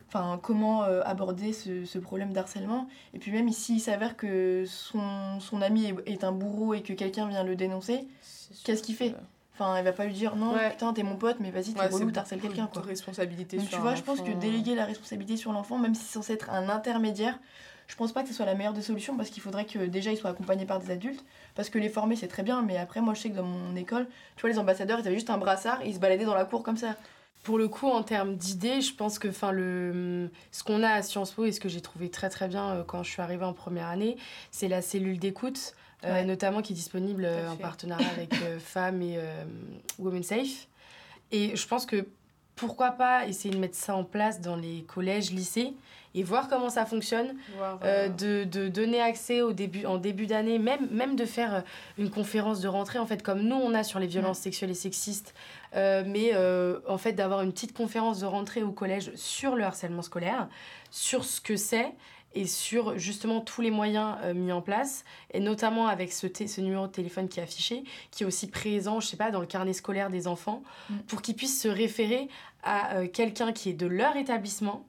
enfin 0.07 0.39
comment 0.41 0.83
aborder 0.83 1.53
ce, 1.53 1.85
ce 1.85 1.99
problème 1.99 2.33
d'harcèlement. 2.33 2.87
Et 3.13 3.19
puis 3.19 3.31
même 3.31 3.51
s'il 3.51 3.81
s'avère 3.81 4.15
que 4.15 4.63
son, 4.65 5.39
son 5.39 5.61
ami 5.61 5.85
est, 5.85 5.95
est, 6.05 6.23
un 6.23 6.31
bourreau 6.31 6.73
et 6.73 6.81
que 6.81 6.93
quelqu'un 6.93 7.27
vient 7.27 7.43
le 7.43 7.55
dénoncer, 7.55 8.07
qu'est-ce 8.63 8.83
qu'il 8.83 8.95
fait? 8.95 9.15
Enfin, 9.53 9.75
elle 9.75 9.85
va 9.85 9.91
pas 9.91 10.05
lui 10.05 10.13
dire 10.13 10.35
non, 10.35 10.55
putain, 10.71 10.93
t'es 10.93 11.03
mon 11.03 11.15
pote, 11.15 11.37
mais 11.39 11.51
vas-y, 11.51 11.73
t'es 11.73 11.79
ouais, 11.79 11.87
relou, 11.87 12.09
t'harcèles 12.11 12.41
quelqu'un. 12.41 12.67
quoi. 12.71 12.81
responsabilité 12.81 13.57
Donc, 13.57 13.69
tu 13.69 13.77
vois, 13.77 13.93
je 13.93 14.01
pense 14.01 14.21
que 14.21 14.31
déléguer 14.31 14.73
la 14.73 14.85
responsabilité 14.85 15.37
sur 15.37 15.51
l'enfant, 15.51 15.77
même 15.77 15.93
si 15.93 16.03
c'est 16.03 16.13
censé 16.13 16.33
être 16.33 16.49
un 16.49 16.69
intermédiaire, 16.69 17.37
je 17.87 17.95
pense 17.95 18.11
pas 18.11 18.23
que 18.23 18.29
ce 18.29 18.33
soit 18.33 18.45
la 18.45 18.55
meilleure 18.55 18.73
des 18.73 18.81
solutions 18.81 19.15
parce 19.15 19.29
qu'il 19.29 19.43
faudrait 19.43 19.65
que 19.65 19.79
déjà 19.85 20.11
ils 20.11 20.17
soient 20.17 20.31
accompagnés 20.31 20.65
par 20.65 20.79
des 20.79 20.89
adultes. 20.89 21.23
Parce 21.53 21.69
que 21.69 21.77
les 21.77 21.89
former, 21.89 22.15
c'est 22.15 22.27
très 22.27 22.41
bien, 22.41 22.61
mais 22.63 22.77
après, 22.77 23.01
moi, 23.01 23.13
je 23.13 23.21
sais 23.21 23.29
que 23.29 23.35
dans 23.35 23.43
mon 23.43 23.75
école, 23.75 24.07
tu 24.35 24.41
vois, 24.41 24.49
les 24.49 24.57
ambassadeurs, 24.57 24.99
ils 24.99 25.07
avaient 25.07 25.15
juste 25.15 25.29
un 25.29 25.37
brassard 25.37 25.81
et 25.81 25.89
ils 25.89 25.95
se 25.95 25.99
baladaient 25.99 26.25
dans 26.25 26.33
la 26.33 26.45
cour 26.45 26.63
comme 26.63 26.77
ça. 26.77 26.95
Pour 27.43 27.57
le 27.57 27.67
coup, 27.67 27.87
en 27.87 28.03
termes 28.03 28.35
d'idées, 28.35 28.79
je 28.81 28.95
pense 28.95 29.19
que 29.19 29.27
le, 29.51 30.31
ce 30.51 30.63
qu'on 30.63 30.81
a 30.81 30.89
à 30.89 31.01
Sciences 31.01 31.31
Po 31.31 31.45
et 31.45 31.51
ce 31.51 31.59
que 31.59 31.67
j'ai 31.67 31.81
trouvé 31.81 32.09
très 32.09 32.29
très 32.29 32.47
bien 32.47 32.69
euh, 32.69 32.83
quand 32.83 33.03
je 33.03 33.11
suis 33.11 33.21
arrivée 33.21 33.43
en 33.43 33.53
première 33.53 33.87
année, 33.87 34.15
c'est 34.49 34.69
la 34.69 34.81
cellule 34.81 35.19
d'écoute 35.19 35.75
euh, 36.03 36.23
notamment 36.23 36.61
qui 36.61 36.73
est 36.73 36.75
disponible 36.75 37.25
euh, 37.25 37.49
en 37.49 37.55
partenariat 37.55 38.09
avec 38.09 38.33
euh, 38.41 38.59
Femmes 38.63 39.01
et 39.01 39.19
Women 39.99 40.23
Safe. 40.23 40.67
Et 41.31 41.55
je 41.55 41.67
pense 41.67 41.85
que 41.85 42.07
pourquoi 42.55 42.91
pas 42.91 43.27
essayer 43.27 43.53
de 43.53 43.59
mettre 43.59 43.75
ça 43.75 43.95
en 43.95 44.03
place 44.03 44.39
dans 44.39 44.55
les 44.55 44.83
collèges, 44.83 45.31
lycées 45.31 45.73
et 46.15 46.21
voir 46.21 46.47
comment 46.47 46.69
ça 46.69 46.85
fonctionne, 46.85 47.35
de, 47.89 48.43
de, 48.43 48.67
donner 48.67 49.01
accès 49.01 49.41
au 49.41 49.51
début, 49.51 49.87
en 49.87 49.97
début 49.97 50.27
d'année, 50.27 50.59
même, 50.59 50.87
même 50.91 51.15
de 51.15 51.25
faire 51.25 51.63
une 51.97 52.11
conférence 52.11 52.61
de 52.61 52.67
rentrée, 52.67 52.99
en 52.99 53.07
fait, 53.07 53.23
comme 53.23 53.41
nous 53.41 53.55
on 53.55 53.73
a 53.73 53.83
sur 53.83 53.97
les 53.97 54.05
violences 54.05 54.39
mm. 54.39 54.43
sexuelles 54.43 54.69
et 54.69 54.75
sexistes, 54.75 55.33
mais 55.73 56.33
en 56.87 56.99
fait 56.99 57.13
d'avoir 57.13 57.41
une 57.41 57.51
petite 57.51 57.75
conférence 57.75 58.19
de 58.19 58.27
rentrée 58.27 58.61
au 58.61 58.71
collège 58.71 59.11
sur 59.15 59.55
le 59.55 59.63
harcèlement 59.63 60.03
scolaire, 60.03 60.47
sur 60.91 61.25
ce 61.25 61.41
que 61.41 61.55
c'est 61.55 61.93
et 62.33 62.47
sur 62.47 62.97
justement 62.97 63.41
tous 63.41 63.61
les 63.61 63.71
moyens 63.71 64.15
euh, 64.23 64.33
mis 64.33 64.51
en 64.51 64.61
place, 64.61 65.03
et 65.31 65.39
notamment 65.39 65.87
avec 65.87 66.11
ce, 66.11 66.27
ce 66.27 66.61
numéro 66.61 66.87
de 66.87 66.91
téléphone 66.91 67.29
qui 67.29 67.39
est 67.39 67.43
affiché, 67.43 67.83
qui 68.11 68.23
est 68.23 68.25
aussi 68.25 68.47
présent, 68.47 68.99
je 68.99 69.07
sais 69.07 69.17
pas, 69.17 69.31
dans 69.31 69.39
le 69.39 69.45
carnet 69.45 69.73
scolaire 69.73 70.09
des 70.09 70.27
enfants, 70.27 70.63
mm. 70.89 70.97
pour 71.07 71.21
qu'ils 71.21 71.35
puissent 71.35 71.61
se 71.61 71.67
référer 71.67 72.27
à 72.63 72.95
euh, 72.95 73.07
quelqu'un 73.07 73.51
qui 73.51 73.69
est 73.69 73.73
de 73.73 73.85
leur 73.85 74.15
établissement. 74.15 74.85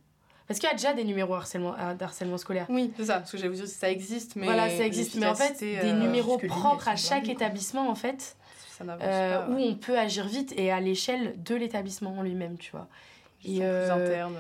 Parce 0.47 0.61
qu'il 0.61 0.69
y 0.69 0.73
a 0.73 0.75
déjà 0.75 0.93
des 0.93 1.05
numéros 1.05 1.35
harcèlement, 1.35 1.75
euh, 1.79 1.95
d'harcèlement 1.95 2.37
scolaire. 2.37 2.67
Oui, 2.69 2.93
c'est 2.97 3.07
ça, 3.07 3.19
parce 3.19 3.31
que 3.31 3.39
j'avais 3.39 3.49
vous 3.49 3.63
dire, 3.63 3.67
ça 3.67 3.91
existe, 3.91 4.37
mais. 4.37 4.47
Voilà, 4.47 4.69
ça 4.69 4.85
existe, 4.85 5.15
mais 5.17 5.27
en 5.27 5.35
fait, 5.35 5.59
des 5.61 5.93
numéros 5.93 6.39
propres 6.39 6.89
à 6.89 6.97
chaque 6.97 7.29
établissement, 7.29 7.89
en 7.89 7.95
fait, 7.95 8.37
où 8.81 9.55
on 9.55 9.75
peut 9.75 9.99
agir 9.99 10.27
vite 10.27 10.53
et 10.57 10.71
à 10.71 10.81
l'échelle 10.81 11.35
de 11.43 11.55
l'établissement 11.55 12.19
en 12.19 12.23
lui-même, 12.23 12.59
tu 12.59 12.73
vois. 12.73 12.89
Et 13.45 13.59
plus 13.59 13.65
interne, 13.65 14.37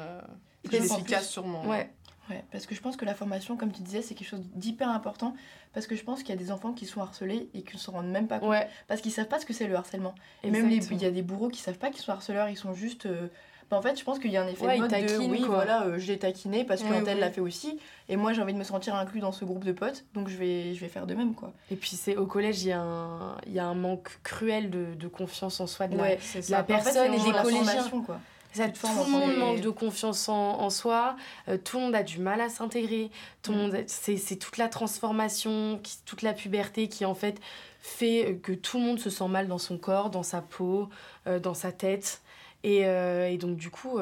plus 0.62 0.76
efficace, 0.76 1.30
sûrement. 1.30 1.64
Ouais. 1.66 1.90
Ouais, 2.30 2.42
parce 2.50 2.66
que 2.66 2.74
je 2.74 2.80
pense 2.80 2.96
que 2.96 3.04
la 3.04 3.14
formation, 3.14 3.56
comme 3.56 3.70
tu 3.72 3.82
disais, 3.82 4.00
c'est 4.02 4.14
quelque 4.14 4.28
chose 4.28 4.42
d'hyper 4.54 4.88
important. 4.88 5.34
Parce 5.72 5.86
que 5.86 5.96
je 5.96 6.04
pense 6.04 6.22
qu'il 6.22 6.30
y 6.34 6.38
a 6.38 6.40
des 6.40 6.52
enfants 6.52 6.72
qui 6.72 6.86
sont 6.86 7.00
harcelés 7.00 7.48
et 7.52 7.62
qui 7.62 7.74
ne 7.74 7.80
se 7.80 7.90
rendent 7.90 8.10
même 8.10 8.28
pas 8.28 8.38
compte. 8.38 8.54
Parce 8.86 9.00
qu'ils 9.00 9.12
savent 9.12 9.28
pas 9.28 9.40
ce 9.40 9.46
que 9.46 9.52
c'est 9.52 9.66
le 9.66 9.74
harcèlement. 9.74 10.14
Et 10.42 10.50
même 10.50 10.70
il 10.70 11.02
y 11.02 11.06
a 11.06 11.10
des 11.10 11.22
bourreaux 11.22 11.48
qui 11.48 11.60
savent 11.60 11.78
pas 11.78 11.90
qu'ils 11.90 12.02
sont 12.02 12.12
harceleurs, 12.12 12.48
ils 12.48 12.56
sont 12.56 12.74
juste. 12.74 13.06
Euh, 13.06 13.28
bah, 13.70 13.78
en 13.78 13.82
fait, 13.82 13.98
je 13.98 14.04
pense 14.04 14.18
qu'il 14.18 14.30
y 14.30 14.36
a 14.36 14.42
un 14.42 14.46
effet 14.46 14.76
de 14.76 14.80
mode 14.80 14.90
de 14.90 15.18
oui, 15.30 15.42
voilà, 15.46 15.84
euh, 15.84 15.98
je 15.98 16.06
l'ai 16.08 16.18
taquiné 16.18 16.64
parce 16.64 16.82
que 16.82 17.18
l'a 17.18 17.30
fait 17.30 17.40
aussi. 17.40 17.78
Et 18.08 18.16
moi, 18.16 18.32
j'ai 18.32 18.42
envie 18.42 18.52
de 18.52 18.58
me 18.58 18.64
sentir 18.64 18.94
inclus 18.94 19.20
dans 19.20 19.32
ce 19.32 19.44
groupe 19.44 19.64
de 19.64 19.72
potes, 19.72 20.04
donc 20.14 20.28
je 20.28 20.36
vais, 20.36 20.74
je 20.74 20.80
vais 20.80 20.88
faire 20.88 21.06
de 21.06 21.14
même, 21.14 21.34
quoi. 21.34 21.52
Et 21.70 21.76
puis, 21.76 21.96
c'est 21.96 22.16
au 22.16 22.26
collège, 22.26 22.62
il 22.62 22.68
y, 22.68 22.72
a 22.72 22.80
un, 22.80 23.36
y 23.46 23.58
a 23.58 23.64
un 23.64 23.74
manque 23.74 24.18
cruel 24.22 24.70
de, 24.70 24.94
de 24.94 25.08
confiance 25.08 25.60
en 25.60 25.66
soi 25.66 25.88
de 25.88 25.96
la, 25.96 26.16
la 26.50 26.62
personne 26.62 27.14
et 27.14 27.18
des 27.18 27.32
collégiens. 27.42 27.88
Quoi 28.04 28.20
tout 28.54 28.86
le 28.86 29.10
monde 29.10 29.36
manque 29.36 29.60
de 29.60 29.70
confiance 29.70 30.28
en, 30.28 30.70
soi, 30.70 31.16
euh, 31.48 31.58
tout 31.62 31.78
le 31.78 31.84
monde 31.84 31.94
a 31.94 32.02
du 32.02 32.18
mal 32.20 32.40
à 32.40 32.48
s'intégrer, 32.48 33.10
tout 33.42 33.52
le 33.52 33.58
mm. 33.58 33.60
monde 33.60 33.84
c'est 33.86 34.36
toute 34.36 34.58
la 34.58 34.68
transformation, 34.68 35.80
toute 36.06 36.22
la 36.22 36.32
puberté 36.32 36.88
qui 36.88 37.04
en 37.04 37.14
fait 37.14 37.40
fait 37.80 38.38
que 38.42 38.52
tout 38.52 38.78
le 38.78 38.84
monde 38.84 38.98
se 38.98 39.10
sent 39.10 39.28
mal 39.28 39.46
dans 39.46 39.58
son 39.58 39.76
corps, 39.76 40.08
dans 40.08 40.22
sa 40.22 40.40
peau, 40.40 40.88
euh, 41.26 41.38
dans 41.38 41.54
sa 41.54 41.70
tête. 41.70 42.22
Et, 42.66 42.86
euh, 42.86 43.28
et, 43.28 43.36
donc 43.36 43.58
du 43.58 43.68
coup 43.68 43.98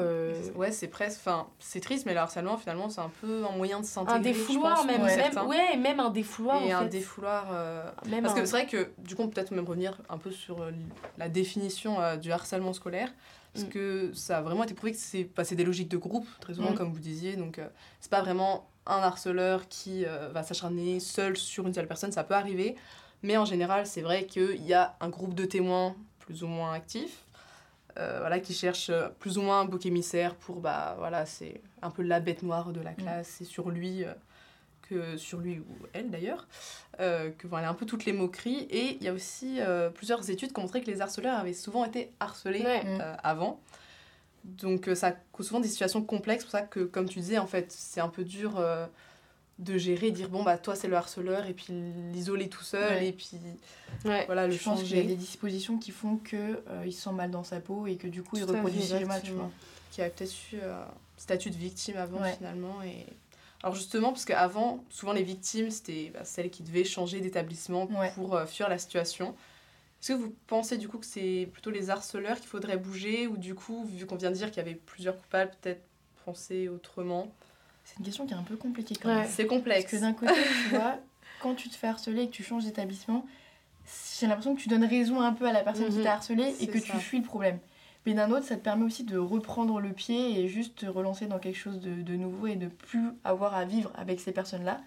ouais 0.55 0.71
c'est 0.71 0.87
presque 0.87 1.19
enfin 1.19 1.47
c'est 1.59 1.81
triste 1.81 2.05
mais 2.05 2.13
le 2.13 2.19
harcèlement 2.21 2.55
finalement 2.55 2.87
c'est 2.87 3.01
un 3.01 3.11
peu 3.19 3.43
un 3.43 3.57
moyen 3.57 3.81
de 3.81 3.85
s'intégrer 3.85 4.19
un 4.19 4.21
défouloir 4.21 4.85
même, 4.85 5.03
même 5.03 5.47
ouais 5.47 5.75
même 5.75 5.99
un 5.99 6.09
défouloir 6.09 6.63
et 6.63 6.71
un 6.71 6.85
défouloir 6.85 7.47
même 8.07 8.23
parce 8.23 8.39
que 8.39 8.45
c'est 8.45 8.51
vrai 8.51 8.65
que 8.65 8.91
du 8.99 9.17
coup 9.17 9.27
peut-être 9.27 9.51
même 9.51 9.67
revenir 9.67 9.97
un 10.07 10.17
peu 10.17 10.31
sur 10.31 10.65
la 11.17 11.27
définition 11.27 11.97
du 12.15 12.31
harcèlement 12.31 12.71
scolaire 12.71 13.11
parce 13.53 13.65
mm. 13.65 13.69
que 13.69 14.11
ça 14.13 14.39
a 14.39 14.41
vraiment 14.41 14.63
été 14.63 14.73
prouvé 14.73 14.91
que 14.91 14.97
c'est 14.97 15.29
bah, 15.35 15.43
des 15.43 15.63
logiques 15.63 15.89
de 15.89 15.97
groupe, 15.97 16.27
très 16.39 16.55
souvent, 16.55 16.71
mm. 16.71 16.75
comme 16.75 16.91
vous 16.91 16.99
disiez. 16.99 17.35
Donc, 17.35 17.59
euh, 17.59 17.67
c'est 17.99 18.11
pas 18.11 18.21
vraiment 18.21 18.67
un 18.85 18.97
harceleur 18.97 19.67
qui 19.67 20.05
euh, 20.05 20.29
va 20.29 20.43
s'acharner 20.43 20.99
seul 20.99 21.37
sur 21.37 21.67
une 21.67 21.73
seule 21.73 21.87
personne, 21.87 22.11
ça 22.11 22.23
peut 22.23 22.33
arriver. 22.33 22.75
Mais 23.21 23.37
en 23.37 23.45
général, 23.45 23.85
c'est 23.87 24.01
vrai 24.01 24.25
qu'il 24.25 24.65
y 24.65 24.73
a 24.73 24.97
un 24.99 25.09
groupe 25.09 25.33
de 25.33 25.45
témoins 25.45 25.95
plus 26.19 26.43
ou 26.43 26.47
moins 26.47 26.73
actifs, 26.73 27.23
euh, 27.97 28.17
voilà, 28.19 28.39
qui 28.39 28.53
cherchent 28.53 28.91
plus 29.19 29.37
ou 29.37 29.41
moins 29.41 29.61
un 29.61 29.65
bouc 29.65 29.85
émissaire 29.85 30.35
pour, 30.35 30.59
bah 30.59 30.95
voilà, 30.97 31.25
c'est 31.25 31.61
un 31.81 31.89
peu 31.89 32.01
la 32.01 32.19
bête 32.19 32.43
noire 32.43 32.73
de 32.73 32.81
la 32.81 32.91
mm. 32.91 32.95
classe, 32.95 33.27
c'est 33.37 33.45
sur 33.45 33.69
lui 33.69 34.03
que 34.87 35.17
sur 35.17 35.39
lui 35.39 35.59
ou 35.59 35.87
elle 35.93 36.09
d'ailleurs, 36.09 36.47
euh, 36.99 37.31
que 37.31 37.47
voilà 37.47 37.69
un 37.69 37.73
peu 37.73 37.85
toutes 37.85 38.05
les 38.05 38.13
moqueries. 38.13 38.67
Et 38.69 38.97
il 38.97 39.03
y 39.03 39.07
a 39.07 39.13
aussi 39.13 39.59
euh, 39.59 39.89
plusieurs 39.89 40.29
études 40.29 40.53
qui 40.53 40.59
ont 40.59 40.63
montré 40.63 40.81
que 40.81 40.91
les 40.91 41.01
harceleurs 41.01 41.37
avaient 41.37 41.53
souvent 41.53 41.85
été 41.85 42.11
harcelés 42.19 42.63
euh, 42.65 43.15
avant. 43.23 43.59
Donc 44.43 44.89
ça 44.93 45.13
cause 45.31 45.47
souvent 45.47 45.61
des 45.61 45.69
situations 45.69 46.03
complexes, 46.03 46.43
pour 46.43 46.51
ça 46.51 46.61
que 46.61 46.81
comme 46.81 47.07
tu 47.07 47.19
disais 47.19 47.37
en 47.37 47.47
fait 47.47 47.71
c'est 47.71 48.01
un 48.01 48.09
peu 48.09 48.25
dur 48.25 48.61
de 49.59 49.77
gérer, 49.77 50.11
dire 50.11 50.27
bon 50.27 50.43
bah 50.43 50.57
toi 50.57 50.75
c'est 50.75 50.89
le 50.89 50.97
harceleur 50.97 51.45
et 51.45 51.53
puis 51.53 51.71
l'isoler 52.11 52.49
tout 52.49 52.63
seul 52.63 53.03
et 53.03 53.13
puis 53.13 53.39
voilà 54.03 54.47
le 54.47 54.53
Je 54.53 54.61
pense 54.61 54.83
qu'il 54.83 54.97
y 54.97 54.99
a 54.99 55.03
des 55.03 55.15
dispositions 55.15 55.77
qui 55.77 55.91
font 55.91 56.17
que 56.17 56.61
il 56.85 56.91
se 56.91 57.03
sent 57.03 57.13
mal 57.13 57.31
dans 57.31 57.45
sa 57.45 57.61
peau 57.61 57.87
et 57.87 57.95
que 57.95 58.07
du 58.07 58.21
coup 58.21 58.35
il 58.35 58.43
reproduit 58.43 58.85
le 58.99 59.05
mal, 59.05 59.21
tu 59.21 59.31
vois. 59.31 59.49
Qui 59.91 60.01
a 60.01 60.09
peut-être 60.09 60.33
eu 60.51 60.57
statut 61.15 61.49
de 61.49 61.55
victime 61.55 61.95
avant 61.95 62.21
finalement 62.23 62.83
et 62.83 63.05
alors 63.63 63.75
justement, 63.75 64.09
parce 64.09 64.25
qu'avant, 64.25 64.83
souvent 64.89 65.13
les 65.13 65.23
victimes, 65.23 65.71
c'était 65.71 66.11
bah, 66.13 66.25
celles 66.25 66.49
qui 66.49 66.63
devaient 66.63 66.83
changer 66.83 67.21
d'établissement 67.21 67.87
pour 68.13 68.35
euh, 68.35 68.45
fuir 68.45 68.67
la 68.67 68.77
situation. 68.77 69.35
Est-ce 70.01 70.09
que 70.09 70.17
vous 70.17 70.35
pensez 70.47 70.77
du 70.77 70.89
coup 70.89 70.97
que 70.97 71.05
c'est 71.05 71.47
plutôt 71.53 71.71
les 71.71 71.89
harceleurs 71.89 72.37
qu'il 72.37 72.49
faudrait 72.49 72.75
bouger 72.75 73.25
ou 73.25 73.37
du 73.37 73.55
coup, 73.55 73.85
vu 73.85 74.05
qu'on 74.05 74.17
vient 74.17 74.31
de 74.31 74.35
dire 74.35 74.47
qu'il 74.47 74.57
y 74.57 74.65
avait 74.65 74.75
plusieurs 74.75 75.15
coupables, 75.15 75.51
peut-être 75.61 75.81
penser 76.25 76.67
autrement? 76.67 77.31
C'est 77.85 77.97
une 77.99 78.05
question 78.05 78.27
qui 78.27 78.33
est 78.33 78.37
un 78.37 78.43
peu 78.43 78.57
compliquée 78.57 78.95
quand 79.01 79.15
même. 79.15 79.27
C'est 79.29 79.47
complexe. 79.47 79.83
Parce 79.83 79.93
que 79.93 80.01
d'un 80.01 80.13
côté, 80.13 80.33
tu 80.63 80.75
vois, 80.75 80.97
quand 81.41 81.55
tu 81.55 81.69
te 81.69 81.75
fais 81.75 81.87
harceler 81.87 82.23
et 82.23 82.27
que 82.27 82.33
tu 82.33 82.43
changes 82.43 82.65
d'établissement, 82.65 83.25
j'ai 84.19 84.27
l'impression 84.27 84.55
que 84.55 84.61
tu 84.61 84.67
donnes 84.67 84.85
raison 84.85 85.21
un 85.21 85.31
peu 85.31 85.47
à 85.47 85.53
la 85.53 85.61
personne 85.61 85.87
qui 85.87 85.99
mhm. 85.99 86.03
t'a 86.03 86.13
harcelé 86.15 86.53
et 86.59 86.67
que 86.67 86.79
tu 86.79 86.91
fuis 86.97 87.19
le 87.19 87.25
problème. 87.25 87.59
Mais 88.05 88.13
d'un 88.13 88.31
autre, 88.31 88.45
ça 88.45 88.55
te 88.55 88.61
permet 88.61 88.83
aussi 88.83 89.03
de 89.03 89.17
reprendre 89.17 89.79
le 89.79 89.89
pied 89.91 90.39
et 90.39 90.47
juste 90.47 90.79
te 90.79 90.85
relancer 90.85 91.25
dans 91.25 91.39
quelque 91.39 91.57
chose 91.57 91.79
de, 91.79 92.01
de 92.01 92.15
nouveau 92.15 92.47
et 92.47 92.55
de 92.55 92.67
plus 92.67 93.09
avoir 93.23 93.55
à 93.55 93.63
vivre 93.65 93.91
avec 93.95 94.19
ces 94.19 94.31
personnes-là. 94.31 94.81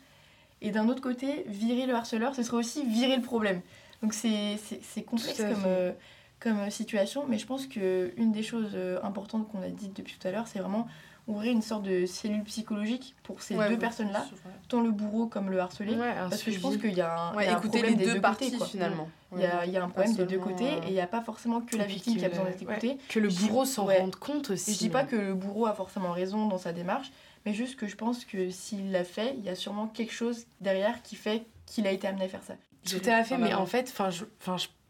Et 0.63 0.71
d'un 0.71 0.89
autre 0.89 1.03
côté, 1.03 1.45
virer 1.47 1.87
le 1.87 1.95
harceleur, 1.95 2.35
ce 2.35 2.43
serait 2.43 2.57
aussi 2.57 2.85
virer 2.85 3.17
le 3.17 3.23
problème. 3.23 3.61
Donc 4.03 4.13
c'est 4.13 4.59
complexe 5.07 5.39
comme, 5.39 5.65
euh, 5.67 5.93
comme 6.41 6.71
situation, 6.71 7.25
mais 7.29 7.39
je 7.39 7.47
pense 7.47 7.67
qu'une 7.67 8.33
des 8.33 8.43
choses 8.43 8.73
euh, 8.75 8.99
importantes 9.03 9.49
qu'on 9.51 9.63
a 9.63 9.69
dites 9.69 9.97
depuis 9.97 10.17
tout 10.19 10.29
à 10.29 10.31
l'heure, 10.31 10.47
c'est 10.47 10.59
vraiment 10.59 10.87
ouvrir 11.27 11.53
une 11.53 11.63
sorte 11.63 11.83
de 11.83 12.07
cellule 12.07 12.45
psychologique 12.45 13.15
pour 13.23 13.43
ces 13.43 13.57
deux 13.57 13.79
personnes-là, 13.79 14.25
tant 14.69 14.81
le 14.81 14.91
bourreau 14.91 15.27
comme 15.27 15.51
le 15.51 15.59
harcelé. 15.61 15.97
parce 15.97 16.43
que 16.43 16.51
je 16.51 16.61
pense 16.61 16.77
qu'il 16.77 16.95
y 16.95 17.01
a 17.01 17.31
un, 17.31 17.43
y 17.43 17.47
a 17.47 17.57
un 17.57 17.61
problème 17.61 17.95
des 17.97 18.07
deux, 18.07 18.21
parties 18.21 18.53
côtés, 18.53 18.71
finalement. 18.71 19.09
Il 19.33 19.41
y, 19.41 19.45
a, 19.45 19.67
il 19.67 19.73
y, 19.73 19.77
a, 19.77 19.85
un 19.85 19.89
problème 19.89 20.15
des 20.15 20.25
deux 20.25 20.39
côtés 20.39 20.65
et 20.65 20.89
il 20.89 20.93
n'y 20.93 21.01
a 21.01 21.07
pas 21.07 21.21
forcément 21.21 21.61
que 21.61 21.77
la 21.77 21.85
victime 21.85 22.17
qui 22.17 22.25
a 22.25 22.29
besoin 22.29 22.45
d'être 22.45 22.63
écoutée. 22.63 22.97
Que 23.09 23.19
le 23.19 23.29
bourreau 23.29 23.65
s'en 23.65 23.87
rende 23.87 24.17
compte 24.17 24.51
aussi. 24.51 24.73
je 24.73 24.79
dis 24.79 24.89
pas 24.89 25.05
que 25.05 25.17
le 25.17 25.35
bourreau 25.35 25.67
a 25.67 25.73
forcément 25.73 26.13
raison 26.13 26.47
dans 26.47 26.59
sa 26.59 26.73
démarche, 26.73 27.11
mais 27.45 27.53
juste 27.53 27.77
que 27.77 27.87
je 27.87 27.97
pense 27.97 28.25
que 28.25 28.51
s'il 28.51 28.93
l'a 28.93 29.05
fait, 29.05 29.35
il 29.37 29.45
y 29.45 29.49
a 29.49 29.55
sûrement 29.55 29.89
quelque 29.89 30.13
chose 30.13 30.47
derrière 30.61 31.03
qui 31.03 31.17
fait 31.17 31.45
qu'il 31.67 31.87
a 31.87 31.91
été 31.91 32.07
amené 32.07 32.27
à 32.27 32.29
faire 32.29 32.43
ça. 32.43 32.55
Tout 32.89 33.03
à 33.05 33.25
fait, 33.25 33.37
mais 33.37 33.53
en 33.53 33.67
fait, 33.67 33.93
enfin, 33.93 34.11
je, 34.11 34.25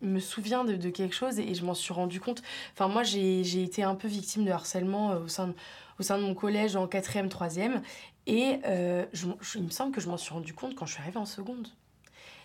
je 0.03 0.07
me 0.07 0.21
souviens 0.21 0.65
de, 0.65 0.77
de, 0.77 0.91
quelque 0.91 1.15
chose 1.15 1.39
et 1.39 1.55
je 1.55 1.65
m'en 1.65 1.75
suis 1.75 1.95
rendu 1.95 2.21
compte. 2.21 2.43
Enfin, 2.75 2.89
moi, 2.89 3.03
j'ai 3.03 3.63
été 3.63 3.83
un 3.83 3.95
peu 3.95 4.09
victime 4.09 4.45
de 4.45 4.51
harcèlement 4.51 5.13
euh, 5.13 5.21
au 5.21 5.29
sein 5.29 5.49
de 5.49 5.55
au 5.99 6.03
sein 6.03 6.19
de 6.19 6.23
mon 6.23 6.35
collège 6.35 6.77
en 6.77 6.87
4e, 6.87 7.29
3e. 7.29 7.81
Et 8.27 8.59
euh, 8.67 9.05
je, 9.13 9.27
il 9.55 9.63
me 9.65 9.71
semble 9.71 9.93
que 9.93 10.01
je 10.01 10.09
m'en 10.09 10.17
suis 10.17 10.33
rendu 10.33 10.53
compte 10.53 10.75
quand 10.75 10.87
je 10.87 10.93
suis 10.95 11.03
arrivée 11.03 11.19
en 11.19 11.27
seconde. 11.27 11.69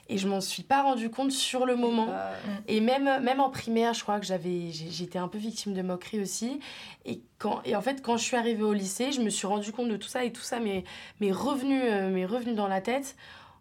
et 0.10 0.18
je 0.18 0.28
m'en 0.28 0.42
suis 0.42 0.64
pas 0.64 0.84
rendu 0.84 1.10
compte 1.10 1.32
sur 1.32 1.66
le 1.66 1.76
moment. 1.76 2.08
Bah, 2.08 2.32
Et 2.68 2.82
même, 2.82 3.24
même 3.24 3.40
en 3.40 3.50
primaire, 3.50 3.94
je 3.94 4.02
crois 4.04 4.20
que 4.20 4.26
j'avais, 4.26 4.72
j'étais 4.72 5.20
un 5.20 5.28
peu 5.28 5.38
victime 5.38 5.74
de 5.74 5.82
moquerie 5.82 6.22
aussi. 6.22 6.60
Et, 7.06 7.22
quand, 7.40 7.62
et 7.66 7.76
en 7.76 7.82
fait, 7.82 8.02
quand 8.02 8.18
je 8.18 8.24
suis 8.24 8.38
arrivée 8.38 8.64
au 8.64 8.74
lycée, 8.74 9.12
je 9.12 9.22
me 9.22 9.30
suis 9.30 9.48
rendu 9.48 9.72
compte 9.72 9.90
de 9.90 9.98
tout 9.98 10.10
ça 10.10 10.24
et 10.24 10.32
tout 10.32 10.42
ça 10.42 10.60
m'est 10.60 10.84
revenu, 11.32 11.82
euh, 11.82 12.28
revenu 12.28 12.54
dans 12.54 12.68
la 12.68 12.82
tête 12.82 13.16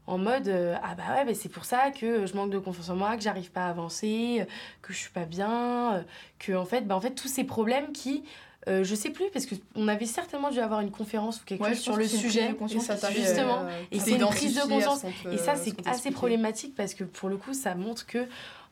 en 0.06 0.18
mode 0.18 0.48
euh, 0.48 0.76
ah 0.82 0.94
bah 0.96 1.04
ouais, 1.14 1.24
bah 1.24 1.34
c'est 1.34 1.48
pour 1.48 1.64
ça 1.64 1.90
que 1.92 2.26
je 2.26 2.34
manque 2.34 2.50
de 2.50 2.58
confiance 2.58 2.88
en 2.90 2.96
moi, 2.96 3.16
que 3.16 3.22
j'arrive 3.22 3.52
pas 3.52 3.66
à 3.66 3.70
avancer, 3.70 4.38
euh, 4.40 4.44
que 4.82 4.92
je 4.92 4.98
suis 4.98 5.10
pas 5.10 5.24
bien, 5.24 5.94
euh, 5.94 6.02
que 6.38 6.52
en 6.52 6.64
fait, 6.64 6.86
bah 6.86 6.96
en 6.96 7.00
fait 7.00 7.12
tous 7.12 7.28
ces 7.28 7.44
problèmes 7.44 7.92
qui 7.92 8.24
euh, 8.68 8.84
je 8.84 8.94
sais 8.94 9.10
plus 9.10 9.24
parce 9.32 9.46
que 9.46 9.54
on 9.74 9.88
avait 9.88 10.06
certainement 10.06 10.50
dû 10.50 10.60
avoir 10.60 10.80
une 10.80 10.90
conférence 10.90 11.40
ou 11.40 11.44
quelque 11.44 11.62
Ouais, 11.62 11.70
chose 11.70 11.80
sur 11.80 11.96
le 11.96 12.06
sujet 12.06 12.54
et 12.70 12.78
ça 12.78 12.96
fait, 12.96 13.14
justement. 13.14 13.60
euh, 13.64 13.82
Et 13.90 13.98
c'est 14.00 14.12
une 14.12 14.26
prise 14.26 14.54
de 14.54 14.60
conscience. 14.68 15.00
qu'on 15.24 15.30
et 15.30 15.38
ça 15.38 15.56
ce 15.56 15.64
c'est 15.64 15.72
qu'on 15.82 15.90
assez 15.90 16.10
problématique 16.10 16.74
parce 16.74 16.92
que 16.94 17.04
pour 17.04 17.28
le 17.28 17.36
coup 17.38 17.54
ça 17.54 17.74
montre 17.74 18.06
que 18.06 18.26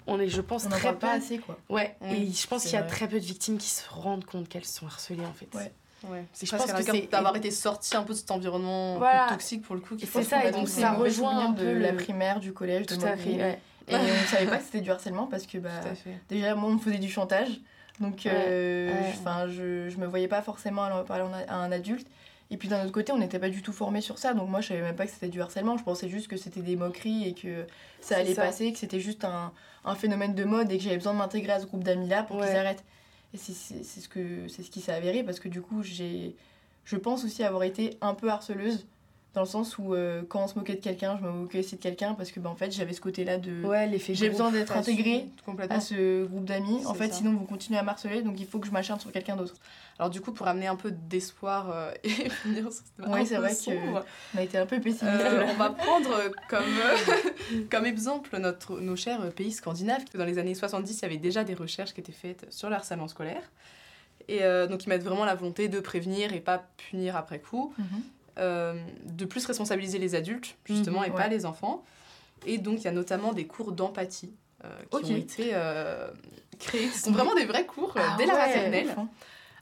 on 0.06 0.18
est 0.20 0.28
je 0.28 0.40
pense 0.40 0.64
On 0.66 0.68
très 0.70 0.80
parle 0.82 0.94
peu 0.94 1.00
pas 1.06 1.12
assez, 1.12 1.38
quoi. 1.38 1.58
Ouais, 1.68 1.96
et 2.10 2.30
je 2.32 2.46
pense 2.46 2.62
qu'il 2.62 2.72
y 2.72 2.76
a 2.76 2.80
vrai. 2.80 2.88
très 2.90 3.08
peu 3.08 3.18
de 3.20 3.24
victimes 3.24 3.56
qui 3.58 3.68
se 3.68 3.82
rendent 3.90 4.24
compte 4.24 4.48
qu'elles 4.48 4.64
sont 4.64 4.86
harcelées 4.86 5.24
en 5.26 5.32
fait. 5.34 5.48
Ouais. 5.56 5.72
Ouais. 6.08 6.24
C'est 6.32 6.46
Je 6.46 6.54
pense 6.54 6.64
que 6.70 7.10
d'avoir 7.10 7.34
été 7.34 7.50
sorti 7.50 7.96
un 7.96 8.04
peu 8.04 8.12
de 8.12 8.18
cet 8.18 8.30
environnement 8.30 8.98
Voilà. 8.98 9.26
toxique 9.30 9.62
pour 9.62 9.74
le 9.74 9.80
coup. 9.80 9.96
qui 9.96 10.06
C'est 10.06 10.22
ça, 10.22 10.40
qu'on 10.42 10.48
et 10.48 10.52
donc 10.52 10.68
ça 10.68 10.92
rejoint 10.92 11.46
un 11.46 11.52
peu 11.52 11.72
la 11.76 11.92
primaire, 11.92 12.38
du 12.40 12.52
collège, 12.52 12.86
de 12.86 12.94
Tout 12.94 13.04
à 13.04 13.16
fait. 13.16 13.58
Et 13.88 13.94
on 13.96 13.98
savait 14.30 14.46
pas 14.46 14.58
que 14.58 14.64
c'était 14.64 14.80
du 14.80 14.90
harcèlement 14.92 15.26
parce 15.26 15.46
que 15.46 15.58
bah, 15.58 15.70
déjà, 16.28 16.54
moi, 16.54 16.70
on 16.70 16.74
me 16.74 16.78
faisait 16.78 16.98
du 16.98 17.10
chantage. 17.10 17.48
Donc, 18.00 18.22
Ouais, 18.24 18.30
euh, 18.32 19.00
ouais. 19.02 19.12
je- 19.48 19.52
je, 19.52 19.88
je 19.90 19.96
me 19.98 20.06
voyais 20.06 20.28
pas 20.28 20.42
forcément 20.42 20.82
en 20.82 21.04
parler 21.04 21.24
à 21.48 21.56
un 21.56 21.72
adulte. 21.72 22.06
Et 22.50 22.56
puis 22.56 22.68
d'un 22.68 22.82
autre 22.82 22.92
côté, 22.92 23.12
on 23.12 23.18
n'était 23.18 23.38
pas 23.38 23.50
du 23.50 23.60
tout 23.60 23.72
formé 23.74 24.00
sur 24.00 24.18
ça. 24.18 24.32
Donc 24.32 24.48
moi, 24.48 24.60
je 24.62 24.68
savais 24.68 24.80
même 24.80 24.96
pas 24.96 25.04
que 25.06 25.12
c'était 25.12 25.28
du 25.28 25.40
harcèlement. 25.42 25.76
Je 25.76 25.84
pensais 25.84 26.08
juste 26.08 26.28
que 26.28 26.36
c'était 26.38 26.62
des 26.62 26.76
moqueries 26.76 27.28
et 27.28 27.34
que 27.34 27.66
ça 28.00 28.16
allait 28.16 28.34
ça. 28.34 28.42
passer, 28.42 28.72
que 28.72 28.78
c'était 28.78 29.00
juste 29.00 29.24
un, 29.24 29.52
un 29.84 29.94
phénomène 29.94 30.34
de 30.34 30.44
mode 30.44 30.70
et 30.72 30.78
que 30.78 30.82
j'avais 30.84 30.96
besoin 30.96 31.12
de 31.12 31.18
m'intégrer 31.18 31.52
à 31.52 31.60
ce 31.60 31.66
groupe 31.66 31.84
d'amis-là 31.84 32.22
pour 32.22 32.36
qu'ils 32.38 32.56
arrêtent. 32.56 32.84
Et 33.34 33.36
c'est 33.36 33.52
ce, 33.52 34.08
que- 34.08 34.48
c'est 34.48 34.62
ce 34.62 34.70
qui 34.70 34.80
s'est 34.80 34.92
avéré 34.92 35.22
parce 35.22 35.40
que 35.40 35.48
du 35.48 35.60
coup, 35.60 35.82
j'ai, 35.82 36.34
je 36.86 36.96
pense 36.96 37.22
aussi 37.24 37.44
avoir 37.44 37.64
été 37.64 37.98
un 38.00 38.14
peu 38.14 38.30
harceleuse. 38.30 38.86
Dans 39.34 39.42
le 39.42 39.46
sens 39.46 39.76
où 39.78 39.94
euh, 39.94 40.22
quand 40.26 40.42
on 40.44 40.48
se 40.48 40.54
moquait 40.58 40.74
de 40.74 40.80
quelqu'un, 40.80 41.16
je 41.18 41.22
me 41.24 41.30
moquais 41.30 41.58
aussi 41.60 41.76
de 41.76 41.80
quelqu'un 41.80 42.14
parce 42.14 42.30
que 42.32 42.40
bah, 42.40 42.48
en 42.48 42.56
fait, 42.56 42.72
j'avais 42.72 42.94
ce 42.94 43.00
côté-là 43.00 43.36
de... 43.36 43.62
Ouais, 43.62 43.88
J'ai 44.08 44.30
besoin 44.30 44.50
d'être 44.50 44.72
complètement. 45.44 45.76
à 45.76 45.80
ce 45.80 46.24
groupe 46.24 46.46
d'amis. 46.46 46.84
En 46.86 46.94
fait, 46.94 47.08
ça. 47.08 47.18
sinon 47.18 47.32
vous 47.32 47.44
continuez 47.44 47.78
à 47.78 47.82
marceler, 47.82 48.22
donc 48.22 48.40
il 48.40 48.46
faut 48.46 48.58
que 48.58 48.66
je 48.66 48.72
m'acharne 48.72 48.98
sur 48.98 49.12
quelqu'un 49.12 49.36
d'autre. 49.36 49.54
Alors 49.98 50.10
du 50.10 50.20
coup, 50.22 50.32
pour 50.32 50.48
amener 50.48 50.66
un 50.66 50.76
peu 50.76 50.90
d'espoir 50.90 51.70
euh, 51.70 51.92
et 52.04 52.08
finir 52.30 52.72
sur 52.72 52.82
un 53.12 53.24
c'est 53.24 53.36
vrai 53.36 53.50
que- 53.50 53.54
sombre, 53.56 54.04
On 54.34 54.38
a 54.38 54.42
été 54.42 54.56
un 54.56 54.66
peu 54.66 54.80
pessimiste. 54.80 55.04
euh, 55.04 55.46
on 55.50 55.54
va 55.54 55.70
prendre 55.70 56.08
comme, 56.48 56.64
euh, 56.64 57.62
comme 57.70 57.84
exemple 57.84 58.36
notre, 58.38 58.80
nos 58.80 58.96
chers 58.96 59.20
pays 59.34 59.52
scandinaves. 59.52 60.04
Dans 60.14 60.24
les 60.24 60.38
années 60.38 60.54
70, 60.54 60.98
il 60.98 61.02
y 61.02 61.04
avait 61.04 61.16
déjà 61.18 61.44
des 61.44 61.54
recherches 61.54 61.92
qui 61.92 62.00
étaient 62.00 62.12
faites 62.12 62.46
sur 62.50 62.70
le 62.70 62.76
harcèlement 62.76 63.08
scolaire. 63.08 63.42
Et 64.26 64.40
donc 64.68 64.84
ils 64.84 64.90
mettent 64.90 65.04
vraiment 65.04 65.24
la 65.24 65.34
volonté 65.34 65.68
de 65.68 65.80
prévenir 65.80 66.34
et 66.34 66.40
pas 66.40 66.62
punir 66.90 67.16
après 67.16 67.38
coup. 67.38 67.72
Mhm. 67.78 67.86
Euh, 67.86 68.17
de 68.38 69.24
plus 69.24 69.44
responsabiliser 69.46 69.98
les 69.98 70.14
adultes, 70.14 70.56
justement, 70.64 71.00
Mhm, 71.00 71.06
et 71.06 71.10
ouais. 71.10 71.16
pas 71.16 71.28
les 71.28 71.44
enfants. 71.46 71.84
Et 72.46 72.58
donc, 72.58 72.78
il 72.80 72.84
y 72.84 72.88
a 72.88 72.92
notamment 72.92 73.32
des 73.32 73.46
cours 73.46 73.72
d'empathie 73.72 74.32
euh, 74.64 74.68
qui 75.02 75.12
ont 75.12 75.16
été 75.16 75.50
euh, 75.54 76.08
créés. 76.58 76.88
Ce 76.90 77.04
sont 77.04 77.12
vraiment 77.12 77.34
des 77.34 77.44
vrais 77.46 77.66
cours 77.66 77.96
euh, 77.96 78.00
Ah 78.02 78.14
dès 78.16 78.26
la 78.26 78.34
maternelle. 78.36 78.94
Euh, 78.96 79.02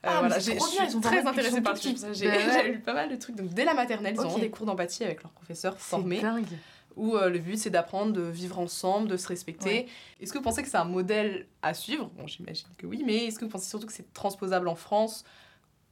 Ah, 0.02 0.18
voilà, 0.20 0.38
j'ai- 0.38 0.54
je 0.58 0.60
suis 0.90 1.00
très 1.00 1.26
intéressée 1.26 1.60
par 1.62 1.72
le 1.72 1.78
tout 1.80 1.88
sujet. 1.96 2.14
J'ai 2.14 2.26
Bah 2.26 2.32
j'ai 2.64 2.70
lu 2.72 2.78
pas 2.80 2.92
mal 2.94 3.08
de 3.08 3.16
trucs. 3.16 3.34
Donc, 3.34 3.48
dès 3.48 3.64
la 3.64 3.74
maternelle, 3.74 4.14
ils 4.14 4.20
ont 4.26 4.38
des 4.38 4.50
cours 4.50 4.66
d'empathie 4.66 5.04
avec 5.04 5.22
leurs 5.22 5.32
professeurs 5.32 5.74
C'est 5.78 5.90
formés, 5.90 6.20
dingue. 6.20 6.46
où 6.96 7.16
euh, 7.16 7.28
le 7.30 7.38
but 7.38 7.58
c'est 7.58 7.70
d'apprendre 7.70 8.12
de 8.12 8.22
vivre 8.22 8.58
ensemble, 8.58 9.08
de 9.08 9.16
se 9.16 9.26
respecter. 9.26 9.68
Ouais. 9.70 9.86
Est-ce 10.20 10.32
que 10.32 10.38
vous 10.38 10.44
pensez 10.44 10.62
que 10.62 10.68
c'est 10.68 10.76
un 10.76 10.84
modèle 10.84 11.46
à 11.62 11.74
suivre? 11.74 12.10
Bon, 12.16 12.26
j'imagine 12.26 12.68
que 12.78 12.86
oui, 12.86 13.02
mais 13.04 13.24
est-ce 13.26 13.38
que 13.38 13.44
vous 13.46 13.50
pensez 13.50 13.68
surtout 13.68 13.86
que 13.86 13.92
c'est 13.92 14.12
transposable 14.12 14.68
en 14.68 14.76
France? 14.76 15.24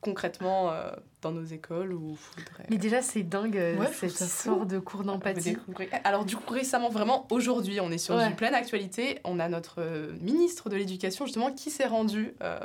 Concrètement 0.05 0.71
euh, 0.71 0.91
dans 1.23 1.33
nos 1.33 1.45
écoles 1.45 1.93
ou 1.93 2.17
faudrait 2.17 2.67
Mais 2.71 2.77
déjà, 2.77 3.03
c'est 3.03 3.23
dingue 3.23 3.57
euh, 3.57 3.77
Ouais, 3.77 3.91
cette 3.93 4.21
histoire 4.21 4.67
de 4.67 4.79
cours 4.79 5.01
Vous 5.01 5.07
d'empathie. 5.07 5.55
découvrez- 5.57 5.89
Alors 6.05 6.25
du 6.25 6.37
coup 6.37 6.53
récemment 6.53 6.91
vraiment 6.91 7.27
aujourd'hui 7.31 7.81
on 7.81 7.91
est 7.91 7.99
sur 7.99 8.15
Ouais. 8.15 8.29
du 8.29 8.35
pleine 8.35 8.55
actualité. 8.55 9.21
On 9.25 9.41
a 9.41 9.49
notre 9.49 9.77
euh, 9.81 10.13
ministre 10.21 10.69
de 10.69 10.77
l'éducation 10.77 11.25
justement 11.27 11.51
qui 11.53 11.71
s'est 11.71 11.87
rendu 11.87 12.35
euh, 12.43 12.59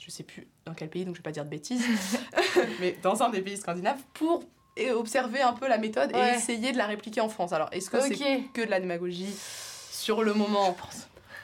je 0.00 0.10
sais 0.10 0.22
plus 0.22 0.46
dans 0.66 0.74
quel 0.74 0.88
pays 0.88 1.04
donc 1.04 1.14
je 1.14 1.20
vais 1.20 1.24
pas 1.24 1.32
dire 1.32 1.44
de 1.44 1.50
bêtises 1.50 1.84
mais 2.80 2.96
dans 3.02 3.22
un 3.22 3.30
des 3.30 3.40
pays 3.42 3.56
scandinaves 3.56 4.00
pour 4.14 4.44
et 4.76 4.90
observer 4.90 5.40
un 5.40 5.52
peu 5.52 5.68
la 5.68 5.78
méthode 5.78 6.10
et 6.14 6.34
essayer 6.36 6.72
de 6.72 6.78
la 6.78 6.86
répliquer 6.86 7.20
en 7.20 7.28
France. 7.28 7.52
Alors 7.52 7.68
est-ce 7.72 7.90
que 7.90 7.96
Ok. 7.98 8.14
c'est 8.18 8.42
que 8.52 8.64
de 8.64 8.70
la 8.70 8.80
démagogie 8.80 9.32
sur 9.90 10.22
le 10.24 10.34
moment? 10.34 10.76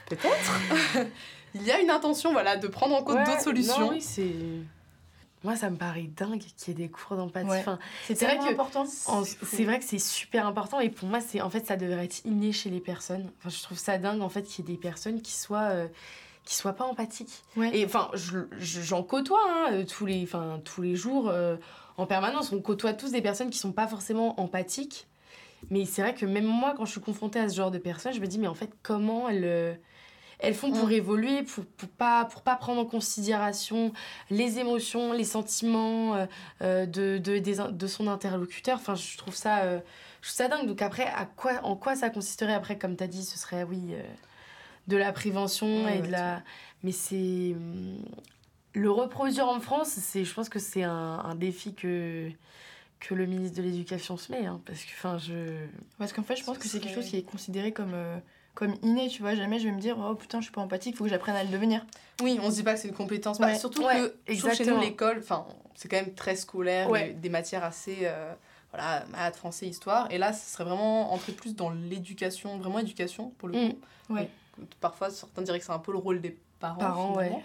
Peut-être. 0.08 1.06
Il 1.54 1.62
y 1.64 1.70
a 1.72 1.80
une 1.80 1.90
intention 1.90 2.32
voilà 2.32 2.56
de 2.56 2.66
prendre 2.68 2.94
en 2.94 3.02
compte 3.02 3.24
d'autres 3.24 3.40
solutions. 3.40 3.78
Non, 3.80 3.90
oui, 3.90 4.00
c'est... 4.00 4.24
Moi, 5.42 5.56
ça 5.56 5.70
me 5.70 5.76
paraît 5.76 6.10
dingue 6.16 6.38
qu'il 6.40 6.68
y 6.68 6.70
ait 6.72 6.74
des 6.86 6.90
cours 6.90 7.16
d'empathie. 7.16 7.48
Ouais. 7.48 7.60
Enfin, 7.60 7.78
C'est 8.04 8.14
vrai 8.24 8.38
que- 8.38 8.52
important. 8.52 8.84
C'est 8.86 9.64
vrai 9.64 9.78
que 9.78 9.84
c'est 9.84 9.98
super 9.98 10.46
important 10.46 10.80
et 10.80 10.90
pour 10.90 11.08
moi, 11.08 11.20
c'est 11.20 11.40
en 11.40 11.48
fait, 11.50 11.66
ça 11.66 11.76
devrait 11.76 12.04
être 12.04 12.24
inné 12.26 12.52
chez 12.52 12.68
les 12.70 12.80
personnes. 12.80 13.30
Enfin, 13.38 13.48
je 13.48 13.62
trouve 13.62 13.78
ça 13.78 13.96
dingue 13.98 14.20
en 14.20 14.28
fait 14.28 14.42
qu'il 14.42 14.64
y 14.68 14.70
ait 14.70 14.74
des 14.74 14.78
personnes 14.80 15.22
qui 15.22 15.32
soient 15.32 15.70
euh, 15.70 15.88
qui 16.44 16.54
soient 16.54 16.72
pas 16.74 16.84
empathiques. 16.84 17.42
Ouais. 17.56 17.70
Et 17.76 17.84
enfin, 17.84 18.10
je- 18.14 18.38
je- 18.58 18.80
j'en 18.82 19.02
côtoie 19.02 19.40
hein, 19.48 19.72
euh, 19.72 19.84
tous 19.84 20.04
les, 20.06 20.22
enfin 20.24 20.60
tous 20.64 20.82
les 20.82 20.96
jours 20.96 21.28
euh, 21.28 21.56
en 21.96 22.06
permanence. 22.06 22.52
On 22.52 22.60
côtoie 22.60 22.92
tous 22.92 23.12
des 23.12 23.22
personnes 23.22 23.50
qui 23.50 23.58
sont 23.58 23.72
pas 23.72 23.86
forcément 23.86 24.38
empathiques. 24.40 25.06
Mais 25.70 25.84
c'est 25.84 26.00
vrai 26.02 26.14
que 26.14 26.24
même 26.26 26.46
moi, 26.46 26.74
quand 26.76 26.86
je 26.86 26.92
suis 26.92 27.00
confrontée 27.02 27.38
à 27.38 27.48
ce 27.48 27.54
genre 27.56 27.70
de 27.70 27.78
personnes, 27.78 28.12
je 28.14 28.20
me 28.20 28.26
dis 28.26 28.38
mais 28.38 28.46
en 28.48 28.54
fait, 28.54 28.70
comment 28.82 29.28
elles 29.28 29.44
euh, 29.44 29.74
elles 30.42 30.54
font 30.54 30.70
pour 30.72 30.88
Mm. 30.88 30.92
évoluer, 30.92 31.42
pour, 31.42 31.64
pour 31.64 31.88
pas 31.88 32.24
pour 32.24 32.42
pas 32.42 32.56
prendre 32.56 32.80
en 32.80 32.84
considération 32.86 33.92
les 34.30 34.58
émotions, 34.58 35.12
les 35.12 35.24
sentiments 35.24 36.14
euh, 36.16 36.26
euh, 36.62 36.86
de, 36.86 37.18
de, 37.18 37.38
des 37.38 37.60
in- 37.60 37.70
de 37.72 37.86
son 37.86 38.06
interlocuteur. 38.08 38.76
Enfin, 38.78 38.94
je 38.94 39.16
trouve 39.16 39.34
ça, 39.34 39.60
euh, 39.64 39.80
je 40.22 40.28
trouve 40.28 40.36
ça 40.36 40.48
dingue. 40.48 40.66
Donc 40.66 40.82
après, 40.82 41.06
à 41.06 41.26
quoi, 41.26 41.60
en 41.64 41.76
quoi 41.76 41.94
ça 41.96 42.10
consisterait 42.10 42.54
après, 42.54 42.78
comme 42.78 42.96
tu 42.96 43.04
as 43.04 43.08
dit, 43.08 43.24
ce 43.24 43.38
serait, 43.38 43.64
oui, 43.64 43.80
euh, 43.92 44.02
de 44.88 44.96
la 44.96 45.12
prévention 45.12 45.84
Ouais, 45.84 45.98
et 45.98 46.00
ouais, 46.00 46.06
de 46.06 46.12
la... 46.12 46.42
Mais 46.82 46.92
c'est... 46.92 47.54
hum, 47.54 47.98
Le 48.72 48.90
reproduire 48.90 49.48
en 49.48 49.60
France, 49.60 49.88
c'est, 49.90 50.24
je 50.24 50.32
pense 50.34 50.48
que 50.48 50.58
c'est 50.58 50.84
un, 50.84 50.92
un 51.24 51.34
défi 51.34 51.74
que, 51.74 52.30
que 53.00 53.14
le 53.14 53.26
ministre 53.26 53.56
de 53.58 53.62
l'Éducation 53.62 54.16
se 54.16 54.30
met. 54.32 54.46
hein, 54.46 54.60
parce 54.64 54.82
que, 54.84 54.90
enfin, 54.92 55.18
je... 55.18 55.66
Parce 55.98 56.12
qu'en 56.12 56.22
fait, 56.22 56.36
je 56.36 56.44
pense 56.44 56.56
que 56.58 56.66
c'est 56.68 56.80
quelque 56.80 56.94
chose 56.94 57.08
qui 57.08 57.16
est 57.18 57.22
considéré 57.22 57.72
comme, 57.72 57.92
euh, 57.94 58.16
comme 58.54 58.74
inné, 58.82 59.08
tu 59.08 59.22
vois. 59.22 59.34
Jamais 59.34 59.58
je 59.58 59.66
vais 59.68 59.72
me 59.74 59.80
dire, 59.80 59.96
oh 59.98 60.14
putain, 60.14 60.38
je 60.40 60.44
suis 60.44 60.52
pas 60.52 60.60
empathique, 60.60 60.96
faut 60.96 61.04
que 61.04 61.10
j'apprenne 61.10 61.36
à 61.36 61.44
le 61.44 61.50
devenir. 61.50 61.84
Oui, 62.22 62.38
on 62.42 62.50
se 62.50 62.56
dit 62.56 62.62
pas 62.62 62.74
que 62.74 62.80
c'est 62.80 62.88
une 62.88 62.94
compétence. 62.94 63.38
Bah, 63.38 63.46
Ouais, 63.48 63.58
surtout 63.58 63.84
ouais, 63.84 63.94
que 64.26 64.32
je 64.34 64.38
trouve 64.38 64.50
chez 64.52 64.62
exactement. 64.62 64.76
nous, 64.76 64.82
l'école, 64.82 65.18
enfin, 65.20 65.46
c'est 65.74 65.88
quand 65.88 65.96
même 65.96 66.14
très 66.14 66.36
scolaire, 66.36 66.90
Ouais. 66.90 67.12
des, 67.12 67.28
matières 67.28 67.64
assez. 67.64 67.98
euh, 68.02 68.32
voilà, 68.72 69.04
maths, 69.10 69.34
français, 69.36 69.66
histoire. 69.66 70.06
Et 70.12 70.18
là, 70.18 70.32
ce 70.32 70.48
serait 70.52 70.62
vraiment 70.64 71.12
entrer 71.12 71.32
plus 71.32 71.56
dans 71.56 71.70
l'éducation, 71.70 72.56
vraiment 72.58 72.78
éducation 72.78 73.30
pour 73.38 73.48
le 73.48 73.54
Mm. 73.66 73.68
coup. 73.70 74.14
Ouais. 74.14 74.28
Parfois, 74.80 75.10
certains 75.10 75.42
diraient 75.42 75.58
que 75.58 75.64
c'est 75.64 75.72
un 75.72 75.78
peu 75.80 75.90
le 75.92 75.98
rôle 75.98 76.20
des 76.20 76.36
parents. 76.60 76.78
Parents, 76.78 77.14
ouais. 77.16 77.26
finalement. 77.26 77.42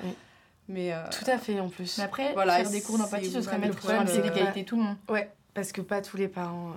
Mais 0.67 0.93
euh, 0.93 1.03
Tout 1.11 1.29
à 1.29 1.37
fait, 1.37 1.59
en 1.59 1.69
plus. 1.69 1.97
Mais 1.97 2.03
après, 2.03 2.33
Voilà, 2.33 2.57
faire 2.57 2.69
des 2.69 2.81
cours 2.81 2.97
d'empathie, 2.97 3.31
ce 3.31 3.41
serait 3.41 3.57
mettre 3.57 3.75
le 3.75 3.81
sur 3.81 3.91
un 3.99 4.05
pied 4.05 4.21
d'égalité 4.21 4.65
tout 4.65 4.75
le 4.77 4.83
monde. 4.83 4.97
Ouais, 5.09 5.31
parce 5.55 5.71
que 5.71 5.81
pas 5.81 6.01
tous 6.01 6.17
les 6.17 6.27
parents... 6.27 6.69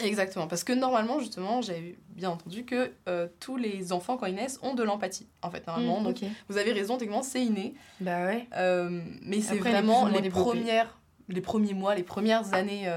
euh, 0.00 0.04
Exactement, 0.04 0.48
parce 0.48 0.64
que 0.64 0.72
normalement, 0.72 1.20
justement, 1.20 1.60
j'avais 1.62 1.96
bien 2.16 2.30
entendu 2.30 2.64
que 2.64 2.90
euh, 3.08 3.28
tous 3.38 3.56
les 3.56 3.92
enfants, 3.92 4.16
quand 4.16 4.26
ils 4.26 4.34
naissent, 4.34 4.58
ont 4.62 4.74
de 4.74 4.82
l'empathie, 4.82 5.28
en 5.42 5.50
fait, 5.50 5.64
normalement. 5.66 6.00
Mm, 6.00 6.04
Donc, 6.04 6.16
vous 6.48 6.56
avez 6.58 6.72
raison, 6.72 6.96
techniquement, 6.96 7.22
c'est 7.22 7.44
inné. 7.44 7.74
Bah 8.00 8.24
ouais. 8.24 8.48
Euh, 8.56 9.00
mais 9.22 9.40
c'est 9.40 9.56
vraiment 9.58 10.08
les 10.08 10.30
premières, 10.30 10.98
les 11.28 11.40
premiers 11.42 11.74
mois, 11.74 11.94
les 11.94 12.02
premières 12.02 12.52
années 12.54 12.90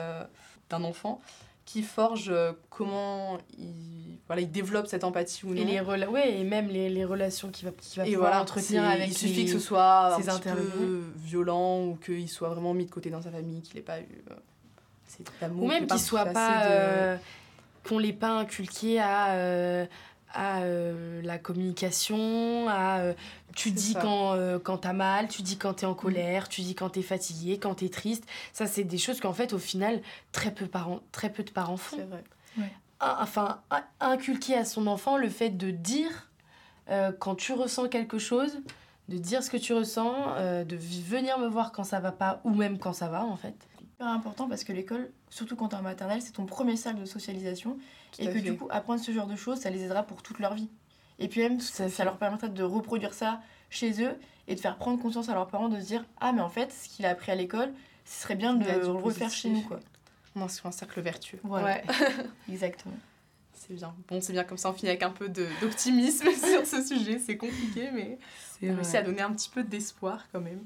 d'un 0.70 0.84
enfant 0.84 1.22
qui 1.66 1.82
forgent 1.82 2.30
euh, 2.30 2.52
comment 2.70 3.40
il, 3.58 4.20
voilà, 4.28 4.44
il 4.44 4.52
développe 4.52 4.86
cette 4.86 5.04
empathie 5.04 5.46
ou 5.48 5.50
non. 5.56 5.62
Et, 5.62 5.66
les 5.66 5.80
rela- 5.80 6.08
ouais, 6.08 6.38
et 6.38 6.44
même 6.44 6.68
les, 6.68 6.90
les 6.90 7.04
relations 7.06 7.50
qu'il 7.50 7.66
va, 7.68 7.72
qu'il 7.72 8.00
va 8.00 8.08
Et 8.08 8.12
pouvoir 8.12 8.30
voilà, 8.30 8.44
entretenir 8.44 8.84
avec 8.84 9.08
il 9.10 9.18
suffit 9.18 9.34
les- 9.34 9.46
que 9.46 9.52
ce 9.52 9.58
soit 9.60 10.14
un 10.14 10.20
petit 10.22 10.42
peu 10.50 11.04
violent 11.18 11.84
ou 11.86 11.96
qu'il 11.96 12.30
soit 12.30 12.50
vraiment 12.50 12.76
mis 12.76 12.86
de 12.86 12.92
côté 12.92 13.10
dans 13.10 13.24
sa 13.24 13.32
famille, 13.32 13.62
qu'il 13.64 13.78
n'ait 13.78 13.82
pas 13.82 14.00
eu 14.00 14.06
Ou 15.58 15.68
même 15.68 15.88
qu'ils 15.88 16.00
soient 16.00 16.26
pas. 16.26 16.58
de- 16.58 16.70
euh, 16.72 17.18
qu'on 17.88 18.00
l'ait 18.00 18.14
pas 18.14 18.32
inculqué 18.32 19.00
à. 19.00 19.34
euh, 19.36 19.86
à 20.38 20.64
euh, 20.64 21.22
la 21.22 21.38
communication, 21.38 22.68
à 22.68 23.00
euh, 23.00 23.14
tu 23.56 23.70
C'est 23.70 23.76
dis 23.76 23.94
ça. 23.94 24.02
quand, 24.02 24.34
euh, 24.34 24.60
quand 24.60 24.80
t'as 24.80 24.92
mal, 24.92 25.30
tu 25.30 25.42
dis 25.44 25.58
quand 25.58 25.76
t'es 25.76 25.86
en 25.86 25.94
colère, 25.94 26.50
tu 26.50 26.60
dis 26.60 26.76
quand 26.76 26.90
t'es 26.90 27.02
fatigué, 27.04 27.58
quand 27.58 27.76
t'es 27.76 27.88
triste. 27.88 28.26
Ça, 28.52 28.68
c'est 28.68 28.84
des 28.84 28.98
choses 28.98 29.22
qu'en 29.22 29.32
fait, 29.32 29.54
au 29.54 29.60
final, 29.60 30.02
très 30.34 30.52
peu, 30.52 30.66
parents, 30.68 31.00
très 31.14 31.30
peu 31.32 31.44
de 31.44 31.52
parents 31.52 31.78
font. 31.78 31.96
C'est 31.98 32.04
vrai. 32.04 32.24
Ah, 33.00 33.20
Enfin, 33.22 33.62
in- 33.72 33.84
inculquer 34.02 34.56
à 34.56 34.66
son 34.66 34.88
enfant 34.88 35.16
le 35.18 35.30
fait 35.30 35.52
de 35.52 35.72
dire 35.72 36.30
euh, 36.90 37.12
quand 37.18 37.36
tu 37.36 37.54
ressens 37.54 37.88
quelque 37.88 38.20
chose, 38.20 38.60
de 39.08 39.18
dire 39.18 39.42
ce 39.42 39.50
que 39.50 39.58
tu 39.58 39.74
ressens, 39.74 40.14
euh, 40.36 40.66
de 40.66 40.76
venir 40.76 41.38
me 41.40 41.48
voir 41.48 41.72
quand 41.72 41.84
ça 41.86 42.00
va 42.02 42.12
pas 42.12 42.42
ou 42.44 42.50
même 42.54 42.78
quand 42.78 42.94
ça 42.94 43.08
va, 43.08 43.24
en 43.24 43.38
fait. 43.38 43.56
Super 43.96 44.08
important 44.12 44.50
parce 44.50 44.66
que 44.66 44.74
l'école, 44.74 45.10
surtout 45.30 45.56
quand 45.56 45.70
t'es 45.70 45.78
en 45.78 45.82
maternelle, 45.82 46.22
c'est 46.22 46.34
ton 46.34 46.46
premier 46.46 46.76
cercle 46.76 47.00
de 47.00 47.06
socialisation. 47.06 47.78
et 48.20 48.28
que 48.28 48.40
du 48.40 48.58
coup, 48.58 48.68
apprendre 48.70 49.00
ce 49.02 49.12
genre 49.12 49.28
de 49.28 49.36
choses, 49.36 49.60
ça 49.60 49.70
les 49.70 49.84
aidera 49.84 50.04
pour 50.04 50.22
toute 50.22 50.40
leur 50.40 50.54
vie. 50.54 50.70
Et 51.18 51.30
puis 51.30 51.42
même, 51.42 51.62
ça, 51.62 51.88
ça, 51.88 52.04
leur 52.04 52.18
permettra 52.18 52.50
de 52.50 52.64
reproduire 52.64 53.14
ça 53.14 53.42
chez 53.70 54.04
eux 54.04 54.20
et 54.48 54.56
de 54.56 54.60
faire 54.60 54.76
prendre 54.76 55.02
conscience 55.02 55.30
à 55.30 55.34
leurs 55.34 55.48
parents 55.48 55.70
de 55.70 55.80
se 55.80 55.86
dire 55.86 56.04
Ah, 56.20 56.34
mais 56.34 56.42
en 56.42 56.50
fait, 56.50 56.74
ce 56.74 56.90
qu'il 56.90 57.06
a 57.06 57.10
appris 57.10 57.32
à 57.32 57.36
l'école, 57.36 57.72
ce 58.04 58.24
serait 58.24 58.36
bien 58.36 58.54
de 58.54 58.66
le 58.66 58.88
refaire 58.92 59.32
chez 59.32 59.50
nous. 59.50 59.62
quoi. 59.62 59.80
Moi, 60.36 60.50
c'est 60.50 60.66
un 60.66 60.72
cercle 60.72 61.00
vertueux. 61.00 61.40
Voilà. 61.44 61.82
Exactement. 62.50 62.98
C'est 63.54 63.76
bien. 63.76 63.96
Bon, 64.10 64.20
c'est 64.20 64.34
bien 64.34 64.44
comme 64.44 64.58
ça, 64.58 64.70
on 64.70 64.74
finit 64.74 64.90
avec 64.90 65.04
un 65.04 65.10
peu 65.10 65.30
d'optimisme 65.30 66.30
sur 66.32 66.66
ce 66.66 66.84
sujet. 66.86 67.18
C'est 67.18 67.38
compliqué, 67.38 67.90
mais 67.94 68.20
c'est 68.60 68.72
réussi 68.72 68.98
à 68.98 69.02
donner 69.02 69.22
un 69.22 69.32
petit 69.32 69.50
peu 69.50 69.64
d'espoir 69.64 70.26
quand 70.34 70.42
même. 70.42 70.60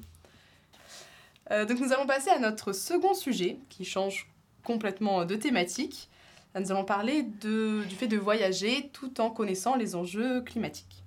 Euh, 1.52 1.66
donc 1.66 1.80
nous 1.80 1.92
allons 1.94 2.06
passer 2.06 2.30
à 2.30 2.40
notre 2.40 2.74
second 2.74 3.14
sujet 3.14 3.60
qui 3.70 3.86
change 3.86 4.28
complètement 4.64 5.26
de 5.26 5.36
thématique. 5.36 6.10
Nous 6.56 6.72
allons 6.72 6.86
parler 6.86 7.24
du 7.24 7.96
fait 7.96 8.08
de 8.08 8.18
voyager 8.18 8.90
tout 8.92 9.22
en 9.22 9.30
connaissant 9.30 9.76
les 9.76 9.96
enjeux 9.96 10.42
climatiques. 10.42 11.04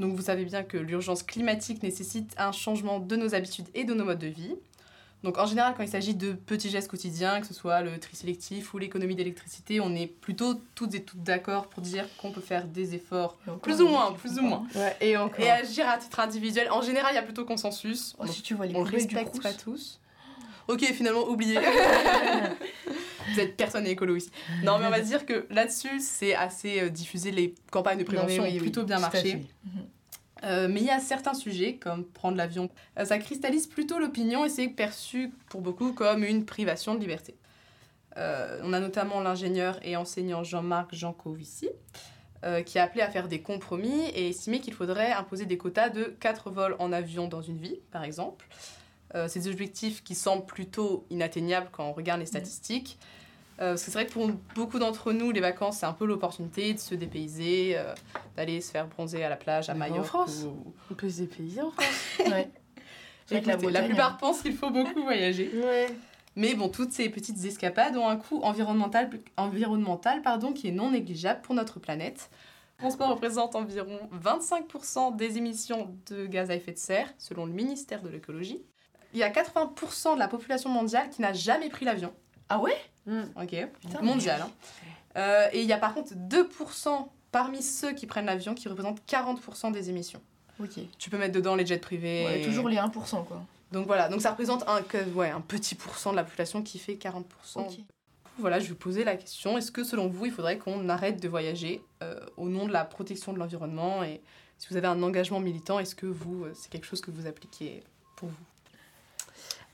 Vous 0.00 0.22
savez 0.22 0.44
bien 0.44 0.64
que 0.64 0.76
l'urgence 0.76 1.22
climatique 1.22 1.82
nécessite 1.82 2.34
un 2.36 2.50
changement 2.50 2.98
de 2.98 3.16
nos 3.16 3.34
habitudes 3.34 3.68
et 3.74 3.84
de 3.84 3.94
nos 3.94 4.04
modes 4.04 4.18
de 4.18 4.26
vie. 4.26 4.56
Donc 5.24 5.38
en 5.38 5.46
général, 5.46 5.72
quand 5.74 5.82
il 5.82 5.88
s'agit 5.88 6.14
de 6.14 6.34
petits 6.34 6.68
gestes 6.68 6.88
quotidiens, 6.88 7.40
que 7.40 7.46
ce 7.46 7.54
soit 7.54 7.80
le 7.80 7.98
tri 7.98 8.14
sélectif 8.14 8.74
ou 8.74 8.78
l'économie 8.78 9.16
d'électricité, 9.16 9.80
on 9.80 9.94
est 9.94 10.06
plutôt 10.06 10.60
toutes 10.74 10.94
et 10.94 11.02
toutes 11.02 11.22
d'accord 11.22 11.68
pour 11.68 11.82
dire 11.82 12.06
qu'on 12.18 12.30
peut 12.30 12.42
faire 12.42 12.66
des 12.66 12.94
efforts, 12.94 13.38
plus 13.62 13.80
ou 13.80 13.88
moins, 13.88 14.12
plus 14.12 14.38
ou 14.38 14.42
moins. 14.42 14.66
et, 15.00 15.12
et 15.38 15.50
agir 15.50 15.88
à 15.88 15.96
titre 15.96 16.20
individuel. 16.20 16.70
En 16.70 16.82
général, 16.82 17.12
il 17.12 17.16
y 17.16 17.18
a 17.18 17.22
plutôt 17.22 17.46
consensus. 17.46 18.14
Oh, 18.18 18.26
si 18.26 18.42
tu 18.42 18.54
vois 18.54 18.66
les 18.66 18.76
on 18.76 18.82
respecte 18.82 19.42
pas 19.42 19.54
tous. 19.54 19.98
Ok, 20.68 20.82
finalement, 20.92 21.26
oubliez. 21.26 21.58
Vous 23.32 23.40
êtes 23.40 23.56
personne 23.56 23.86
écolo 23.86 24.16
ici. 24.16 24.30
Non, 24.62 24.78
mais 24.78 24.86
on 24.86 24.90
va 24.90 25.00
dire 25.00 25.24
que 25.24 25.46
là-dessus, 25.50 26.00
c'est 26.00 26.34
assez 26.34 26.80
euh, 26.80 26.90
diffusé. 26.90 27.30
Les 27.30 27.54
campagnes 27.70 27.98
de 27.98 28.04
prévention 28.04 28.44
ont 28.44 28.56
plutôt 28.58 28.84
bien 28.84 28.98
marché. 28.98 29.46
Euh, 30.44 30.68
mais 30.70 30.80
il 30.80 30.86
y 30.86 30.90
a 30.90 31.00
certains 31.00 31.34
sujets, 31.34 31.76
comme 31.76 32.04
prendre 32.04 32.36
l'avion, 32.36 32.68
euh, 32.98 33.04
ça 33.04 33.18
cristallise 33.18 33.66
plutôt 33.66 33.98
l'opinion 33.98 34.44
et 34.44 34.48
c'est 34.48 34.68
perçu 34.68 35.32
pour 35.48 35.60
beaucoup 35.60 35.92
comme 35.92 36.22
une 36.22 36.44
privation 36.44 36.94
de 36.94 37.00
liberté. 37.00 37.36
Euh, 38.16 38.60
on 38.62 38.72
a 38.72 38.80
notamment 38.80 39.20
l'ingénieur 39.20 39.78
et 39.82 39.96
enseignant 39.96 40.44
Jean-Marc 40.44 40.94
Jancovici, 40.94 41.70
qui 42.66 42.78
a 42.78 42.82
appelé 42.82 43.00
à 43.00 43.08
faire 43.08 43.26
des 43.26 43.40
compromis 43.40 44.04
et 44.10 44.28
estimé 44.28 44.60
qu'il 44.60 44.74
faudrait 44.74 45.12
imposer 45.12 45.46
des 45.46 45.56
quotas 45.56 45.88
de 45.88 46.14
4 46.20 46.50
vols 46.50 46.76
en 46.78 46.92
avion 46.92 47.26
dans 47.26 47.40
une 47.40 47.56
vie, 47.56 47.80
par 47.90 48.04
exemple. 48.04 48.46
ces 49.28 49.48
objectifs 49.48 50.04
qui 50.04 50.14
semblent 50.14 50.44
plutôt 50.44 51.06
inatteignables 51.08 51.68
quand 51.72 51.88
on 51.88 51.94
regarde 51.94 52.20
les 52.20 52.26
statistiques. 52.26 52.98
Euh, 53.60 53.70
parce 53.70 53.84
que 53.84 53.90
c'est 53.90 53.98
vrai 53.98 54.06
que 54.06 54.12
pour 54.12 54.28
beaucoup 54.54 54.78
d'entre 54.78 55.12
nous, 55.12 55.30
les 55.30 55.40
vacances, 55.40 55.78
c'est 55.78 55.86
un 55.86 55.92
peu 55.92 56.06
l'opportunité 56.06 56.74
de 56.74 56.78
se 56.78 56.94
dépayser, 56.94 57.74
euh, 57.76 57.94
d'aller 58.36 58.60
se 58.60 58.70
faire 58.70 58.88
bronzer 58.88 59.22
à 59.22 59.28
la 59.28 59.36
plage, 59.36 59.70
à 59.70 59.74
Mayotte. 59.74 60.00
En 60.00 60.02
France 60.02 60.46
On 60.90 60.94
peut 60.94 61.08
se 61.08 61.20
dépayser 61.20 61.62
en 61.62 61.70
France 61.70 62.18
ouais. 62.18 62.50
la, 63.30 63.56
la, 63.70 63.82
plupart 63.82 64.16
pensent 64.16 64.42
qu'il 64.42 64.56
faut 64.56 64.70
beaucoup 64.70 65.02
voyager. 65.02 65.50
Ouais. 65.54 65.86
Mais 66.36 66.54
bon, 66.54 66.68
toutes 66.68 66.92
ces 66.92 67.08
petites 67.08 67.44
escapades 67.44 67.96
ont 67.96 68.08
un 68.08 68.16
coût 68.16 68.40
environnemental, 68.42 69.08
environnemental 69.36 70.20
pardon, 70.22 70.52
qui 70.52 70.68
est 70.68 70.72
non 70.72 70.90
négligeable 70.90 71.40
pour 71.42 71.54
notre 71.54 71.78
planète. 71.78 72.30
Le 72.78 72.82
transport 72.82 73.10
représente 73.10 73.54
environ 73.54 74.00
25% 74.20 75.14
des 75.14 75.38
émissions 75.38 75.96
de 76.10 76.26
gaz 76.26 76.50
à 76.50 76.56
effet 76.56 76.72
de 76.72 76.78
serre, 76.78 77.14
selon 77.18 77.46
le 77.46 77.52
ministère 77.52 78.02
de 78.02 78.08
l'écologie. 78.08 78.64
Il 79.12 79.20
y 79.20 79.22
a 79.22 79.30
80% 79.30 80.14
de 80.14 80.18
la 80.18 80.26
population 80.26 80.70
mondiale 80.70 81.08
qui 81.08 81.22
n'a 81.22 81.32
jamais 81.32 81.68
pris 81.68 81.84
l'avion. 81.84 82.12
Ah 82.48 82.60
ouais 82.60 82.76
Mm. 83.06 83.24
Ok, 83.42 83.54
mondial. 84.02 84.40
Hein. 84.40 84.50
Euh, 85.18 85.48
et 85.52 85.60
il 85.60 85.66
y 85.68 85.74
a 85.74 85.76
par 85.76 85.92
contre 85.92 86.14
2% 86.14 87.06
parmi 87.30 87.62
ceux 87.62 87.92
qui 87.92 88.06
prennent 88.06 88.24
l'avion 88.24 88.54
qui 88.54 88.66
représentent 88.68 89.02
40% 89.06 89.72
des 89.72 89.90
émissions. 89.90 90.22
Ok. 90.58 90.78
Tu 90.98 91.10
peux 91.10 91.18
mettre 91.18 91.34
dedans 91.34 91.54
les 91.54 91.66
jets 91.66 91.78
privés. 91.78 92.24
Ouais, 92.24 92.42
toujours 92.42 92.68
les 92.68 92.76
1%, 92.76 93.24
quoi. 93.26 93.42
Donc 93.72 93.86
voilà, 93.86 94.08
donc 94.08 94.22
ça 94.22 94.30
représente 94.30 94.64
un, 94.68 94.80
ouais, 95.14 95.30
un 95.30 95.40
petit 95.40 95.74
pourcent 95.74 96.12
de 96.12 96.16
la 96.16 96.24
population 96.24 96.62
qui 96.62 96.78
fait 96.78 96.94
40%. 96.94 97.24
Voilà, 98.38 98.58
je 98.58 98.64
vais 98.64 98.70
vous 98.70 98.74
poser 98.76 99.04
la 99.04 99.16
question, 99.16 99.58
est-ce 99.58 99.70
que 99.70 99.84
selon 99.84 100.08
vous, 100.08 100.26
il 100.26 100.32
faudrait 100.32 100.58
qu'on 100.58 100.88
arrête 100.88 101.20
de 101.20 101.28
voyager 101.28 101.82
euh, 102.02 102.18
au 102.36 102.48
nom 102.48 102.66
de 102.66 102.72
la 102.72 102.84
protection 102.84 103.32
de 103.32 103.38
l'environnement 103.38 104.02
Et 104.02 104.20
si 104.58 104.68
vous 104.70 104.76
avez 104.76 104.86
un 104.88 105.02
engagement 105.02 105.40
militant, 105.40 105.78
est-ce 105.78 105.94
que 105.94 106.06
vous, 106.06 106.44
euh, 106.44 106.52
c'est 106.54 106.70
quelque 106.70 106.86
chose 106.86 107.00
que 107.00 107.10
vous 107.10 107.26
appliquez 107.26 107.82
pour 108.16 108.28
vous? 108.28 108.34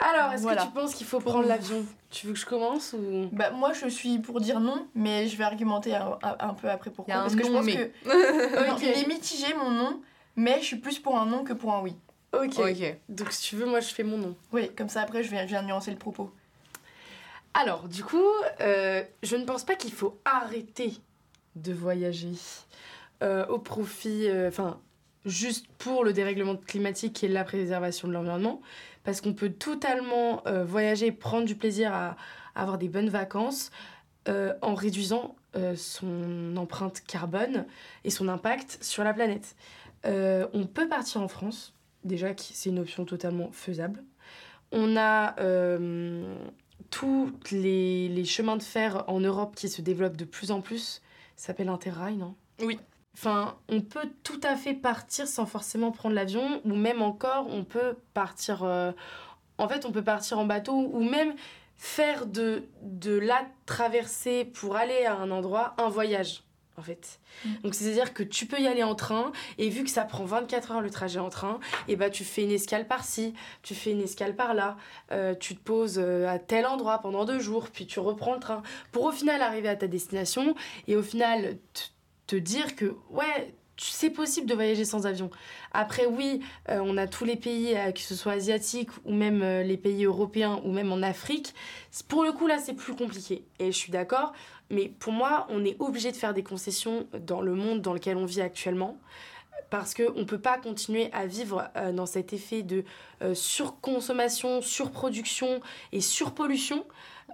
Alors, 0.01 0.33
est-ce 0.33 0.47
que 0.47 0.63
tu 0.63 0.71
penses 0.73 0.95
qu'il 0.95 1.07
faut 1.07 1.21
prendre 1.21 1.47
l'avion 1.47 1.85
Tu 2.11 2.27
veux 2.27 2.33
que 2.33 2.39
je 2.39 2.47
commence 2.47 2.95
ou 2.95 3.29
Bah 3.33 3.51
moi 3.51 3.73
je 3.73 3.87
suis 3.89 4.19
pour 4.19 4.41
dire 4.41 4.61
non, 4.61 4.87
mais 4.95 5.29
je 5.29 5.37
vais 5.37 5.45
argumenter 5.45 5.95
un, 5.95 6.55
peu 6.55 6.71
après 6.71 6.91
pourquoi. 6.91 7.15
parce 7.15 7.37
que 7.37 7.45
je 7.45 7.51
pense 7.51 7.67
que 7.67 7.91
il 8.83 8.89
est 8.89 9.07
mitigé 9.07 9.53
mon 9.55 9.71
nom, 9.71 10.01
mais 10.37 10.59
je 10.61 10.65
suis 10.65 10.77
plus 10.77 10.99
pour 10.99 11.19
un 11.19 11.27
non 11.27 11.45
que 11.45 11.53
pour 11.53 11.75
un 11.75 11.83
oui. 11.83 11.95
Ok. 12.33 12.97
Donc 13.09 13.33
si 13.33 13.43
tu 13.43 13.57
veux, 13.57 13.67
moi 13.67 13.81
je 13.81 13.93
fais 13.93 14.05
mon 14.05 14.17
nom. 14.17 14.37
Oui, 14.53 14.71
comme 14.77 14.89
ça 14.89 15.03
après 15.03 15.23
je 15.23 15.31
viens, 15.31 15.43
je 15.43 15.49
viens 15.49 15.63
nuancer 15.63 15.91
le 15.91 15.99
propos. 15.99 16.31
Alors 17.55 17.89
du 17.89 18.05
coup, 18.05 18.31
euh, 18.61 19.03
je 19.23 19.37
ne 19.37 19.45
pense 19.45 19.65
pas 19.65 19.75
qu'il 19.75 19.93
faut 19.93 20.19
arrêter 20.25 20.95
de 21.57 21.73
voyager 21.73 22.33
euh, 23.23 23.45
au 23.47 23.59
profit, 23.59 24.29
euh, 24.29 24.49
enfin 24.49 24.79
juste 25.27 25.67
pour 25.79 26.05
le 26.05 26.13
dérèglement 26.13 26.57
climatique 26.57 27.23
et 27.23 27.29
la 27.29 27.45
préservation 27.45 28.09
de 28.09 28.15
l'environnement 28.15 28.63
parce 29.05 29.21
qu'on 29.21 29.33
peut 29.33 29.51
totalement 29.51 30.47
euh, 30.47 30.65
voyager, 30.65 31.13
prendre 31.13 31.47
du 31.47 31.55
plaisir 31.55 31.93
à, 31.93 32.17
avoir 32.55 32.79
des 32.79 32.89
bonnes 32.89 33.09
vacances 33.09 33.71
euh, 34.29 34.53
en 34.61 34.75
réduisant 34.75 35.37
euh, 35.57 35.75
son 35.77 36.57
empreinte 36.57 37.01
carbone 37.07 37.67
et 38.05 38.11
son 38.11 38.29
impact 38.29 38.79
sur 38.83 39.05
la 39.05 39.15
planète. 39.15 39.57
on 40.05 40.67
peut 40.67 40.89
partir 40.89 41.23
en 41.23 41.29
France, 41.29 41.75
déjà 42.05 42.29
c'est 42.37 42.71
une 42.71 42.79
option 42.79 43.05
totalement 43.05 43.51
faisable. 43.53 44.03
On 44.73 44.97
a 44.97 45.35
tous 46.91 47.33
les, 47.51 48.09
les, 48.09 48.25
chemins 48.25 48.57
de 48.57 48.63
fer 48.63 49.05
en 49.07 49.21
Europe 49.21 49.55
qui 49.55 49.69
se 49.69 49.83
développent 49.83 50.17
de 50.17 50.25
plus 50.25 50.51
en 50.51 50.61
plus. 50.61 51.03
Ça 51.37 51.49
s'appelle 51.49 51.69
Interrail, 51.69 52.17
non? 52.17 52.35
Oui. 52.61 52.79
Enfin, 53.15 53.57
on 53.69 53.81
peut 53.81 54.09
tout 54.23 54.41
à 54.43 54.57
fait 54.57 54.75
partir 54.75 55.27
sans 55.27 55.47
forcément 55.47 55.91
prendre 55.91 56.15
l'avion, 56.15 56.61
ou 56.65 56.75
même 56.75 57.03
encore, 57.03 57.49
on 57.49 57.65
peut 57.65 57.97
partir. 58.15 58.63
Euh, 58.63 58.93
en 59.59 59.69
fait, 59.69 59.85
on 59.85 59.93
peut 59.93 60.05
partir 60.05 60.39
en 60.39 60.47
bateau, 60.47 60.75
ou 60.75 61.03
même 61.03 61.35
faire 61.77 62.27
de, 62.27 62.65
de 62.83 63.19
la 63.19 63.47
traversée 63.67 64.45
pour 64.45 64.77
aller 64.77 65.05
à 65.05 65.17
un 65.17 65.31
endroit 65.31 65.75
un 65.79 65.89
voyage, 65.89 66.45
en 66.77 66.83
fait. 66.83 67.19
Mm. 67.45 67.49
Donc, 67.65 67.75
c'est-à-dire 67.75 68.15
que 68.15 68.23
tu 68.23 68.47
peux 68.47 68.61
y 68.61 68.67
aller 68.67 68.85
en 68.85 68.95
train, 68.95 69.33
et 69.59 69.69
vu 69.69 69.83
que 69.83 69.91
ça 69.91 70.05
prend 70.05 70.25
24 70.25 70.73
heures 70.73 70.81
le 70.81 70.91
trajet 70.91 71.19
en 71.19 71.31
train, 71.31 71.59
et 71.89 71.97
bah 71.97 72.11
tu 72.11 72.25
fais 72.25 72.45
une 72.45 72.53
escale 72.53 72.87
par-ci, 72.87 73.35
tu 73.63 73.75
fais 73.75 73.91
une 73.91 74.03
escale 74.03 74.37
par-là, 74.37 74.77
euh, 75.11 75.35
tu 75.35 75.57
te 75.57 75.63
poses 75.63 75.99
euh, 75.99 76.29
à 76.29 76.39
tel 76.39 76.65
endroit 76.65 76.99
pendant 76.99 77.25
deux 77.25 77.41
jours, 77.41 77.69
puis 77.71 77.87
tu 77.87 77.99
reprends 77.99 78.35
le 78.35 78.41
train, 78.41 78.63
pour 78.93 79.05
au 79.05 79.13
final 79.13 79.43
arriver 79.43 79.69
à 79.69 79.77
ta 79.77 79.89
destination, 79.89 80.55
et 80.87 80.97
au 80.97 81.03
final 81.03 81.57
te 82.31 82.37
dire 82.37 82.77
que, 82.77 82.95
ouais, 83.11 83.53
c'est 83.77 84.11
possible 84.11 84.47
de 84.47 84.55
voyager 84.55 84.85
sans 84.85 85.05
avion. 85.05 85.31
Après, 85.73 86.07
oui, 86.07 86.41
euh, 86.69 86.81
on 86.81 86.97
a 86.97 87.09
tous 87.09 87.25
les 87.25 87.35
pays, 87.35 87.77
euh, 87.77 87.91
que 87.91 88.01
ce 88.01 88.15
soit 88.15 88.33
asiatiques 88.33 88.91
ou 89.05 89.13
même 89.13 89.43
euh, 89.43 89.65
les 89.65 89.77
pays 89.77 90.05
européens 90.05 90.61
ou 90.65 90.71
même 90.71 90.93
en 90.93 91.03
Afrique. 91.03 91.55
Pour 92.07 92.23
le 92.23 92.31
coup, 92.31 92.47
là, 92.47 92.59
c'est 92.59 92.75
plus 92.75 92.95
compliqué. 92.95 93.45
Et 93.59 93.73
je 93.73 93.77
suis 93.77 93.91
d'accord. 93.91 94.33
Mais 94.71 94.89
pour 94.89 95.13
moi, 95.13 95.49
on 95.51 95.65
est 95.65 95.77
obligé 95.81 96.13
de 96.13 96.17
faire 96.17 96.35
des 96.35 96.45
concessions 96.45 97.09
dans 97.27 97.41
le 97.41 97.55
monde 97.55 97.83
dans 97.83 97.95
lequel 97.95 98.17
on 98.17 98.27
vit 98.27 98.43
actuellement. 98.43 98.97
Parce 99.71 99.95
qu'on 99.95 100.19
ne 100.19 100.25
peut 100.25 100.41
pas 100.41 100.59
continuer 100.59 101.11
à 101.13 101.27
vivre 101.27 101.69
dans 101.93 102.07
cet 102.07 102.33
effet 102.33 102.63
de 102.63 102.85
surconsommation, 103.35 104.63
surproduction 104.63 105.61
et 105.93 106.01
surpollution. 106.01 106.85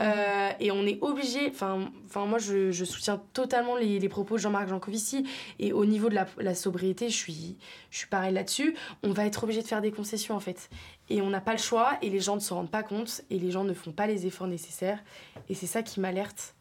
Euh, 0.00 0.50
et 0.60 0.70
on 0.70 0.86
est 0.86 0.98
obligé, 1.02 1.48
enfin 1.48 1.90
moi 2.14 2.38
je, 2.38 2.84
soutiens 2.84 3.22
totalement 3.32 3.76
les, 3.76 4.08
propos 4.08 4.36
de 4.36 4.40
Jean-Marc 4.40 4.68
Jancovici 4.68 5.26
et 5.58 5.72
au 5.72 5.84
niveau 5.86 6.08
de 6.08 6.14
la, 6.14 6.26
la, 6.38 6.54
sobriété, 6.54 7.08
je 7.08 7.16
suis, 7.16 7.56
je 7.90 7.98
suis 7.98 8.06
pareil 8.06 8.34
là-dessus, 8.34 8.76
on 9.02 9.12
va 9.12 9.24
être 9.24 9.44
obligé 9.44 9.62
de 9.62 9.66
faire 9.66 9.80
des 9.80 9.92
concessions 9.92 10.34
en 10.34 10.40
fait. 10.40 10.68
Et 11.08 11.22
on 11.22 11.30
n'a 11.30 11.40
pas 11.40 11.52
le 11.52 11.58
choix 11.58 11.98
et 12.02 12.10
les 12.10 12.20
gens 12.20 12.34
ne 12.34 12.40
se 12.40 12.52
rendent 12.52 12.70
pas 12.70 12.82
compte 12.82 13.22
et 13.30 13.38
les 13.38 13.50
gens 13.50 13.64
ne 13.64 13.74
font 13.74 13.92
pas 13.92 14.06
les 14.06 14.26
efforts 14.26 14.48
nécessaires 14.48 15.02
et 15.48 15.54
c'est 15.54 15.66
ça 15.66 15.82
qui 15.82 16.00
m'alerte. 16.00 16.54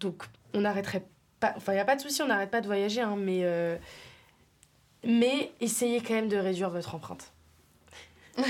Donc 0.00 0.24
on 0.54 0.62
n'arrêterait 0.62 1.06
pas, 1.38 1.54
enfin 1.56 1.72
il 1.72 1.76
n'y 1.76 1.80
a 1.80 1.84
pas 1.84 1.96
de 1.96 2.00
souci, 2.00 2.22
on 2.22 2.26
n'arrête 2.26 2.50
pas 2.50 2.60
de 2.60 2.66
voyager, 2.66 3.02
hein, 3.02 3.16
mais, 3.16 3.40
euh, 3.44 3.76
mais 5.04 5.52
essayez 5.60 6.00
quand 6.00 6.14
même 6.14 6.28
de 6.28 6.36
réduire 6.36 6.70
votre 6.70 6.94
empreinte. 6.94 7.32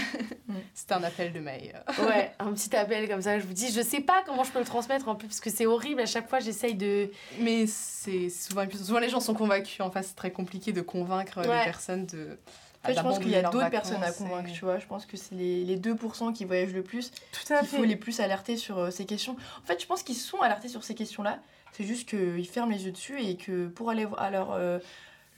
C'était 0.74 0.94
un 0.94 1.02
appel 1.02 1.32
de 1.32 1.40
mail. 1.40 1.82
ouais, 2.00 2.32
un 2.38 2.52
petit 2.52 2.74
appel 2.76 3.08
comme 3.08 3.22
ça. 3.22 3.38
Je 3.38 3.44
vous 3.44 3.52
dis, 3.52 3.72
je 3.72 3.80
sais 3.80 4.00
pas 4.00 4.22
comment 4.26 4.44
je 4.44 4.50
peux 4.50 4.58
le 4.58 4.64
transmettre 4.64 5.08
en 5.08 5.14
plus, 5.14 5.28
parce 5.28 5.40
que 5.40 5.50
c'est 5.50 5.66
horrible. 5.66 6.00
À 6.00 6.06
chaque 6.06 6.28
fois, 6.28 6.40
j'essaye 6.40 6.74
de. 6.74 7.10
Mais 7.38 7.66
c'est 7.66 8.28
souvent, 8.30 8.64
souvent 8.70 8.98
les 8.98 9.08
gens 9.08 9.20
sont 9.20 9.34
convaincus. 9.34 9.80
En 9.80 9.90
fait, 9.90 10.02
c'est 10.02 10.16
très 10.16 10.30
compliqué 10.30 10.72
de 10.72 10.80
convaincre 10.80 11.40
les 11.40 11.64
personnes 11.64 12.06
de. 12.06 12.38
En 12.82 12.88
fait, 12.88 12.94
je 12.94 13.00
pense 13.02 13.18
qu'il 13.18 13.30
y 13.30 13.36
a 13.36 13.42
d'autres 13.42 13.68
personnes 13.68 14.02
à 14.02 14.10
convaincre, 14.10 14.50
tu 14.52 14.64
vois. 14.64 14.78
Je 14.78 14.86
pense 14.86 15.04
que 15.04 15.16
c'est 15.16 15.34
les, 15.34 15.64
les 15.64 15.76
2% 15.76 16.32
qui 16.32 16.46
voyagent 16.46 16.72
le 16.72 16.82
plus. 16.82 17.12
Tout 17.32 17.52
à 17.52 17.60
Il 17.60 17.66
faut 17.66 17.84
les 17.84 17.96
plus 17.96 18.20
alerter 18.20 18.56
sur 18.56 18.78
euh, 18.78 18.90
ces 18.90 19.04
questions. 19.04 19.36
En 19.62 19.66
fait, 19.66 19.80
je 19.82 19.86
pense 19.86 20.02
qu'ils 20.02 20.16
sont 20.16 20.40
alertés 20.40 20.68
sur 20.68 20.82
ces 20.82 20.94
questions-là. 20.94 21.40
C'est 21.72 21.84
juste 21.84 22.08
qu'ils 22.08 22.48
ferment 22.48 22.72
les 22.72 22.86
yeux 22.86 22.92
dessus 22.92 23.20
et 23.20 23.36
que 23.36 23.68
pour 23.68 23.90
aller 23.90 24.06
à 24.18 24.30
leur, 24.30 24.52
euh, 24.52 24.78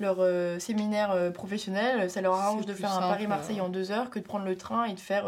leur 0.00 0.16
euh, 0.20 0.59
séminaire 0.59 1.33
professionnel, 1.33 2.11
ça 2.11 2.20
leur 2.20 2.35
arrange 2.35 2.66
de 2.66 2.74
faire 2.74 2.92
un 2.92 3.00
Paris-Marseille 3.00 3.61
en 3.61 3.68
deux 3.68 3.90
heures 3.90 4.11
que 4.11 4.18
de 4.18 4.24
prendre 4.24 4.44
le 4.44 4.57
train 4.57 4.85
et 4.85 4.94
de 4.94 5.00
faire 5.00 5.26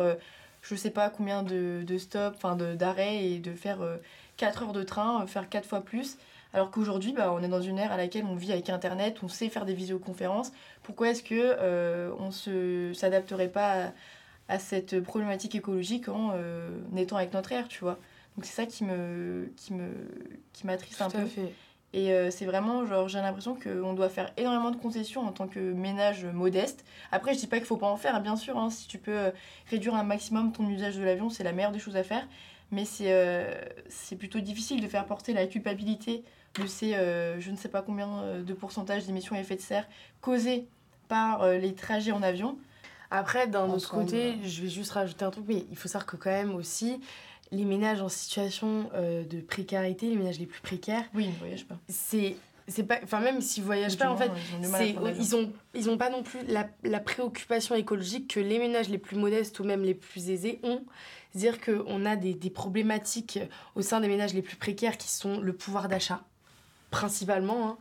je 0.62 0.74
sais 0.74 0.90
pas 0.90 1.10
combien 1.10 1.42
de, 1.42 1.82
de 1.86 1.98
stops, 1.98 2.36
enfin 2.36 2.56
d'arrêts 2.56 3.24
et 3.24 3.38
de 3.38 3.52
faire 3.52 3.78
4 4.36 4.62
heures 4.62 4.72
de 4.72 4.82
train, 4.82 5.26
faire 5.26 5.48
4 5.48 5.66
fois 5.66 5.80
plus. 5.82 6.16
Alors 6.54 6.70
qu'aujourd'hui, 6.70 7.12
bah, 7.12 7.32
on 7.32 7.42
est 7.42 7.48
dans 7.48 7.60
une 7.60 7.78
ère 7.78 7.90
à 7.90 7.96
laquelle 7.96 8.24
on 8.24 8.36
vit 8.36 8.52
avec 8.52 8.70
Internet, 8.70 9.18
on 9.24 9.28
sait 9.28 9.48
faire 9.48 9.64
des 9.64 9.74
visioconférences. 9.74 10.52
Pourquoi 10.84 11.10
est-ce 11.10 11.24
que 11.24 11.34
euh, 11.34 12.12
on 12.20 12.30
ne 12.48 12.92
s'adapterait 12.94 13.48
pas 13.48 13.92
à, 14.48 14.58
cette 14.60 15.00
problématique 15.00 15.56
écologique 15.56 16.08
en 16.08 16.30
euh, 16.34 16.68
étant 16.96 17.16
avec 17.16 17.32
notre 17.32 17.50
ère, 17.50 17.66
tu 17.66 17.80
vois? 17.80 17.98
Donc 18.36 18.44
c'est 18.44 18.54
ça 18.54 18.66
qui 18.66 18.84
me 18.84 19.52
qui 19.56 19.74
me 19.74 19.90
qui 20.52 20.66
m'attriste 20.66 21.02
un 21.02 21.10
peu. 21.10 21.24
Fait. 21.26 21.52
Et 21.94 22.12
euh, 22.12 22.30
c'est 22.30 22.44
vraiment, 22.44 22.84
genre, 22.84 23.08
j'ai 23.08 23.20
l'impression 23.20 23.54
qu'on 23.54 23.94
doit 23.94 24.10
faire 24.10 24.32
énormément 24.36 24.70
de 24.70 24.76
concessions 24.76 25.22
en 25.22 25.32
tant 25.32 25.46
que 25.46 25.58
ménage 25.58 26.26
modeste. 26.26 26.84
Après, 27.10 27.32
je 27.32 27.38
dis 27.38 27.46
pas 27.46 27.56
qu'il 27.56 27.66
faut 27.66 27.78
pas 27.78 27.88
en 27.88 27.96
faire, 27.96 28.20
bien 28.20 28.36
sûr. 28.36 28.58
Hein. 28.58 28.68
si 28.68 28.86
tu 28.86 28.98
peux 28.98 29.32
réduire 29.70 29.94
un 29.94 30.04
maximum 30.04 30.52
ton 30.52 30.68
usage 30.68 30.96
de 30.96 31.02
l'avion, 31.04 31.30
c'est 31.30 31.44
la 31.44 31.52
meilleure 31.52 31.72
des 31.72 31.78
choses 31.78 31.96
à 31.96 32.02
faire. 32.02 32.26
Mais 32.70 32.84
c'est 32.84 34.16
plutôt 34.18 34.40
difficile 34.40 34.82
de 34.82 34.88
faire 34.88 35.06
porter 35.06 35.32
la 35.32 35.46
culpabilité 35.46 36.24
de 36.60 36.66
ces 36.66 36.94
euh, 36.94 37.40
je 37.40 37.50
ne 37.50 37.56
sais 37.56 37.68
pas 37.68 37.82
combien 37.82 38.08
euh, 38.20 38.42
de 38.42 38.52
pourcentage 38.52 39.06
d'émissions 39.06 39.34
à 39.34 39.40
effet 39.40 39.56
de 39.56 39.60
serre 39.60 39.86
causées 40.20 40.68
par 41.08 41.42
euh, 41.42 41.58
les 41.58 41.74
trajets 41.74 42.12
en 42.12 42.22
avion. 42.22 42.56
Après, 43.10 43.46
d'un 43.46 43.68
autre 43.68 43.90
côté, 43.90 44.34
je 44.42 44.62
vais 44.62 44.68
juste 44.68 44.92
rajouter 44.92 45.24
un 45.24 45.30
truc, 45.30 45.44
mais 45.46 45.66
il 45.70 45.76
faut 45.76 45.88
savoir 45.88 46.06
que 46.06 46.16
quand 46.16 46.30
même 46.30 46.54
aussi, 46.54 47.00
les 47.50 47.64
ménages 47.64 48.02
en 48.02 48.08
situation 48.08 48.90
de 48.94 49.40
précarité, 49.40 50.08
les 50.08 50.16
ménages 50.16 50.38
les 50.38 50.46
plus 50.46 50.60
précaires, 50.60 51.04
oui, 51.14 51.24
ils 51.24 51.30
ne 51.30 51.36
voyagent 51.36 51.66
pas. 51.66 51.78
C'est 51.88 52.36
c'est 52.66 52.84
pas 52.84 52.98
enfin 53.02 53.20
même 53.20 53.40
s'ils 53.42 53.62
voyagent 53.62 53.98
pas 53.98 54.10
en 54.10 54.16
fait 54.16 54.30
ils 54.58 54.66
ont, 54.66 55.12
ils 55.18 55.36
ont 55.36 55.52
ils 55.74 55.90
ont 55.90 55.98
pas 55.98 56.08
non 56.08 56.22
plus 56.22 56.40
la, 56.48 56.66
la, 56.82 56.98
préoccupation 56.98 57.74
écologique 57.74 58.34
que 58.34 58.40
les 58.40 58.58
ménages 58.58 58.88
les 58.88 58.96
plus 58.96 59.16
modestes 59.16 59.60
ou 59.60 59.64
même 59.64 59.82
les 59.82 59.94
plus 59.94 60.30
aisés 60.30 60.60
ont 60.62 60.82
dire 61.34 61.60
qu'on 61.60 62.06
a 62.06 62.16
des, 62.16 62.34
des 62.34 62.50
problématiques 62.50 63.38
au 63.74 63.82
sein 63.82 64.00
des 64.00 64.08
ménages 64.08 64.34
les 64.34 64.42
plus 64.42 64.56
précaires 64.56 64.96
qui 64.96 65.10
sont 65.10 65.40
le 65.40 65.52
pouvoir 65.52 65.88
d'achat 65.88 66.22
principalement, 66.90 67.70
hein. 67.70 67.76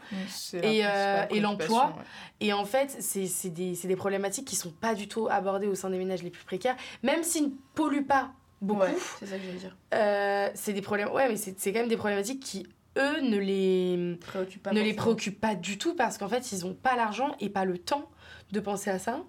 et, 0.63 0.82
euh, 0.84 1.28
et 1.30 1.39
l'emploi. 1.39 1.95
Et 2.39 2.52
en 2.52 2.65
fait, 2.65 2.97
c'est 2.99 3.49
des, 3.52 3.73
des, 3.76 3.95
problématiques 3.95 4.47
qui 4.47 4.56
sont 4.56 4.71
pas 4.71 4.95
du 4.95 5.08
tout 5.08 5.28
abordées 5.30 5.67
au 5.67 5.76
sein 5.76 5.91
des 5.91 5.99
ménages 5.99 6.23
les 6.23 6.32
plus 6.32 6.43
précaires, 6.43 6.76
même 7.04 7.21
s'ils 7.21 7.43
ne 7.43 7.49
polluent 7.76 8.08
pas 8.08 8.32
beaucoup. 8.63 8.86
c'est 9.19 9.26
ça 9.26 9.38
que 9.38 9.43
je 9.43 9.58
dire. 9.58 9.76
Euh, 9.93 10.49
c'est 10.54 10.73
des 10.73 10.82
problèmes, 10.82 11.10
ouais, 11.10 11.30
mais 11.30 11.38
c'est 11.38 11.54
quand 11.73 11.80
même 11.80 11.88
des 11.88 11.97
problématiques 11.97 12.41
qui 12.41 12.67
eux 12.97 13.21
ne 13.21 13.38
les 13.38 14.17
préoccupent 14.21 14.63
pas, 14.63 14.71
ne 14.71 14.82
les 14.82 14.93
préoccupent 14.93 15.41
pas 15.41 15.56
du 15.56 15.78
tout 15.78 15.95
parce 15.95 16.19
qu'en 16.19 16.30
fait 16.30 16.52
ils 16.52 16.63
ont 16.65 16.76
pas 16.76 16.95
l'argent 16.95 17.36
et 17.39 17.49
pas 17.49 17.65
le 17.65 17.78
temps 17.78 18.10
de 18.52 18.60
penser 18.60 18.89
à 18.89 18.99
ça. 18.99 19.23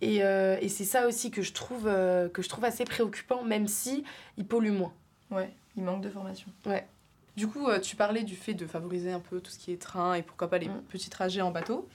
Et, 0.00 0.22
euh, 0.24 0.58
et 0.60 0.68
c'est 0.68 0.84
ça 0.84 1.06
aussi 1.06 1.30
que 1.30 1.40
je 1.40 1.52
trouve 1.52 1.84
que 1.84 2.42
je 2.42 2.48
trouve 2.48 2.64
assez 2.64 2.84
préoccupant, 2.84 3.44
même 3.44 3.68
si 3.68 4.04
ils 4.36 4.46
polluent 4.46 4.72
moins. 4.72 4.92
Ouais, 5.30 5.50
il 5.76 5.82
manque 5.82 6.02
de 6.02 6.10
formation. 6.10 6.48
Ouais. 6.66 6.86
Du 7.36 7.46
coup, 7.46 7.68
euh, 7.68 7.78
tu 7.78 7.96
parlais 7.96 8.22
du 8.22 8.34
fait 8.34 8.54
de 8.54 8.66
favoriser 8.66 9.12
un 9.12 9.20
peu 9.20 9.40
tout 9.40 9.50
ce 9.50 9.58
qui 9.58 9.70
est 9.70 9.80
train 9.80 10.14
et 10.14 10.22
pourquoi 10.22 10.48
pas 10.48 10.58
les 10.58 10.68
mm. 10.68 10.82
petits 10.88 11.10
trajets 11.10 11.42
en 11.42 11.50
bateau. 11.50 11.86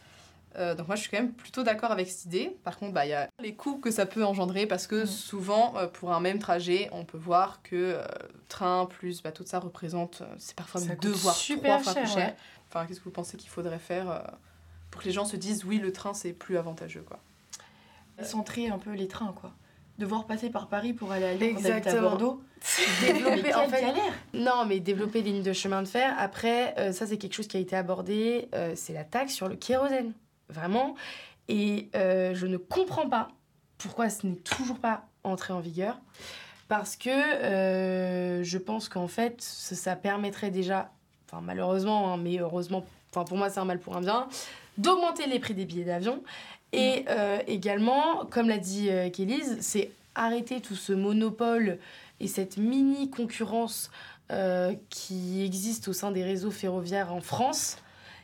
Euh, 0.58 0.76
donc 0.76 0.88
moi, 0.88 0.96
je 0.96 1.02
suis 1.02 1.10
quand 1.10 1.18
même 1.18 1.34
plutôt 1.34 1.64
d'accord 1.64 1.92
avec 1.92 2.10
cette 2.10 2.26
idée. 2.26 2.58
Par 2.64 2.78
contre, 2.78 2.94
bah, 2.94 3.06
il 3.06 3.10
y 3.10 3.14
a 3.14 3.30
les 3.40 3.56
coûts 3.56 3.78
que 3.78 3.92
ça 3.92 4.06
peut 4.06 4.26
engendrer 4.26 4.68
parce 4.68 4.88
que 4.88 5.04
mm. 5.04 5.08
souvent, 5.08 5.78
euh, 5.78 5.88
pour 5.88 6.12
un 6.12 6.20
même 6.20 6.40
trajet, 6.40 6.90
on 6.92 7.06
peut 7.06 7.18
voir 7.18 7.62
que 7.64 7.98
train 8.48 8.86
plus 8.86 9.24
bateau 9.24 9.44
de 9.44 9.50
ça 9.50 9.60
représente, 9.60 10.24
c'est 10.38 10.56
parfois 10.56 10.82
deux 10.82 11.12
voire 11.12 11.38
trois 11.38 11.80
fois 11.80 11.94
plus 11.94 12.12
cher. 12.12 12.36
Enfin, 12.70 12.86
qu'est-ce 12.86 13.00
que 13.00 13.06
vous 13.06 13.12
pensez 13.12 13.38
qu'il 13.38 13.50
faudrait 13.50 13.80
faire 13.80 14.32
pour 14.90 15.02
que 15.02 15.06
les 15.08 15.14
gens 15.14 15.26
se 15.26 15.38
disent 15.38 15.64
oui, 15.64 15.80
le 15.80 15.92
train 15.92 16.14
c'est 16.14 16.34
plus 16.34 16.58
avantageux 16.58 17.04
quoi? 17.08 17.20
Centrer 18.22 18.68
un 18.68 18.78
peu 18.78 18.92
les 18.92 19.08
trains 19.08 19.34
quoi 19.40 19.54
devoir 20.02 20.26
passer 20.26 20.50
par 20.50 20.68
Paris 20.68 20.94
pour 20.94 21.12
aller 21.12 21.26
à 21.26 21.34
Lyon 21.34 21.58
à 21.64 22.02
Bordeaux. 22.02 22.42
développer 23.02 23.56
en 23.56 23.68
fait 23.68 23.84
non 24.36 24.66
mais 24.68 24.80
développer 24.80 25.24
des 25.24 25.32
lignes 25.32 25.42
de 25.42 25.52
chemin 25.52 25.82
de 25.82 25.88
fer 25.88 26.14
après 26.20 26.76
euh, 26.78 26.92
ça 26.92 27.08
c'est 27.08 27.18
quelque 27.18 27.34
chose 27.34 27.48
qui 27.48 27.58
a 27.58 27.60
été 27.60 27.76
abordé 27.76 28.50
euh, 28.54 28.74
c'est 28.76 28.94
la 28.94 29.04
taxe 29.04 29.34
sur 29.34 29.48
le 29.48 29.56
kérosène 29.56 30.14
vraiment. 30.52 30.96
Et 31.48 31.90
euh, 31.96 32.34
je 32.36 32.48
ne 32.48 32.58
comprends 32.58 33.10
pas 33.10 33.30
pourquoi 33.78 34.10
ce 34.10 34.28
n'est 34.28 34.36
toujours 34.36 34.80
pas 34.80 35.06
entré 35.24 35.54
en 35.54 35.60
vigueur. 35.60 35.98
Parce 36.68 36.96
que 36.96 37.12
je 37.12 38.58
pense 38.58 38.88
qu'en 38.88 39.08
fait 39.08 39.42
ça, 39.42 39.98
permettrait 39.98 40.52
déjà 40.52 40.90
enfin 41.28 41.42
malheureusement 41.42 42.14
hein, 42.14 42.18
mais 42.18 42.38
heureusement 42.40 42.86
enfin 43.10 43.26
pour 43.26 43.38
moi 43.38 43.50
c'est 43.50 43.60
un 43.60 43.66
mal 43.66 43.80
pour 43.80 43.98
un 43.98 44.00
bien 44.00 44.30
d'augmenter 44.78 45.28
les 45.28 45.40
prix 45.40 45.54
des 45.54 45.66
billets 45.66 45.84
d'avion. 45.84 46.24
Et 46.74 47.06
euh, 47.10 47.40
également, 47.48 48.26
comme 48.30 48.48
l'a 48.48 48.58
dit 48.58 48.90
euh, 48.90 49.10
c'est 49.60 49.92
arrêter 50.16 50.62
tout 50.62 50.76
ce 50.76 50.94
monopole 50.94 51.80
et 52.20 52.28
cette 52.28 52.58
mini 52.58 53.10
concurrence 53.10 53.92
euh, 54.32 54.74
qui 54.90 55.44
existe 55.44 55.88
au 55.88 55.94
sein 55.94 56.12
des 56.12 56.24
réseaux 56.24 56.52
ferroviaires 56.52 57.14
en 57.14 57.22
France 57.22 57.78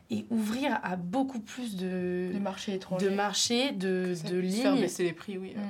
et 0.10 0.26
ouvrir 0.30 0.80
à 0.84 0.96
beaucoup 0.96 1.39
plus 1.39 1.76
de, 1.76 2.32
de 2.34 2.39
marchés 2.39 2.76
étrangers, 2.76 3.10
de, 3.10 3.15
marchés, 3.15 3.72
de, 3.72 4.15
de 4.30 4.38
lignes. 4.38 4.62
Faire 4.62 4.76
baisser 4.76 5.04
les 5.04 5.13
prix, 5.13 5.38
oui. 5.38 5.54
Mm 5.56 5.62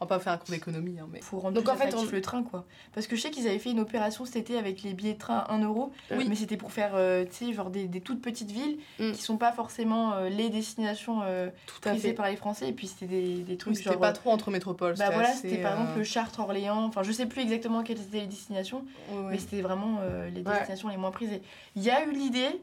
on 0.00 0.06
va 0.06 0.16
pas 0.16 0.18
faire 0.18 0.32
un 0.32 0.38
cours 0.38 0.48
d'économie. 0.50 0.98
Hein, 0.98 1.08
mais... 1.12 1.20
Pour 1.20 1.42
rendre 1.42 1.54
Donc 1.54 1.68
en 1.68 1.76
fait, 1.76 1.94
on... 1.94 2.04
le 2.04 2.20
train, 2.22 2.42
quoi. 2.42 2.64
Parce 2.94 3.06
que 3.06 3.16
je 3.16 3.20
sais 3.20 3.30
qu'ils 3.30 3.46
avaient 3.46 3.58
fait 3.58 3.70
une 3.70 3.80
opération 3.80 4.24
cet 4.24 4.36
été 4.36 4.56
avec 4.56 4.82
les 4.82 4.94
billets 4.94 5.12
de 5.12 5.18
train 5.18 5.36
à 5.36 5.52
1 5.52 5.62
euro. 5.62 5.92
Oui. 6.10 6.26
Mais 6.26 6.36
c'était 6.36 6.56
pour 6.56 6.72
faire, 6.72 6.92
euh, 6.94 7.24
tu 7.26 7.46
sais, 7.46 7.52
genre 7.52 7.68
des, 7.68 7.86
des, 7.86 8.00
toutes 8.00 8.22
petites 8.22 8.50
villes 8.50 8.78
mm. 8.98 9.12
qui 9.12 9.20
sont 9.20 9.36
pas 9.36 9.52
forcément 9.52 10.14
euh, 10.14 10.30
les 10.30 10.48
destinations 10.48 11.20
euh, 11.22 11.50
Tout 11.66 11.80
prisées 11.82 12.14
par 12.14 12.28
les 12.30 12.36
Français. 12.36 12.70
Et 12.70 12.72
puis 12.72 12.86
c'était 12.86 13.06
des, 13.06 13.34
des 13.42 13.56
trucs 13.58 13.76
C'était 13.76 13.96
pas 13.96 14.12
trop 14.12 14.30
entre 14.30 14.50
métropoles. 14.50 14.94
Bah 14.96 15.10
voilà, 15.12 15.32
c'était 15.32 15.58
par 15.58 15.78
exemple 15.78 16.02
Chartres-Orléans. 16.02 16.84
Enfin, 16.84 17.02
je 17.02 17.12
sais 17.12 17.26
plus 17.26 17.42
exactement 17.42 17.82
quelles 17.82 18.00
étaient 18.00 18.20
les 18.20 18.26
destinations. 18.26 18.84
mais 19.28 19.38
c'était 19.38 19.60
vraiment 19.60 20.00
les 20.34 20.42
destinations 20.42 20.88
les 20.88 20.96
moins 20.96 21.10
prisées. 21.10 21.42
Il 21.76 21.82
y 21.82 21.90
a 21.90 22.06
eu 22.06 22.12
l'idée, 22.12 22.62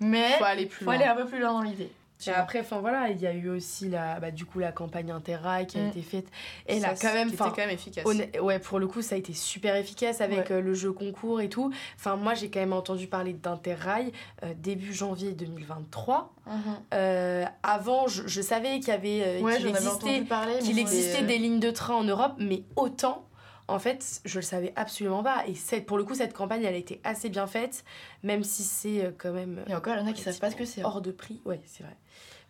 mais 0.00 0.32
faut 0.38 0.44
aller 0.44 0.66
plus 0.66 0.84
faut 0.84 0.90
aller 0.90 1.04
un 1.04 1.14
peu 1.14 1.26
plus 1.26 1.40
loin 1.40 1.52
dans 1.52 1.62
l'idée. 1.62 1.90
Et 2.26 2.30
après, 2.30 2.60
enfin 2.60 2.78
voilà, 2.78 3.10
il 3.10 3.20
y 3.20 3.26
a 3.26 3.32
eu 3.32 3.48
aussi 3.50 3.88
la, 3.88 4.18
bah, 4.20 4.30
du 4.30 4.44
coup 4.44 4.58
la 4.58 4.72
campagne 4.72 5.10
Interrail 5.10 5.66
qui 5.66 5.78
a 5.78 5.82
mm. 5.82 5.88
été 5.88 6.02
faite. 6.02 6.26
Et 6.66 6.80
là, 6.80 6.94
quand 7.00 7.12
même, 7.12 7.30
quand 7.32 7.56
même 7.56 7.70
efficace. 7.70 8.04
ouais, 8.04 8.58
pour 8.58 8.78
le 8.78 8.86
coup, 8.86 9.02
ça 9.02 9.14
a 9.14 9.18
été 9.18 9.32
super 9.32 9.76
efficace 9.76 10.20
avec 10.20 10.50
euh, 10.50 10.60
le 10.60 10.74
jeu 10.74 10.92
concours 10.92 11.40
et 11.40 11.48
tout. 11.48 11.72
Enfin, 11.96 12.16
moi, 12.16 12.34
j'ai 12.34 12.50
quand 12.50 12.60
même 12.60 12.72
entendu 12.72 13.06
parler 13.06 13.32
d'Interrail 13.32 14.12
euh, 14.42 14.54
début 14.56 14.92
janvier 14.92 15.32
2023. 15.32 16.34
Mm-hmm. 16.46 16.52
Euh, 16.94 17.44
avant, 17.62 18.06
je, 18.06 18.26
je 18.26 18.40
savais 18.40 18.80
qu'il 18.80 18.88
y 18.88 18.92
avait, 18.92 19.42
qu'il 19.56 19.66
existait, 19.66 20.24
qu'il 20.62 20.78
existait 20.78 21.22
des 21.22 21.38
lignes 21.38 21.60
de 21.60 21.70
train 21.70 21.94
en 21.94 22.04
Europe, 22.04 22.34
mais 22.38 22.62
autant 22.76 23.26
en 23.66 23.78
fait, 23.78 24.20
je 24.24 24.38
le 24.38 24.42
savais 24.42 24.72
absolument 24.76 25.22
pas. 25.22 25.44
Et 25.46 25.54
cette, 25.54 25.86
pour 25.86 25.96
le 25.96 26.04
coup, 26.04 26.14
cette 26.14 26.34
campagne, 26.34 26.62
elle 26.64 26.74
a 26.74 26.78
été 26.78 27.00
assez 27.04 27.28
bien 27.28 27.46
faite, 27.46 27.84
même 28.22 28.44
si 28.44 28.62
c'est 28.62 29.04
euh, 29.04 29.10
quand 29.16 29.32
même. 29.32 29.64
Et 29.68 29.74
encore, 29.74 29.94
il 29.94 30.00
y 30.00 30.02
en 30.02 30.06
a 30.06 30.12
qui 30.12 30.22
savent 30.22 30.38
pas 30.38 30.50
ce 30.50 30.56
que 30.56 30.64
c'est. 30.64 30.82
Hein. 30.82 30.86
Hors 30.86 31.00
de 31.00 31.10
prix, 31.10 31.40
ouais, 31.44 31.60
c'est 31.64 31.82
vrai. 31.82 31.96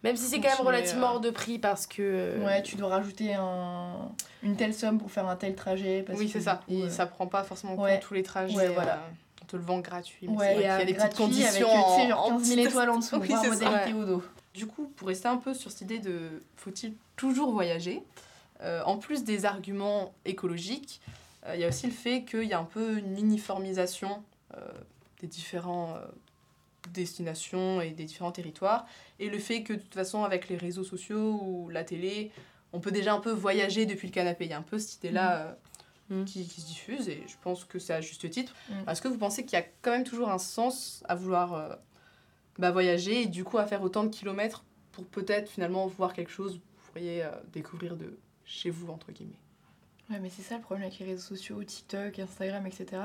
Même 0.02 0.16
si 0.16 0.24
c'est 0.24 0.38
quand 0.38 0.48
même 0.48 0.66
relativement 0.66 1.12
hors 1.12 1.20
de 1.20 1.30
prix 1.30 1.58
parce 1.58 1.86
que. 1.86 2.02
Euh, 2.02 2.44
ouais, 2.44 2.62
tu 2.62 2.76
dois 2.76 2.88
rajouter 2.88 3.32
un... 3.32 4.10
une 4.42 4.54
telle 4.54 4.74
somme 4.74 4.98
pour 4.98 5.10
faire 5.10 5.26
un 5.28 5.36
tel 5.36 5.54
trajet. 5.54 6.04
oui, 6.14 6.28
c'est 6.28 6.42
ça. 6.42 6.60
Et 6.68 6.90
ça 6.90 7.06
prend 7.06 7.26
pas 7.26 7.42
forcément 7.42 7.76
compte 7.76 8.00
tous 8.00 8.14
les 8.14 8.22
trajets. 8.22 8.54
Ouais, 8.54 8.68
voilà. 8.68 8.96
Euh, 8.96 9.10
on 9.42 9.46
te 9.46 9.56
le 9.56 9.62
vend 9.62 9.78
gratuit. 9.78 10.28
ouais, 10.28 10.56
il 10.56 10.62
y 10.62 10.66
a 10.66 10.84
des 10.84 10.94
petites 10.94 11.16
conditions. 11.16 11.68
Avec, 11.68 12.14
en, 12.14 12.30
15 12.38 12.42
000 12.42 12.66
étoiles 12.66 12.90
en 12.90 12.98
dessous. 12.98 13.16
oui, 13.20 13.28
ça. 13.28 13.88
Au 13.96 14.04
dos. 14.04 14.22
Du 14.52 14.66
coup, 14.66 14.92
pour 14.96 15.08
rester 15.08 15.28
un 15.28 15.36
peu 15.36 15.54
sur 15.54 15.70
cette 15.70 15.80
idée 15.80 15.98
de 15.98 16.42
faut-il 16.56 16.94
toujours 17.16 17.52
voyager, 17.52 18.02
en 18.60 18.98
plus 18.98 19.24
des 19.24 19.44
arguments 19.44 20.14
écologiques, 20.24 21.00
euh, 21.46 21.54
il 21.54 21.60
y 21.60 21.64
a 21.64 21.68
aussi 21.68 21.86
le 21.86 21.92
fait 21.92 22.24
qu'il 22.24 22.44
y 22.44 22.52
a 22.52 22.58
un 22.58 22.64
peu 22.64 22.98
une 22.98 23.18
uniformisation 23.18 24.22
euh, 24.56 24.60
des 25.20 25.26
différentes 25.26 25.96
euh, 25.96 26.06
destinations 26.92 27.80
et 27.80 27.90
des 27.90 28.04
différents 28.04 28.32
territoires. 28.32 28.86
Et 29.18 29.28
le 29.28 29.38
fait 29.38 29.62
que 29.62 29.72
de 29.72 29.78
toute 29.78 29.94
façon, 29.94 30.24
avec 30.24 30.48
les 30.48 30.56
réseaux 30.56 30.84
sociaux 30.84 31.40
ou 31.42 31.68
la 31.70 31.84
télé, 31.84 32.30
on 32.72 32.80
peut 32.80 32.92
déjà 32.92 33.14
un 33.14 33.20
peu 33.20 33.30
voyager 33.30 33.86
depuis 33.86 34.08
le 34.08 34.12
canapé. 34.12 34.44
Il 34.44 34.50
y 34.50 34.54
a 34.54 34.58
un 34.58 34.62
peu 34.62 34.78
cette 34.78 34.96
idée-là 34.96 35.56
mm. 36.08 36.20
mm. 36.20 36.24
qui, 36.24 36.46
qui, 36.46 36.60
se 36.60 36.66
diffuse 36.66 37.08
et 37.08 37.22
je 37.26 37.34
pense 37.42 37.64
que 37.64 37.78
c'est 37.78 37.94
à 37.94 38.00
juste 38.00 38.28
titre. 38.30 38.54
Mm. 38.68 38.88
Est-ce 38.88 39.02
que 39.02 39.08
vous 39.08 39.18
pensez 39.18 39.44
qu'il 39.44 39.58
y 39.58 39.62
a 39.62 39.66
quand 39.82 39.90
même 39.90 40.04
toujours 40.04 40.30
un 40.30 40.38
sens 40.38 41.02
à 41.08 41.14
vouloir 41.14 41.78
bah, 42.58 42.70
voyager 42.70 43.22
et 43.22 43.26
du 43.26 43.44
coup 43.44 43.58
à 43.58 43.66
faire 43.66 43.82
autant 43.82 44.04
de 44.04 44.10
kilomètres 44.10 44.64
pour 44.92 45.06
peut-être 45.06 45.50
finalement 45.50 45.88
voir 45.88 46.12
quelque 46.12 46.30
chose 46.30 46.54
vous 46.54 46.92
pourriez 46.92 47.24
découvrir 47.52 47.96
de 47.96 48.16
chez 48.44 48.70
vous, 48.70 48.90
entre 48.92 49.12
guillemets 49.12 49.38
Ouais, 50.10 50.18
mais 50.20 50.28
c'est 50.28 50.42
ça 50.42 50.56
le 50.56 50.60
problème 50.60 50.86
avec 50.86 50.98
les 50.98 51.06
réseaux 51.06 51.34
sociaux, 51.34 51.62
TikTok, 51.64 52.18
Instagram, 52.18 52.66
etc. 52.66 53.02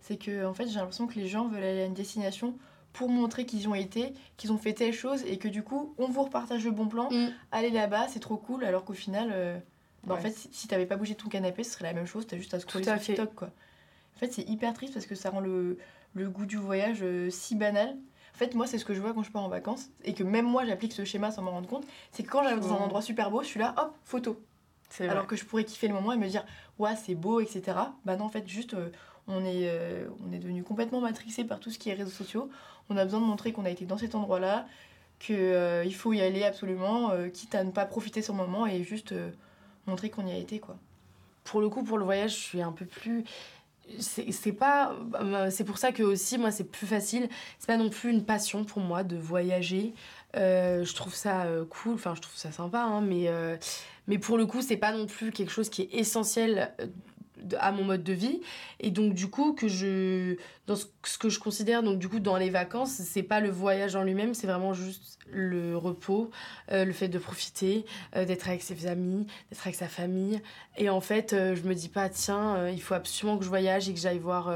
C'est 0.00 0.16
que 0.16 0.44
en 0.44 0.52
fait, 0.52 0.66
j'ai 0.68 0.74
l'impression 0.78 1.06
que 1.06 1.14
les 1.14 1.26
gens 1.28 1.48
veulent 1.48 1.62
aller 1.62 1.82
à 1.82 1.86
une 1.86 1.94
destination 1.94 2.56
pour 2.92 3.08
montrer 3.08 3.46
qu'ils 3.46 3.62
y 3.62 3.68
ont 3.68 3.74
été, 3.74 4.12
qu'ils 4.36 4.52
ont 4.52 4.58
fait 4.58 4.74
telle 4.74 4.92
chose 4.92 5.22
et 5.26 5.38
que 5.38 5.48
du 5.48 5.62
coup, 5.62 5.94
on 5.96 6.08
vous 6.08 6.22
repartage 6.24 6.64
le 6.64 6.70
bon 6.72 6.88
plan. 6.88 7.10
Mm. 7.10 7.30
Allez 7.52 7.70
là-bas, 7.70 8.08
c'est 8.08 8.20
trop 8.20 8.36
cool. 8.36 8.64
Alors 8.64 8.84
qu'au 8.84 8.92
final, 8.92 9.30
euh, 9.32 9.58
bah, 10.04 10.14
en 10.14 10.18
fait, 10.18 10.36
si, 10.50 10.68
t'avais 10.68 10.84
pas 10.84 10.96
bougé 10.96 11.14
ton 11.14 11.30
canapé, 11.30 11.64
ce 11.64 11.70
serait 11.72 11.84
la 11.84 11.94
même 11.94 12.06
chose. 12.06 12.26
T'as 12.26 12.36
juste 12.36 12.52
à 12.52 12.60
scroller 12.60 12.84
Tout 12.84 12.90
à 12.90 12.96
sur 12.98 13.06
fait. 13.06 13.14
TikTok, 13.14 13.34
quoi. 13.34 13.48
En 14.16 14.18
fait, 14.18 14.30
c'est 14.32 14.46
hyper 14.46 14.74
triste 14.74 14.92
parce 14.92 15.06
que 15.06 15.14
ça 15.14 15.30
rend 15.30 15.40
le, 15.40 15.78
le 16.12 16.28
goût 16.28 16.44
du 16.44 16.56
voyage 16.58 16.98
euh, 17.00 17.30
si 17.30 17.54
banal. 17.54 17.96
En 18.34 18.38
fait, 18.38 18.54
moi, 18.54 18.66
c'est 18.66 18.76
ce 18.76 18.84
que 18.84 18.92
je 18.92 19.00
vois 19.00 19.14
quand 19.14 19.22
je 19.22 19.30
pars 19.30 19.42
en 19.42 19.48
vacances 19.48 19.88
et 20.04 20.12
que 20.12 20.22
même 20.24 20.46
moi, 20.46 20.66
j'applique 20.66 20.92
ce 20.92 21.04
schéma 21.04 21.30
sans 21.30 21.40
m'en 21.42 21.52
rendre 21.52 21.68
compte. 21.68 21.86
C'est 22.10 22.22
que 22.24 22.30
quand 22.30 22.42
j'arrive 22.42 22.58
dans 22.60 22.66
un 22.66 22.68
Souvent. 22.72 22.84
endroit 22.84 23.02
super 23.02 23.30
beau, 23.30 23.42
je 23.42 23.46
suis 23.46 23.60
là, 23.60 23.74
hop, 23.78 23.94
photo. 24.04 24.38
Alors 25.00 25.26
que 25.26 25.36
je 25.36 25.44
pourrais 25.44 25.64
kiffer 25.64 25.88
le 25.88 25.94
moment 25.94 26.12
et 26.12 26.16
me 26.16 26.28
dire, 26.28 26.44
ouais, 26.78 26.94
c'est 26.96 27.14
beau, 27.14 27.40
etc. 27.40 27.62
Bah 28.04 28.16
non, 28.16 28.24
en 28.26 28.28
fait, 28.28 28.46
juste, 28.48 28.74
euh, 28.74 28.90
on 29.28 29.44
est, 29.44 29.68
euh, 29.68 30.06
on 30.28 30.32
est 30.32 30.38
devenu 30.38 30.62
complètement 30.62 31.00
matrixé 31.00 31.44
par 31.44 31.60
tout 31.60 31.70
ce 31.70 31.78
qui 31.78 31.90
est 31.90 31.94
réseaux 31.94 32.10
sociaux. 32.10 32.50
On 32.90 32.96
a 32.96 33.04
besoin 33.04 33.20
de 33.20 33.24
montrer 33.26 33.52
qu'on 33.52 33.64
a 33.64 33.70
été 33.70 33.84
dans 33.86 33.96
cet 33.98 34.14
endroit-là, 34.14 34.66
qu'il 35.18 35.94
faut 35.94 36.12
y 36.12 36.20
aller 36.20 36.44
absolument, 36.44 37.10
euh, 37.12 37.28
quitte 37.28 37.54
à 37.54 37.62
ne 37.64 37.70
pas 37.70 37.86
profiter 37.86 38.20
le 38.26 38.34
moment 38.34 38.66
et 38.66 38.82
juste 38.82 39.12
euh, 39.12 39.30
montrer 39.86 40.10
qu'on 40.10 40.26
y 40.26 40.32
a 40.32 40.36
été, 40.36 40.58
quoi. 40.58 40.76
pour 41.44 41.60
le 41.60 41.68
coup, 41.68 41.84
pour 41.84 41.96
le 41.98 42.04
voyage, 42.04 42.32
je 42.32 42.40
suis 42.42 42.62
un 42.62 42.72
peu 42.72 42.84
plus. 42.84 43.24
C'est 43.98 44.52
pas. 44.52 44.94
euh, 45.20 45.50
C'est 45.50 45.64
pour 45.64 45.76
ça 45.78 45.92
que 45.92 46.02
aussi, 46.02 46.38
moi, 46.38 46.50
c'est 46.50 46.64
plus 46.64 46.86
facile. 46.86 47.28
C'est 47.58 47.66
pas 47.66 47.76
non 47.76 47.90
plus 47.90 48.10
une 48.10 48.24
passion 48.24 48.64
pour 48.64 48.80
moi 48.80 49.02
de 49.04 49.16
voyager. 49.16 49.92
Euh, 50.36 50.84
je 50.84 50.94
trouve 50.94 51.14
ça 51.14 51.42
euh, 51.42 51.64
cool, 51.66 51.94
enfin, 51.94 52.14
je 52.14 52.20
trouve 52.22 52.36
ça 52.36 52.52
sympa, 52.52 52.80
hein, 52.80 53.00
mais, 53.02 53.28
euh, 53.28 53.56
mais 54.06 54.18
pour 54.18 54.36
le 54.38 54.46
coup, 54.46 54.62
c'est 54.62 54.76
pas 54.76 54.92
non 54.92 55.06
plus 55.06 55.30
quelque 55.30 55.52
chose 55.52 55.68
qui 55.68 55.82
est 55.82 55.94
essentiel 55.94 56.72
euh, 56.80 56.86
à 57.58 57.72
mon 57.72 57.84
mode 57.84 58.02
de 58.02 58.12
vie. 58.12 58.40
Et 58.80 58.90
donc, 58.90 59.14
du 59.14 59.28
coup, 59.28 59.52
que 59.52 59.68
je. 59.68 60.36
Dans 60.66 60.76
ce, 60.76 60.86
que 61.18 61.28
je 61.28 61.38
considère, 61.40 61.82
donc, 61.82 61.98
du 61.98 62.08
coup, 62.08 62.20
dans 62.20 62.36
les 62.36 62.50
vacances, 62.50 62.92
c'est 62.92 63.22
pas 63.22 63.40
le 63.40 63.50
voyage 63.50 63.96
en 63.96 64.04
lui-même, 64.04 64.32
c'est 64.32 64.46
vraiment 64.46 64.74
juste 64.74 65.18
le 65.30 65.76
repos, 65.76 66.30
euh, 66.70 66.84
le 66.84 66.92
fait 66.92 67.08
de 67.08 67.18
profiter, 67.18 67.84
euh, 68.16 68.24
d'être 68.24 68.48
avec 68.48 68.62
ses 68.62 68.86
amis, 68.86 69.26
d'être 69.50 69.62
avec 69.62 69.74
sa 69.74 69.88
famille. 69.88 70.40
Et 70.76 70.88
en 70.88 71.00
fait, 71.00 71.32
euh, 71.32 71.56
je 71.56 71.62
me 71.62 71.74
dis 71.74 71.88
pas, 71.88 72.08
tiens, 72.08 72.68
il 72.68 72.80
faut 72.80 72.94
absolument 72.94 73.38
que 73.38 73.44
je 73.44 73.48
voyage 73.48 73.88
et 73.88 73.94
que 73.94 74.00
j'aille 74.00 74.18
voir, 74.18 74.52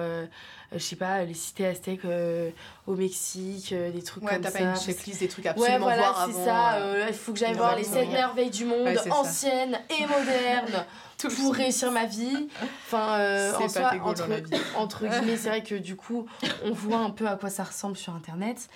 je 0.79 0.85
sais 0.85 0.97
pas, 0.97 1.23
les 1.25 1.35
cités 1.35 1.67
aztèques 1.67 2.05
euh, 2.05 2.51
au 2.87 2.95
Mexique, 2.95 3.73
euh, 3.73 3.91
des 3.91 4.03
trucs 4.03 4.25
Ouais, 4.25 4.33
comme 4.35 4.43
t'as 4.43 4.51
ça. 4.51 4.59
pas 4.59 4.65
une 4.65 4.77
checklist 4.77 5.21
des 5.21 5.29
trucs 5.29 5.47
à 5.47 5.51
Ouais, 5.53 5.57
absolument 5.63 5.85
voilà, 5.87 6.03
voir 6.13 6.29
c'est 6.31 6.45
ça. 6.45 6.75
euh, 6.77 7.07
il 7.09 7.15
faut 7.15 7.33
que 7.33 7.39
j'aille 7.39 7.55
voir 7.55 7.77
les 7.77 7.85
sept 7.85 8.09
merveilles 8.11 8.51
du 8.51 8.65
monde, 8.65 8.85
Ouais, 8.87 8.97
ça. 8.97 9.15
anciennes 9.15 9.79
et 9.91 10.07
modernes, 10.07 10.85
tout 11.19 11.29
pour 11.29 11.55
réussir 11.55 11.91
ma 11.93 12.05
vie. 12.07 12.49
Enfin, 12.87 13.55
en 13.59 13.69
soi, 13.69 13.93
entre, 14.05 14.29
entre 14.77 15.07
guillemets, 15.07 15.37
c'est 15.37 15.49
vrai 15.49 15.63
que 15.63 15.75
du 15.75 15.97
coup, 15.97 16.27
on 16.65 16.73
voit 16.73 16.99
un 16.99 17.11
peu 17.11 17.27
à 17.29 17.37
quoi 17.37 17.51
ça 17.51 17.65
ressemble 17.65 17.97
sur 17.97 18.15
Internet. 18.15 18.69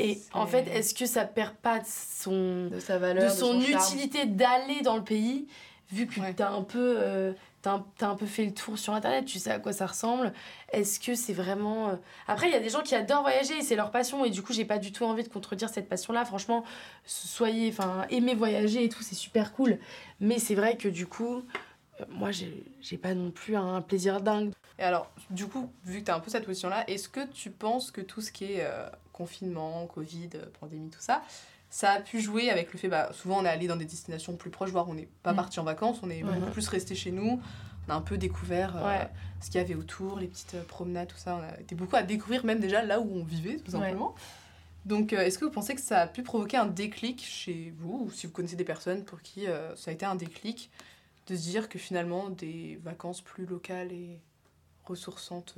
Et 0.00 0.20
en 0.32 0.46
fait, 0.46 0.66
est-ce 0.68 0.92
que 0.92 1.06
ça 1.06 1.24
perd 1.24 1.54
pas 1.54 1.78
de 1.78 1.86
son 1.86 2.66
De 2.66 2.80
sa 2.80 2.98
valeur, 2.98 3.24
de 3.24 3.28
son, 3.38 3.60
utilité 3.60 4.26
d'aller 4.26 4.80
dans 4.82 4.96
le 4.96 5.04
pays, 5.04 5.46
vu 5.92 6.06
que 6.08 6.18
Ouais. 6.20 6.32
t'as 6.34 6.50
un 6.50 6.62
peu 6.62 7.32
t'as 7.64 7.72
un, 7.72 7.86
t'as 7.96 8.14
peu 8.14 8.26
fait 8.26 8.44
le 8.44 8.52
tour 8.52 8.78
sur 8.78 8.92
internet, 8.92 9.24
tu 9.24 9.38
sais 9.38 9.50
à 9.50 9.58
quoi 9.58 9.72
ça 9.72 9.86
ressemble. 9.86 10.34
Est-ce 10.70 11.00
que 11.00 11.14
c'est 11.14 11.32
vraiment 11.32 11.88
euh, 11.88 11.96
Après, 12.28 12.48
il 12.48 12.52
y 12.52 12.56
a 12.56 12.60
des 12.60 12.68
gens 12.68 12.82
qui 12.82 12.94
adorent 12.94 13.22
voyager 13.22 13.62
c'est 13.62 13.74
leur 13.74 13.90
passion 13.90 14.24
et 14.24 14.30
du 14.30 14.42
coup, 14.42 14.52
j'ai 14.52 14.66
pas 14.66 14.78
du 14.78 14.92
tout 14.92 15.04
envie 15.04 15.22
de 15.22 15.28
contredire 15.28 15.70
cette 15.70 15.88
passion-là. 15.88 16.26
Franchement, 16.26 16.62
soyez, 17.06 17.70
enfin, 17.70 18.06
aimez 18.10 18.34
voyager 18.34 18.84
et 18.84 18.88
tout, 18.90 19.02
c'est 19.02 19.14
super 19.14 19.52
cool. 19.54 19.78
Mais 20.20 20.38
c'est 20.38 20.54
vrai 20.54 20.76
que 20.76 20.88
du 20.88 21.06
coup, 21.06 21.42
euh, 22.00 22.04
moi, 22.10 22.30
j'ai 22.32 22.98
pas 22.98 23.14
non 23.14 23.30
plus 23.30 23.56
un 23.56 23.80
plaisir 23.80 24.20
dingue. 24.20 24.52
Et 24.78 24.82
alors, 24.82 25.10
du 25.30 25.46
coup, 25.46 25.70
vu 25.86 26.00
que 26.00 26.04
tu 26.04 26.10
as 26.10 26.16
un 26.16 26.20
peu 26.20 26.30
cette 26.30 26.44
position-là, 26.44 26.84
est-ce 26.88 27.08
que 27.08 27.26
tu 27.26 27.50
penses 27.50 27.90
que 27.90 28.02
tout 28.02 28.20
ce 28.20 28.30
qui 28.30 28.44
est 28.44 28.60
euh, 28.60 28.88
confinement, 29.14 29.86
Covid, 29.86 30.28
pandémie, 30.60 30.90
tout 30.90 31.00
ça, 31.00 31.22
ça 31.74 31.90
a 31.90 32.00
pu 32.00 32.20
jouer 32.20 32.50
avec 32.50 32.72
le 32.72 32.78
fait, 32.78 32.86
bah, 32.86 33.10
souvent 33.12 33.40
on 33.40 33.44
est 33.44 33.48
allé 33.48 33.66
dans 33.66 33.74
des 33.74 33.84
destinations 33.84 34.36
plus 34.36 34.48
proches, 34.48 34.70
voire 34.70 34.88
on 34.88 34.94
n'est 34.94 35.08
pas 35.24 35.32
Mm. 35.32 35.36
parti 35.36 35.58
en 35.58 35.64
vacances, 35.64 35.98
on 36.04 36.08
est 36.08 36.22
Ouais. 36.22 36.36
beaucoup 36.38 36.52
plus 36.52 36.68
resté 36.68 36.94
chez 36.94 37.10
nous, 37.10 37.42
on 37.88 37.92
a 37.92 37.96
un 37.96 38.00
peu 38.00 38.16
découvert 38.16 38.76
euh, 38.76 38.84
Ouais. 38.84 39.10
ce 39.40 39.50
qu'il 39.50 39.60
y 39.60 39.64
avait 39.64 39.74
autour, 39.74 40.20
les 40.20 40.28
petites 40.28 40.54
euh, 40.54 40.62
promenades, 40.62 41.08
tout 41.08 41.16
ça, 41.16 41.34
on 41.34 41.42
a 41.42 41.60
été 41.60 41.74
beaucoup 41.74 41.96
à 41.96 42.04
découvrir 42.04 42.44
même 42.44 42.60
déjà 42.60 42.80
là 42.84 43.00
où 43.00 43.10
on 43.12 43.24
vivait, 43.24 43.56
tout 43.56 43.72
Ouais. 43.72 43.80
simplement. 43.80 44.14
Donc, 44.84 45.12
euh, 45.12 45.22
est-ce 45.22 45.36
que 45.36 45.44
vous 45.46 45.50
pensez 45.50 45.74
que 45.74 45.80
ça 45.80 46.02
a 46.02 46.06
pu 46.06 46.22
provoquer 46.22 46.58
un 46.58 46.66
déclic 46.66 47.24
chez 47.24 47.74
vous, 47.76 48.04
ou 48.06 48.10
si 48.12 48.28
vous 48.28 48.32
connaissez 48.32 48.54
des 48.54 48.62
personnes 48.62 49.04
pour 49.04 49.20
qui 49.20 49.48
euh, 49.48 49.74
ça 49.74 49.90
a 49.90 49.94
été 49.94 50.06
un 50.06 50.14
déclic, 50.14 50.70
de 51.26 51.34
se 51.34 51.42
dire 51.42 51.68
que 51.68 51.80
finalement 51.80 52.30
des 52.30 52.78
vacances 52.84 53.20
plus 53.20 53.46
locales 53.46 53.90
et 53.90 54.20
ressourçantes, 54.84 55.56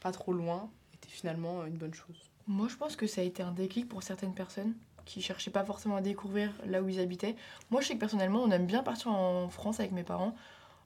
pas 0.00 0.12
trop 0.12 0.34
loin, 0.34 0.68
étaient 0.92 1.08
finalement 1.08 1.64
une 1.64 1.78
bonne 1.78 1.94
chose? 1.94 2.28
Moi, 2.46 2.68
je 2.68 2.76
pense 2.76 2.94
que 2.94 3.06
ça 3.06 3.22
a 3.22 3.24
été 3.24 3.42
un 3.42 3.52
déclic 3.52 3.88
pour 3.88 4.02
certaines 4.02 4.34
personnes 4.34 4.74
qui 5.06 5.22
cherchaient 5.22 5.50
pas 5.50 5.64
forcément 5.64 5.96
à 5.96 6.00
découvrir 6.02 6.50
là 6.66 6.82
où 6.82 6.88
ils 6.90 7.00
habitaient. 7.00 7.34
Moi, 7.70 7.80
je 7.80 7.86
sais 7.88 7.94
que 7.94 8.00
personnellement, 8.00 8.40
on 8.42 8.50
aime 8.50 8.66
bien 8.66 8.82
partir 8.82 9.10
en 9.12 9.48
France 9.48 9.80
avec 9.80 9.92
mes 9.92 10.02
parents. 10.02 10.34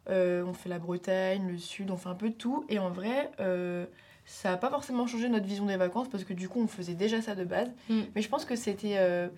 Euh, 0.09 0.45
on 0.47 0.53
fait 0.55 0.69
la 0.69 0.79
Bretagne, 0.79 1.49
le 1.49 1.59
Sud, 1.59 1.91
on 1.91 1.97
fait 1.97 2.09
un 2.09 2.15
peu 2.15 2.29
de 2.31 2.35
tout. 2.35 2.65
Et 2.69 2.79
en 2.79 2.91
vrai, 2.91 3.31
euh, 3.41 3.87
ça 4.27 4.51
n'a 4.51 4.57
pas 4.57 4.71
forcément 4.71 5.07
changé 5.07 5.29
notre 5.29 5.47
vision 5.47 5.67
des 5.67 5.77
vacances 5.77 6.09
parce 6.09 6.23
que 6.25 6.33
du 6.35 6.49
coup, 6.49 6.61
on 6.61 6.67
faisait 6.69 6.95
déjà 6.95 7.21
ça 7.21 7.35
de 7.35 7.45
base. 7.45 7.69
Mm. 7.89 8.01
Mais 8.15 8.23
je 8.23 8.29
pense 8.29 8.45
que 8.45 8.55
c'était. 8.57 8.95
euh, 8.99 9.29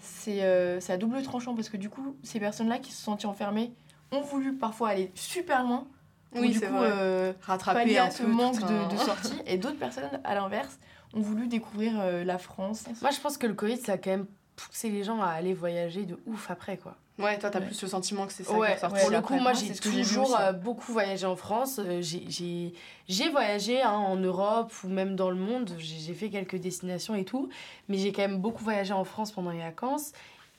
c'est 0.00 0.42
euh, 0.42 0.80
c'est 0.80 0.92
à 0.92 0.96
double 0.98 1.22
tranchant 1.22 1.54
parce 1.54 1.68
que 1.68 1.76
du 1.76 1.88
coup, 1.88 2.16
ces 2.22 2.38
personnes-là 2.40 2.78
qui 2.78 2.92
se 2.92 2.98
sont 3.02 3.12
senties 3.12 3.26
enfermées 3.26 3.72
ont 4.12 4.20
voulu 4.20 4.52
parfois 4.54 4.90
aller 4.90 5.10
super 5.14 5.62
loin. 5.62 5.86
Pour, 6.32 6.40
Oui, 6.40 6.50
du 6.50 6.58
c'est 6.58 6.66
coup, 6.66 6.74
vrai. 6.74 7.34
Rattraper 7.42 7.78
pallier 7.80 7.98
un 7.98 8.06
à 8.06 8.10
ce 8.10 8.22
peu 8.24 8.28
manque 8.28 8.58
de, 8.60 8.92
de 8.92 8.96
sortie. 9.00 9.34
Et 9.46 9.56
d'autres 9.56 9.78
personnes, 9.78 10.20
à 10.24 10.34
l'inverse, 10.34 10.78
ont 11.14 11.20
voulu 11.20 11.46
découvrir 11.46 11.94
euh, 12.00 12.24
la 12.24 12.38
France. 12.38 12.84
Moi, 13.02 13.10
je 13.10 13.20
pense 13.20 13.38
que 13.38 13.46
le 13.46 13.54
Covid, 13.54 13.78
ça 13.78 13.92
a 13.92 13.98
quand 13.98 14.10
même 14.10 14.26
poussé 14.56 14.88
les 14.90 15.02
gens 15.04 15.20
à 15.20 15.28
aller 15.28 15.54
voyager 15.54 16.04
de 16.04 16.18
ouf 16.26 16.50
après, 16.50 16.76
quoi. 16.76 16.96
Ouais, 17.18 17.38
toi, 17.38 17.48
t'as 17.50 17.60
Ouais. 17.60 17.66
plus 17.66 17.80
le 17.80 17.86
sentiment 17.88 18.26
que 18.26 18.32
c'est 18.32 18.42
ça 18.42 18.52
Ouais, 18.58 18.70
qui 18.70 18.74
ressorti 18.74 19.00
pour 19.00 19.10
le 19.10 19.20
coup, 19.20 19.36
moi 19.36 19.52
j'ai 19.52 19.72
toujours 19.72 20.36
euh, 20.36 20.52
beaucoup 20.52 20.90
voyagé 20.92 21.24
en 21.26 21.36
France. 21.36 21.78
Euh, 21.78 22.02
j'ai- 22.02 22.24
J'ai 22.28 22.72
j'ai 23.06 23.28
voyagé 23.30 23.80
hein, 23.82 23.90
en 23.92 24.16
Europe 24.16 24.72
ou 24.82 24.88
même 24.88 25.14
dans 25.14 25.30
le 25.30 25.36
monde. 25.36 25.70
J'ai 25.78 26.12
fait 26.12 26.28
quelques 26.28 26.56
destinations 26.56 27.14
et 27.14 27.24
tout. 27.24 27.48
Mais 27.88 27.98
j'ai 27.98 28.12
quand 28.12 28.22
même 28.22 28.38
beaucoup 28.38 28.64
voyagé 28.64 28.92
en 28.92 29.04
France 29.04 29.30
pendant 29.30 29.50
les 29.52 29.60
vacances. 29.60 30.10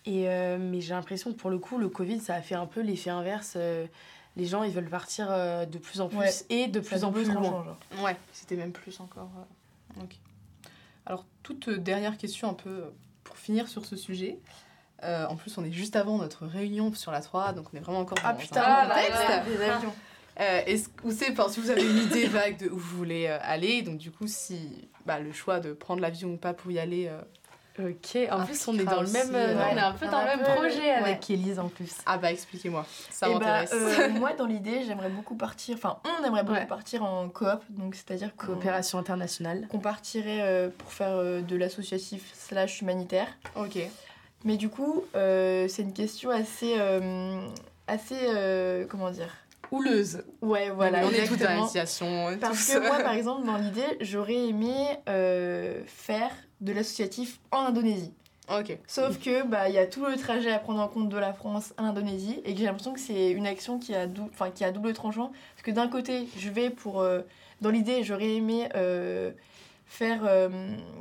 Et, 0.06 0.30
euh, 0.30 0.58
mais 0.58 0.80
j'ai 0.80 0.94
l'impression 0.94 1.34
que 1.34 1.38
pour 1.38 1.50
le 1.50 1.58
coup, 1.60 1.78
le 1.78 1.90
Covid, 1.90 2.22
ça 2.22 2.36
a 2.36 2.42
fait 2.42 2.56
un 2.56 2.68
peu 2.68 2.80
l'effet 2.80 3.10
inverse. 3.10 3.56
Euh, 3.58 3.86
les 4.38 4.46
gens, 4.46 4.64
ils 4.64 4.72
veulent 4.72 4.90
partir 4.90 5.28
euh, 5.32 5.66
de 5.66 5.78
plus 5.78 6.00
en 6.00 6.08
plus 6.08 6.18
Ouais. 6.20 6.32
et 6.50 6.68
de 6.68 6.80
Ça 6.82 6.88
plus 6.90 7.04
en 7.04 7.12
plus 7.12 7.26
loin. 7.30 7.44
genre. 7.44 7.78
Ouais, 8.02 8.16
c'était 8.32 8.56
même 8.56 8.72
plus 8.72 8.98
encore. 9.02 9.30
euh, 9.98 10.04
Ok. 10.04 10.16
Alors, 11.06 11.26
toute 11.44 11.70
dernière 11.70 12.18
question 12.18 12.50
un 12.50 12.54
peu 12.54 12.70
euh, 12.70 12.90
pour 13.24 13.38
finir 13.38 13.68
sur 13.68 13.86
ce 13.86 13.96
sujet. 13.96 14.40
Euh, 15.04 15.26
en 15.28 15.36
plus, 15.36 15.58
on 15.58 15.64
est 15.64 15.72
juste 15.72 15.96
avant 15.96 16.18
notre 16.18 16.46
réunion 16.46 16.94
sur 16.94 17.12
la 17.12 17.22
3, 17.22 17.54
donc 17.54 17.68
on 17.74 17.78
est 17.78 17.82
vraiment 17.82 18.00
encore 18.00 18.18
dans 18.18 18.24
Ah 18.26 18.32
un 18.32 18.36
putain, 18.36 18.62
là 18.62 18.88
contexte. 18.90 19.30
là, 19.30 19.44
les 19.50 19.62
avions. 19.62 19.94
Euh, 20.38 20.62
est-ce 20.66 20.90
que 20.90 21.02
vous 21.04 21.12
savez, 21.14 21.32
enfin, 21.32 21.48
si 21.48 21.62
vous 21.62 21.70
avez 21.70 21.82
une 21.90 21.98
idée 21.98 22.28
vague 22.28 22.58
de 22.58 22.68
où 22.68 22.78
vous 22.78 22.98
voulez 22.98 23.28
euh, 23.28 23.38
aller, 23.42 23.84
donc 23.84 23.98
du 24.00 24.12
coup, 24.12 24.28
si 24.28 24.90
bah, 25.06 25.18
le 25.18 25.32
choix 25.32 25.62
de 25.62 25.72
prendre 25.72 26.02
l'avion 26.02 26.34
ou 26.34 26.36
pas 26.36 26.54
pour 26.54 26.70
y 26.74 26.78
aller, 26.78 27.10
Ok, 27.78 28.16
en 28.32 28.40
Ah, 28.40 28.46
plus 28.46 28.68
on 28.70 28.80
est 28.80 28.86
dans 28.86 29.02
le 29.02 29.10
même, 29.10 29.36
euh, 29.36 29.54
on 29.56 29.76
est 29.76 29.80
un 29.82 29.92
peu 29.92 30.06
on 30.08 30.12
dans 30.12 30.22
le 30.22 30.26
même 30.28 30.40
peu- 30.40 30.46
projet 30.46 30.92
avec 30.92 31.26
ouais. 31.28 31.36
Elise 31.36 31.60
en 31.60 31.68
plus. 31.68 31.92
ah 32.06 32.18
bah 32.18 32.32
expliquez-moi, 32.32 32.86
ça 33.10 33.28
Eh 33.30 33.34
bah, 33.34 33.40
m'intéresse. 33.40 33.72
euh, 33.74 34.10
moi, 34.20 34.32
dans 34.34 34.46
l'idée, 34.46 34.84
j'aimerais 34.88 35.10
beaucoup 35.10 35.36
partir. 35.36 35.76
Enfin, 35.76 35.98
on 36.06 36.24
aimerait 36.26 36.44
beaucoup 36.44 36.58
Ouais. 36.58 36.66
partir 36.66 37.04
en 37.04 37.28
coop. 37.28 37.60
Donc, 37.70 37.96
c'est-à-dire 37.96 38.34
qu'on 38.38 38.48
Coopération 38.48 38.98
internationale. 38.98 39.68
qu'on 39.70 39.80
partirait 39.80 40.40
euh, 40.42 40.70
pour 40.78 40.94
faire 40.94 41.12
euh, 41.18 41.42
de 41.42 41.56
l'associatif 41.58 42.32
slash 42.34 42.82
humanitaire. 42.82 43.28
ok. 43.58 43.78
Mais 44.46 44.58
du 44.58 44.70
coup, 44.70 45.04
euh, 45.16 45.68
c'est 45.68 45.82
une 45.82 45.94
question 45.94 46.30
assez. 46.30 46.76
euh, 46.80 47.42
assez. 47.88 48.16
euh, 48.22 48.86
comment 48.88 49.10
dire? 49.12 49.34
Houleuse. 49.72 50.24
Ouais, 50.42 50.70
voilà. 50.70 51.00
on 51.04 51.10
est 51.10 51.26
toutes 51.26 51.40
dans 51.42 51.66
exactement. 51.66 52.30
euh, 52.30 52.38
Parce 52.40 52.72
que 52.72 52.78
moi, 52.80 53.00
par 53.00 53.14
exemple, 53.16 53.46
dans 53.46 53.58
l'idée, 53.58 53.98
j'aurais 54.00 54.36
aimé 54.48 54.76
euh, 55.10 55.82
faire 55.88 56.30
de 56.62 56.72
l'associatif 56.74 57.40
en 57.52 57.60
Indonésie. 57.66 58.14
Ok. 58.56 58.78
Sauf 58.88 59.20
que 59.20 59.44
bah 59.48 59.70
il 59.70 59.76
y 59.76 59.80
a 59.80 59.88
tout 59.88 60.06
le 60.06 60.16
trajet 60.18 60.52
à 60.52 60.60
prendre 60.60 60.80
en 60.80 60.88
compte 60.88 61.10
de 61.10 61.18
la 61.18 61.34
France 61.34 61.74
à 61.78 61.82
l'Indonésie 61.84 62.42
et 62.46 62.54
que 62.54 62.60
j'ai 62.60 62.66
l'impression 62.66 62.94
que 62.94 63.00
c'est 63.00 63.32
une 63.32 63.48
action 63.48 63.80
qui 63.80 63.96
a 63.96 64.06
dou- 64.06 64.30
enfin 64.32 64.52
qui 64.52 64.64
a 64.64 64.72
double 64.72 64.94
tranchant 64.94 65.32
parce 65.56 65.64
que 65.64 65.72
d'un 65.72 65.88
côté 65.88 66.28
je 66.38 66.50
vais 66.50 66.70
pour 66.70 67.02
euh, 67.02 67.22
dans 67.62 67.72
l'idée 67.72 68.04
j'aurais 68.04 68.36
aimé 68.36 68.70
euh, 68.76 69.32
faire 69.88 70.22
euh, 70.26 70.50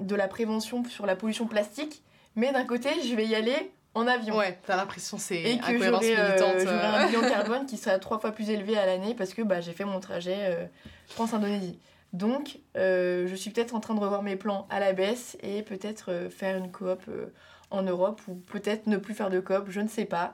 de 0.00 0.14
la 0.14 0.26
prévention 0.26 0.84
sur 0.86 1.04
la 1.04 1.16
pollution 1.16 1.46
plastique 1.46 2.02
mais 2.34 2.50
d'un 2.50 2.64
côté 2.64 2.88
je 3.06 3.14
vais 3.14 3.26
y 3.26 3.34
aller 3.34 3.72
en 3.94 4.06
avion 4.06 4.36
Ouais, 4.38 4.58
t'as 4.66 4.76
l'impression 4.76 5.18
c'est 5.18 5.36
et 5.42 5.58
que 5.58 5.78
j'aurai 5.90 6.16
un 6.16 7.06
bilan 7.08 7.20
carbone 7.28 7.66
qui 7.66 7.76
sera 7.76 7.98
trois 7.98 8.18
fois 8.18 8.32
plus 8.32 8.48
élevé 8.48 8.78
à 8.78 8.86
l'année 8.86 9.14
parce 9.14 9.34
que 9.34 9.42
bah, 9.42 9.60
j'ai 9.60 9.72
fait 9.72 9.84
mon 9.84 10.00
trajet 10.00 10.36
euh, 10.40 10.64
France-Indonésie. 11.08 11.78
Donc, 12.14 12.60
euh, 12.76 13.26
je 13.26 13.34
suis 13.34 13.50
peut-être 13.50 13.74
en 13.74 13.80
train 13.80 13.92
de 13.92 13.98
revoir 13.98 14.22
mes 14.22 14.36
plans 14.36 14.68
à 14.70 14.78
la 14.78 14.92
baisse 14.92 15.36
et 15.42 15.62
peut-être 15.62 16.12
euh, 16.12 16.30
faire 16.30 16.56
une 16.56 16.70
coop 16.70 17.00
euh, 17.08 17.26
en 17.72 17.82
Europe 17.82 18.20
ou 18.28 18.36
peut-être 18.36 18.86
ne 18.86 18.98
plus 18.98 19.14
faire 19.14 19.30
de 19.30 19.40
coop, 19.40 19.64
je 19.68 19.80
ne 19.80 19.88
sais 19.88 20.04
pas. 20.04 20.32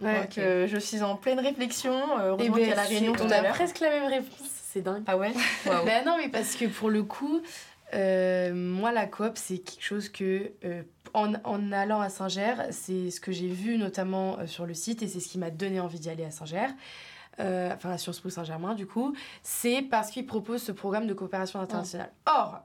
Ouais. 0.00 0.22
Donc, 0.22 0.32
je 0.36 0.78
suis 0.80 1.02
en 1.02 1.14
pleine 1.14 1.38
réflexion. 1.38 1.92
Et 2.40 2.46
y 2.46 2.64
a 2.64 2.74
la 2.74 2.74
ben, 2.74 2.82
réunion 2.82 3.12
on 3.12 3.14
tout 3.14 3.32
a 3.32 3.42
presque 3.44 3.78
la 3.78 3.90
même 3.90 4.10
réponse. 4.10 4.48
C'est 4.72 4.82
dingue. 4.82 5.04
Ah 5.06 5.16
ouais? 5.16 5.32
Bah 5.66 6.02
non, 6.04 6.16
mais 6.18 6.28
parce 6.28 6.56
que 6.56 6.64
pour 6.64 6.90
le 6.90 7.04
coup, 7.04 7.40
moi, 7.92 8.90
la 8.90 9.06
coop, 9.06 9.34
c'est 9.36 9.58
quelque 9.58 9.84
chose 9.84 10.08
que, 10.08 10.50
en, 11.14 11.34
en, 11.44 11.70
allant 11.70 12.00
à 12.00 12.08
Saint-Ger, 12.08 12.54
c'est 12.70 13.10
ce 13.10 13.20
que 13.20 13.30
j'ai 13.30 13.48
vu 13.48 13.76
notamment 13.76 14.44
sur 14.46 14.66
le 14.66 14.74
site 14.74 15.02
et 15.02 15.06
c'est 15.06 15.20
ce 15.20 15.28
qui 15.28 15.38
m'a 15.38 15.50
donné 15.50 15.78
envie 15.78 16.00
d'y 16.00 16.10
aller 16.10 16.24
à 16.24 16.32
Saint-Ger. 16.32 16.70
Enfin, 17.40 17.90
à 17.90 17.98
Sciences 17.98 18.20
Po 18.20 18.30
Saint-Germain, 18.30 18.74
du 18.74 18.86
coup. 18.86 19.14
C'est 19.42 19.82
parce 19.82 20.10
qu'ils 20.10 20.26
proposent 20.26 20.62
ce 20.62 20.72
programme 20.72 21.06
de 21.06 21.14
coopération 21.14 21.60
internationale. 21.60 22.12
Or, 22.26 22.60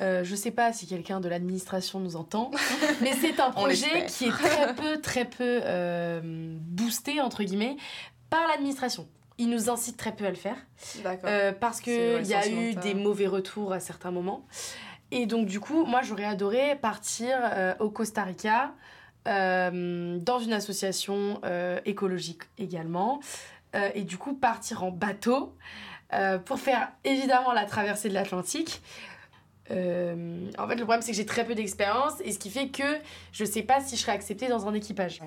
je 0.00 0.30
ne 0.30 0.36
sais 0.36 0.50
pas 0.50 0.72
si 0.72 0.86
quelqu'un 0.86 1.20
de 1.20 1.28
l'administration 1.28 2.00
nous 2.00 2.16
entend, 2.16 2.50
mais 3.00 3.12
c'est 3.12 3.38
un 3.40 3.50
projet 3.50 4.06
qui 4.06 4.26
est 4.26 4.30
très 4.30 4.74
peu, 4.74 5.00
très 5.00 5.24
peu 5.24 5.60
boosté, 6.60 7.20
entre 7.20 7.42
guillemets, 7.42 7.76
par 8.30 8.46
l'administration 8.48 9.06
il 9.38 9.50
nous 9.50 9.70
incite 9.70 9.96
très 9.96 10.14
peu 10.14 10.24
à 10.24 10.30
le 10.30 10.36
faire. 10.36 10.56
Euh, 11.24 11.52
parce 11.52 11.80
qu'il 11.80 12.26
y 12.26 12.34
a 12.34 12.48
eu 12.48 12.74
des 12.74 12.94
mauvais 12.94 13.26
retours 13.26 13.72
à 13.72 13.80
certains 13.80 14.10
moments. 14.10 14.46
Et 15.10 15.26
donc, 15.26 15.46
du 15.46 15.60
coup, 15.60 15.84
moi, 15.84 16.02
j'aurais 16.02 16.24
adoré 16.24 16.76
partir 16.76 17.36
euh, 17.42 17.74
au 17.80 17.90
Costa 17.90 18.22
Rica, 18.22 18.72
euh, 19.26 20.18
dans 20.18 20.38
une 20.38 20.52
association 20.52 21.40
écologique 21.84 22.42
également. 22.58 23.20
Et 23.94 24.02
du 24.02 24.18
coup, 24.18 24.34
partir 24.34 24.84
en 24.84 24.90
bateau 24.90 25.56
pour 26.44 26.58
faire 26.58 26.92
évidemment 27.04 27.52
la 27.52 27.64
traversée 27.64 28.08
de 28.08 28.14
l'Atlantique. 28.14 28.82
en 29.70 29.74
fait, 29.74 30.54
le 30.56 30.76
problème, 30.76 31.02
c'est 31.02 31.10
que 31.10 31.16
j'ai 31.16 31.26
très 31.26 31.44
peu 31.44 31.54
d'expérience 31.54 32.14
et 32.24 32.32
ce 32.32 32.38
qui 32.38 32.50
fait 32.50 32.68
que 32.68 32.98
je 33.32 33.44
sais 33.44 33.62
pas 33.62 33.80
si 33.80 33.96
je 33.96 34.02
serai 34.02 34.12
acceptée 34.12 34.48
dans 34.48 34.68
un 34.68 34.74
équipage. 34.74 35.20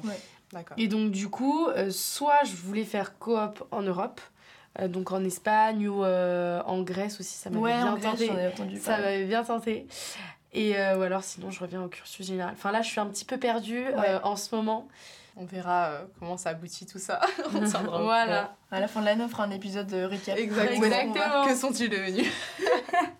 Et 0.77 0.87
donc, 0.87 1.11
du 1.11 1.29
coup, 1.29 1.67
euh, 1.67 1.89
soit 1.89 2.43
je 2.45 2.55
voulais 2.55 2.85
faire 2.85 3.17
coop 3.17 3.63
en 3.71 3.81
Europe, 3.81 4.21
euh, 4.79 4.87
donc 4.87 5.11
en 5.11 5.23
Espagne 5.23 5.87
ou 5.87 6.03
euh, 6.03 6.61
en 6.65 6.81
Grèce 6.83 7.19
aussi, 7.19 7.35
ça 7.35 7.49
m'avait 7.49 7.73
bien 7.73 7.97
tenté. 7.97 8.31
ça 8.79 8.97
m'avait 8.97 9.25
bien 9.25 9.43
tenté. 9.43 9.87
Et 10.53 10.71
ou 10.71 11.01
alors, 11.01 11.23
sinon, 11.23 11.51
je 11.51 11.59
reviens 11.59 11.83
au 11.83 11.87
cursus 11.87 12.25
général. 12.25 12.53
Enfin, 12.53 12.71
là, 12.71 12.81
je 12.81 12.89
suis 12.89 12.99
un 12.99 13.05
petit 13.05 13.25
peu 13.25 13.37
perdue 13.37 13.85
en 14.23 14.35
ce 14.35 14.55
moment. 14.55 14.87
On 15.39 15.45
verra 15.45 16.01
comment 16.19 16.35
ça 16.35 16.49
aboutit 16.49 16.85
tout 16.85 16.99
ça. 16.99 17.21
voilà. 17.51 18.55
À 18.71 18.79
la 18.79 18.87
fin 18.87 19.01
de 19.01 19.05
l'année, 19.05 19.23
on 19.23 19.29
fera 19.29 19.43
un 19.43 19.51
épisode 19.51 19.87
de 19.87 20.03
récap. 20.03 20.37
Exactement. 20.37 21.45
Que 21.45 21.55
sont-ils 21.55 21.89
devenus 21.89 22.27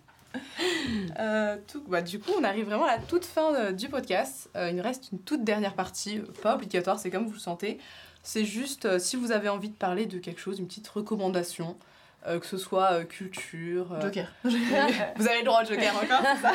Euh, 1.18 1.56
tout, 1.66 1.82
bah, 1.88 2.02
du 2.02 2.18
coup, 2.18 2.30
on 2.38 2.44
arrive 2.44 2.66
vraiment 2.66 2.84
à 2.84 2.96
la 2.96 3.02
toute 3.02 3.24
fin 3.24 3.54
euh, 3.54 3.72
du 3.72 3.88
podcast. 3.88 4.50
Euh, 4.56 4.70
il 4.70 4.76
nous 4.76 4.82
reste 4.82 5.10
une 5.12 5.18
toute 5.18 5.44
dernière 5.44 5.74
partie, 5.74 6.20
pas 6.42 6.54
obligatoire, 6.54 6.98
c'est 6.98 7.10
comme 7.10 7.26
vous 7.26 7.32
le 7.32 7.38
sentez. 7.38 7.78
C'est 8.22 8.44
juste 8.44 8.98
si 8.98 9.16
vous 9.16 9.32
avez 9.32 9.48
envie 9.48 9.68
de 9.70 9.74
parler 9.74 10.06
de 10.06 10.18
quelque 10.18 10.40
chose, 10.40 10.58
une 10.58 10.66
petite 10.66 10.88
recommandation, 10.88 11.76
que 12.24 12.46
ce 12.46 12.58
soit 12.58 13.04
culture. 13.04 13.86
Joker. 14.00 14.32
vous 14.44 15.28
avez 15.28 15.38
le 15.38 15.44
droit 15.44 15.62
de 15.62 15.68
Joker 15.68 15.94
encore, 16.02 16.22
ça 16.22 16.52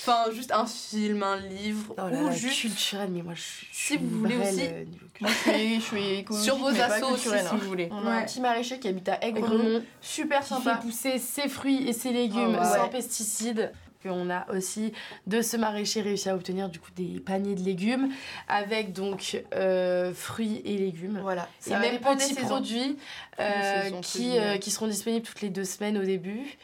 Enfin, 0.00 0.32
juste 0.32 0.52
un 0.52 0.66
film, 0.66 1.22
un 1.22 1.36
livre, 1.36 1.94
oh 1.98 2.02
ou 2.02 2.32
juste. 2.32 2.60
culturel, 2.60 3.10
mais 3.10 3.22
moi 3.22 3.34
je 3.34 3.42
suis. 3.42 3.68
Si 3.72 3.96
vous 3.96 4.08
voulez 4.20 4.36
aussi. 4.36 4.68
moi 5.20 5.30
je 5.30 5.80
suis, 5.80 6.24
Sur 6.42 6.56
vos 6.56 6.68
assos 6.68 7.12
aussi, 7.12 7.28
si 7.28 7.34
hein. 7.34 7.50
vous 7.52 7.68
voulez. 7.68 7.88
On 7.90 8.06
a 8.06 8.12
un 8.12 8.22
petit 8.22 8.40
maraîcher 8.40 8.78
qui 8.78 8.88
habite 8.88 9.08
à 9.08 9.22
Aigremont, 9.22 9.82
super 10.00 10.42
sympa. 10.42 10.76
Qui 10.76 10.76
fait 10.76 10.82
pousser 10.82 11.18
ses 11.18 11.48
fruits 11.48 11.88
et 11.88 11.92
ses 11.92 12.12
légumes 12.12 12.58
oh, 12.60 12.64
sans 12.64 12.88
pesticides. 12.88 13.72
On 14.08 14.30
a 14.30 14.50
aussi 14.52 14.92
de 15.26 15.42
ce 15.42 15.56
maraîcher 15.56 16.00
réussi 16.00 16.28
à 16.28 16.34
obtenir 16.34 16.68
du 16.68 16.78
coup 16.78 16.90
des 16.96 17.20
paniers 17.20 17.54
de 17.54 17.62
légumes 17.62 18.10
avec 18.48 18.92
donc 18.92 19.42
euh, 19.54 20.12
fruits 20.14 20.62
et 20.64 20.76
légumes. 20.76 21.20
Voilà. 21.22 21.48
Et 21.66 21.70
même 21.70 21.98
petits 22.00 22.34
produits 22.34 22.96
euh, 23.40 23.90
qui, 24.02 24.38
euh, 24.38 24.58
qui 24.58 24.70
seront 24.70 24.88
disponibles 24.88 25.26
toutes 25.26 25.40
les 25.40 25.50
deux 25.50 25.64
semaines 25.64 25.98
au 25.98 26.04
début. 26.04 26.58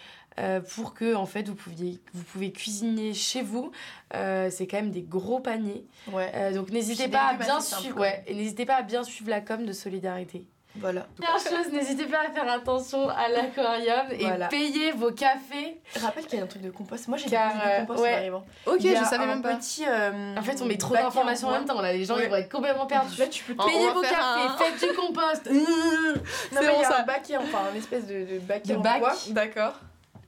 pour 0.68 0.95
que 0.95 1.16
en 1.16 1.26
fait 1.26 1.49
vous 1.49 1.57
pouviez 1.57 2.01
vous 2.14 2.22
pouvez 2.22 2.53
cuisiner 2.53 3.12
chez 3.12 3.43
vous 3.43 3.72
c'est 4.12 4.68
quand 4.70 4.76
même 4.76 4.93
des 4.93 5.03
gros 5.03 5.41
paniers 5.41 5.84
ouais. 6.12 6.53
donc 6.53 6.70
n'hésitez 6.70 7.09
pas 7.09 7.30
à 7.30 7.34
bien 7.34 7.61
suivre 7.61 7.99
ouais, 7.99 8.24
n'hésitez 8.28 8.64
pas 8.64 8.76
à 8.76 8.82
bien 8.82 9.03
suivre 9.03 9.30
la 9.30 9.41
com 9.41 9.66
de 9.66 9.72
solidarité 9.72 10.47
voilà. 10.81 11.07
Première 11.16 11.39
chose, 11.39 11.72
n'hésitez 11.72 12.07
pas 12.07 12.20
à 12.26 12.31
faire 12.31 12.51
attention 12.51 13.09
à 13.09 13.29
l'aquarium 13.29 14.07
et 14.12 14.49
payer 14.49 14.93
vos 14.93 15.12
cafés. 15.12 15.81
Rappelle 16.01 16.26
qu'il 16.26 16.39
y 16.39 16.43
a 16.43 16.45
un 16.45 16.49
truc 16.49 16.62
de 16.62 16.70
compost. 16.70 17.09
Moi 17.09 17.18
j'ai 17.18 17.29
Car, 17.29 17.53
de 17.53 17.81
compost 17.81 18.03
ouais. 18.03 18.14
en 18.14 18.16
arrivant. 18.16 18.45
Ok, 18.66 18.81
je 18.81 19.05
savais 19.05 19.26
même 19.26 19.43
pas. 19.43 19.57
Petit, 19.57 19.85
euh, 19.87 20.37
en 20.37 20.43
fait, 20.43 20.61
on 20.62 20.66
met 20.66 20.76
trop 20.76 20.95
d'informations 20.95 21.49
en 21.49 21.53
même 21.53 21.64
temps. 21.64 21.81
Là, 21.81 21.93
les 21.93 22.05
gens 22.05 22.16
ils 22.18 22.29
vont 22.29 22.37
être 22.37 22.51
complètement 22.51 22.87
perdus. 22.87 23.18
Là, 23.18 23.26
tu 23.26 23.45
peux 23.45 23.55
payer 23.55 23.91
vos 23.91 24.03
cafés, 24.03 24.64
faites 24.64 24.89
du 24.89 24.97
compost. 24.97 25.47
non, 25.51 26.61
mais 26.61 26.74
il 26.76 26.81
y 26.81 26.85
a 26.85 27.01
un 27.01 27.05
baquet, 27.05 27.37
enfin, 27.37 27.59
un 27.72 27.76
espèce 27.76 28.07
de, 28.07 28.24
de 28.35 28.39
baquet 28.39 28.72
de 28.72 28.79
en 28.79 28.81
bac. 28.81 29.01
bois. 29.01 29.14
D'accord. 29.31 29.74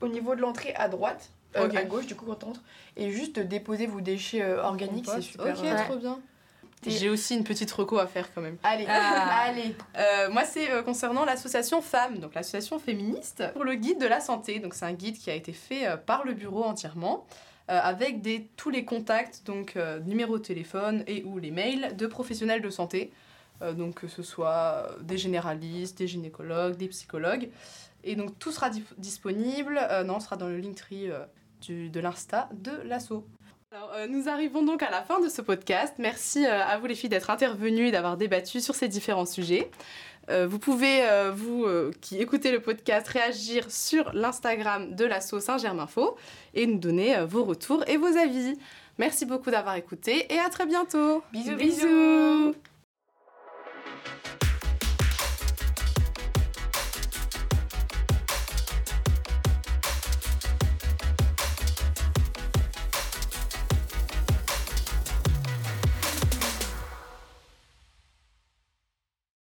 Au 0.01 0.07
niveau 0.07 0.35
de 0.35 0.41
l'entrée 0.41 0.73
à 0.75 0.87
droite, 0.87 1.29
euh, 1.55 1.69
à 1.75 1.83
gauche, 1.83 2.07
du 2.07 2.15
coup, 2.15 2.25
quand 2.25 2.43
on 2.43 2.49
entre. 2.51 2.61
Et 2.97 3.11
juste 3.11 3.39
déposer 3.39 3.87
vos 3.87 4.01
déchets 4.01 4.41
euh, 4.41 4.63
organiques, 4.63 5.07
c'est 5.07 5.21
super. 5.21 5.57
Ok, 5.57 5.85
trop 5.85 5.97
bien. 5.97 6.19
J'ai 6.85 7.09
aussi 7.09 7.35
une 7.35 7.43
petite 7.43 7.71
reco 7.71 7.99
à 7.99 8.07
faire 8.07 8.33
quand 8.33 8.41
même. 8.41 8.57
Allez, 8.63 8.85
ah. 8.87 9.43
allez. 9.45 9.75
Euh, 9.97 10.31
moi, 10.31 10.45
c'est 10.45 10.71
euh, 10.71 10.81
concernant 10.81 11.25
l'association 11.25 11.81
Femmes, 11.81 12.17
donc 12.17 12.33
l'association 12.33 12.79
féministe 12.79 13.43
pour 13.53 13.63
le 13.63 13.75
guide 13.75 13.99
de 13.99 14.07
la 14.07 14.19
santé. 14.19 14.59
Donc, 14.59 14.73
c'est 14.73 14.85
un 14.85 14.93
guide 14.93 15.17
qui 15.17 15.29
a 15.29 15.35
été 15.35 15.53
fait 15.53 15.87
euh, 15.87 15.97
par 15.97 16.25
le 16.25 16.33
bureau 16.33 16.63
entièrement, 16.63 17.25
avec 17.67 18.21
des, 18.21 18.49
tous 18.57 18.69
les 18.69 18.83
contacts, 18.83 19.45
donc 19.45 19.77
numéro 20.05 20.37
de 20.37 20.43
téléphone 20.43 21.05
et 21.07 21.23
ou 21.23 21.39
les 21.39 21.51
mails 21.51 21.95
de 21.95 22.05
professionnels 22.05 22.61
de 22.61 22.69
santé. 22.69 23.13
donc, 23.61 23.93
que 23.93 24.09
ce 24.09 24.23
soit 24.23 24.89
des 25.03 25.17
généralistes, 25.17 25.97
des 25.97 26.07
gynécologues, 26.07 26.75
des 26.75 26.89
psychologues. 26.89 27.49
Et 28.03 28.17
donc, 28.17 28.37
tout 28.39 28.51
sera 28.51 28.69
disponible. 28.97 29.79
non, 30.05 30.19
sera 30.19 30.35
dans 30.35 30.47
le 30.47 30.57
Linktree 30.57 31.11
de 31.69 31.99
l'Insta 32.01 32.49
de 32.51 32.73
l'asso. 32.83 33.23
Alors, 33.73 33.93
euh, 33.95 34.05
nous 34.05 34.27
arrivons 34.27 34.63
donc 34.63 34.83
à 34.83 34.91
la 34.91 35.01
fin 35.01 35.21
de 35.21 35.29
ce 35.29 35.41
podcast. 35.41 35.93
Merci 35.97 36.45
euh, 36.45 36.61
à 36.61 36.77
vous 36.77 36.87
les 36.87 36.95
filles 36.95 37.09
d'être 37.09 37.29
intervenues 37.29 37.87
et 37.87 37.91
d'avoir 37.91 38.17
débattu 38.17 38.59
sur 38.59 38.75
ces 38.75 38.89
différents 38.89 39.25
sujets. 39.25 39.71
Euh, 40.29 40.45
vous 40.45 40.59
pouvez, 40.59 41.03
vous 41.33 41.65
qui 42.01 42.17
écoutez 42.17 42.51
le 42.51 42.59
podcast, 42.59 43.07
réagir 43.07 43.71
sur 43.71 44.11
l'Instagram 44.13 44.93
de 44.93 45.05
l'asso 45.05 45.39
Saint-Germain-Faux 45.39 46.17
et 46.53 46.67
nous 46.67 46.79
donner 46.79 47.23
vos 47.25 47.45
retours 47.45 47.85
et 47.87 47.95
vos 47.95 48.17
avis. 48.17 48.57
Merci 48.97 49.25
beaucoup 49.25 49.51
d'avoir 49.51 49.75
écouté 49.75 50.31
et 50.33 50.37
à 50.37 50.49
très 50.49 50.65
bientôt. 50.65 51.23
Bisous. 51.31 51.55
bisous. 51.55 52.53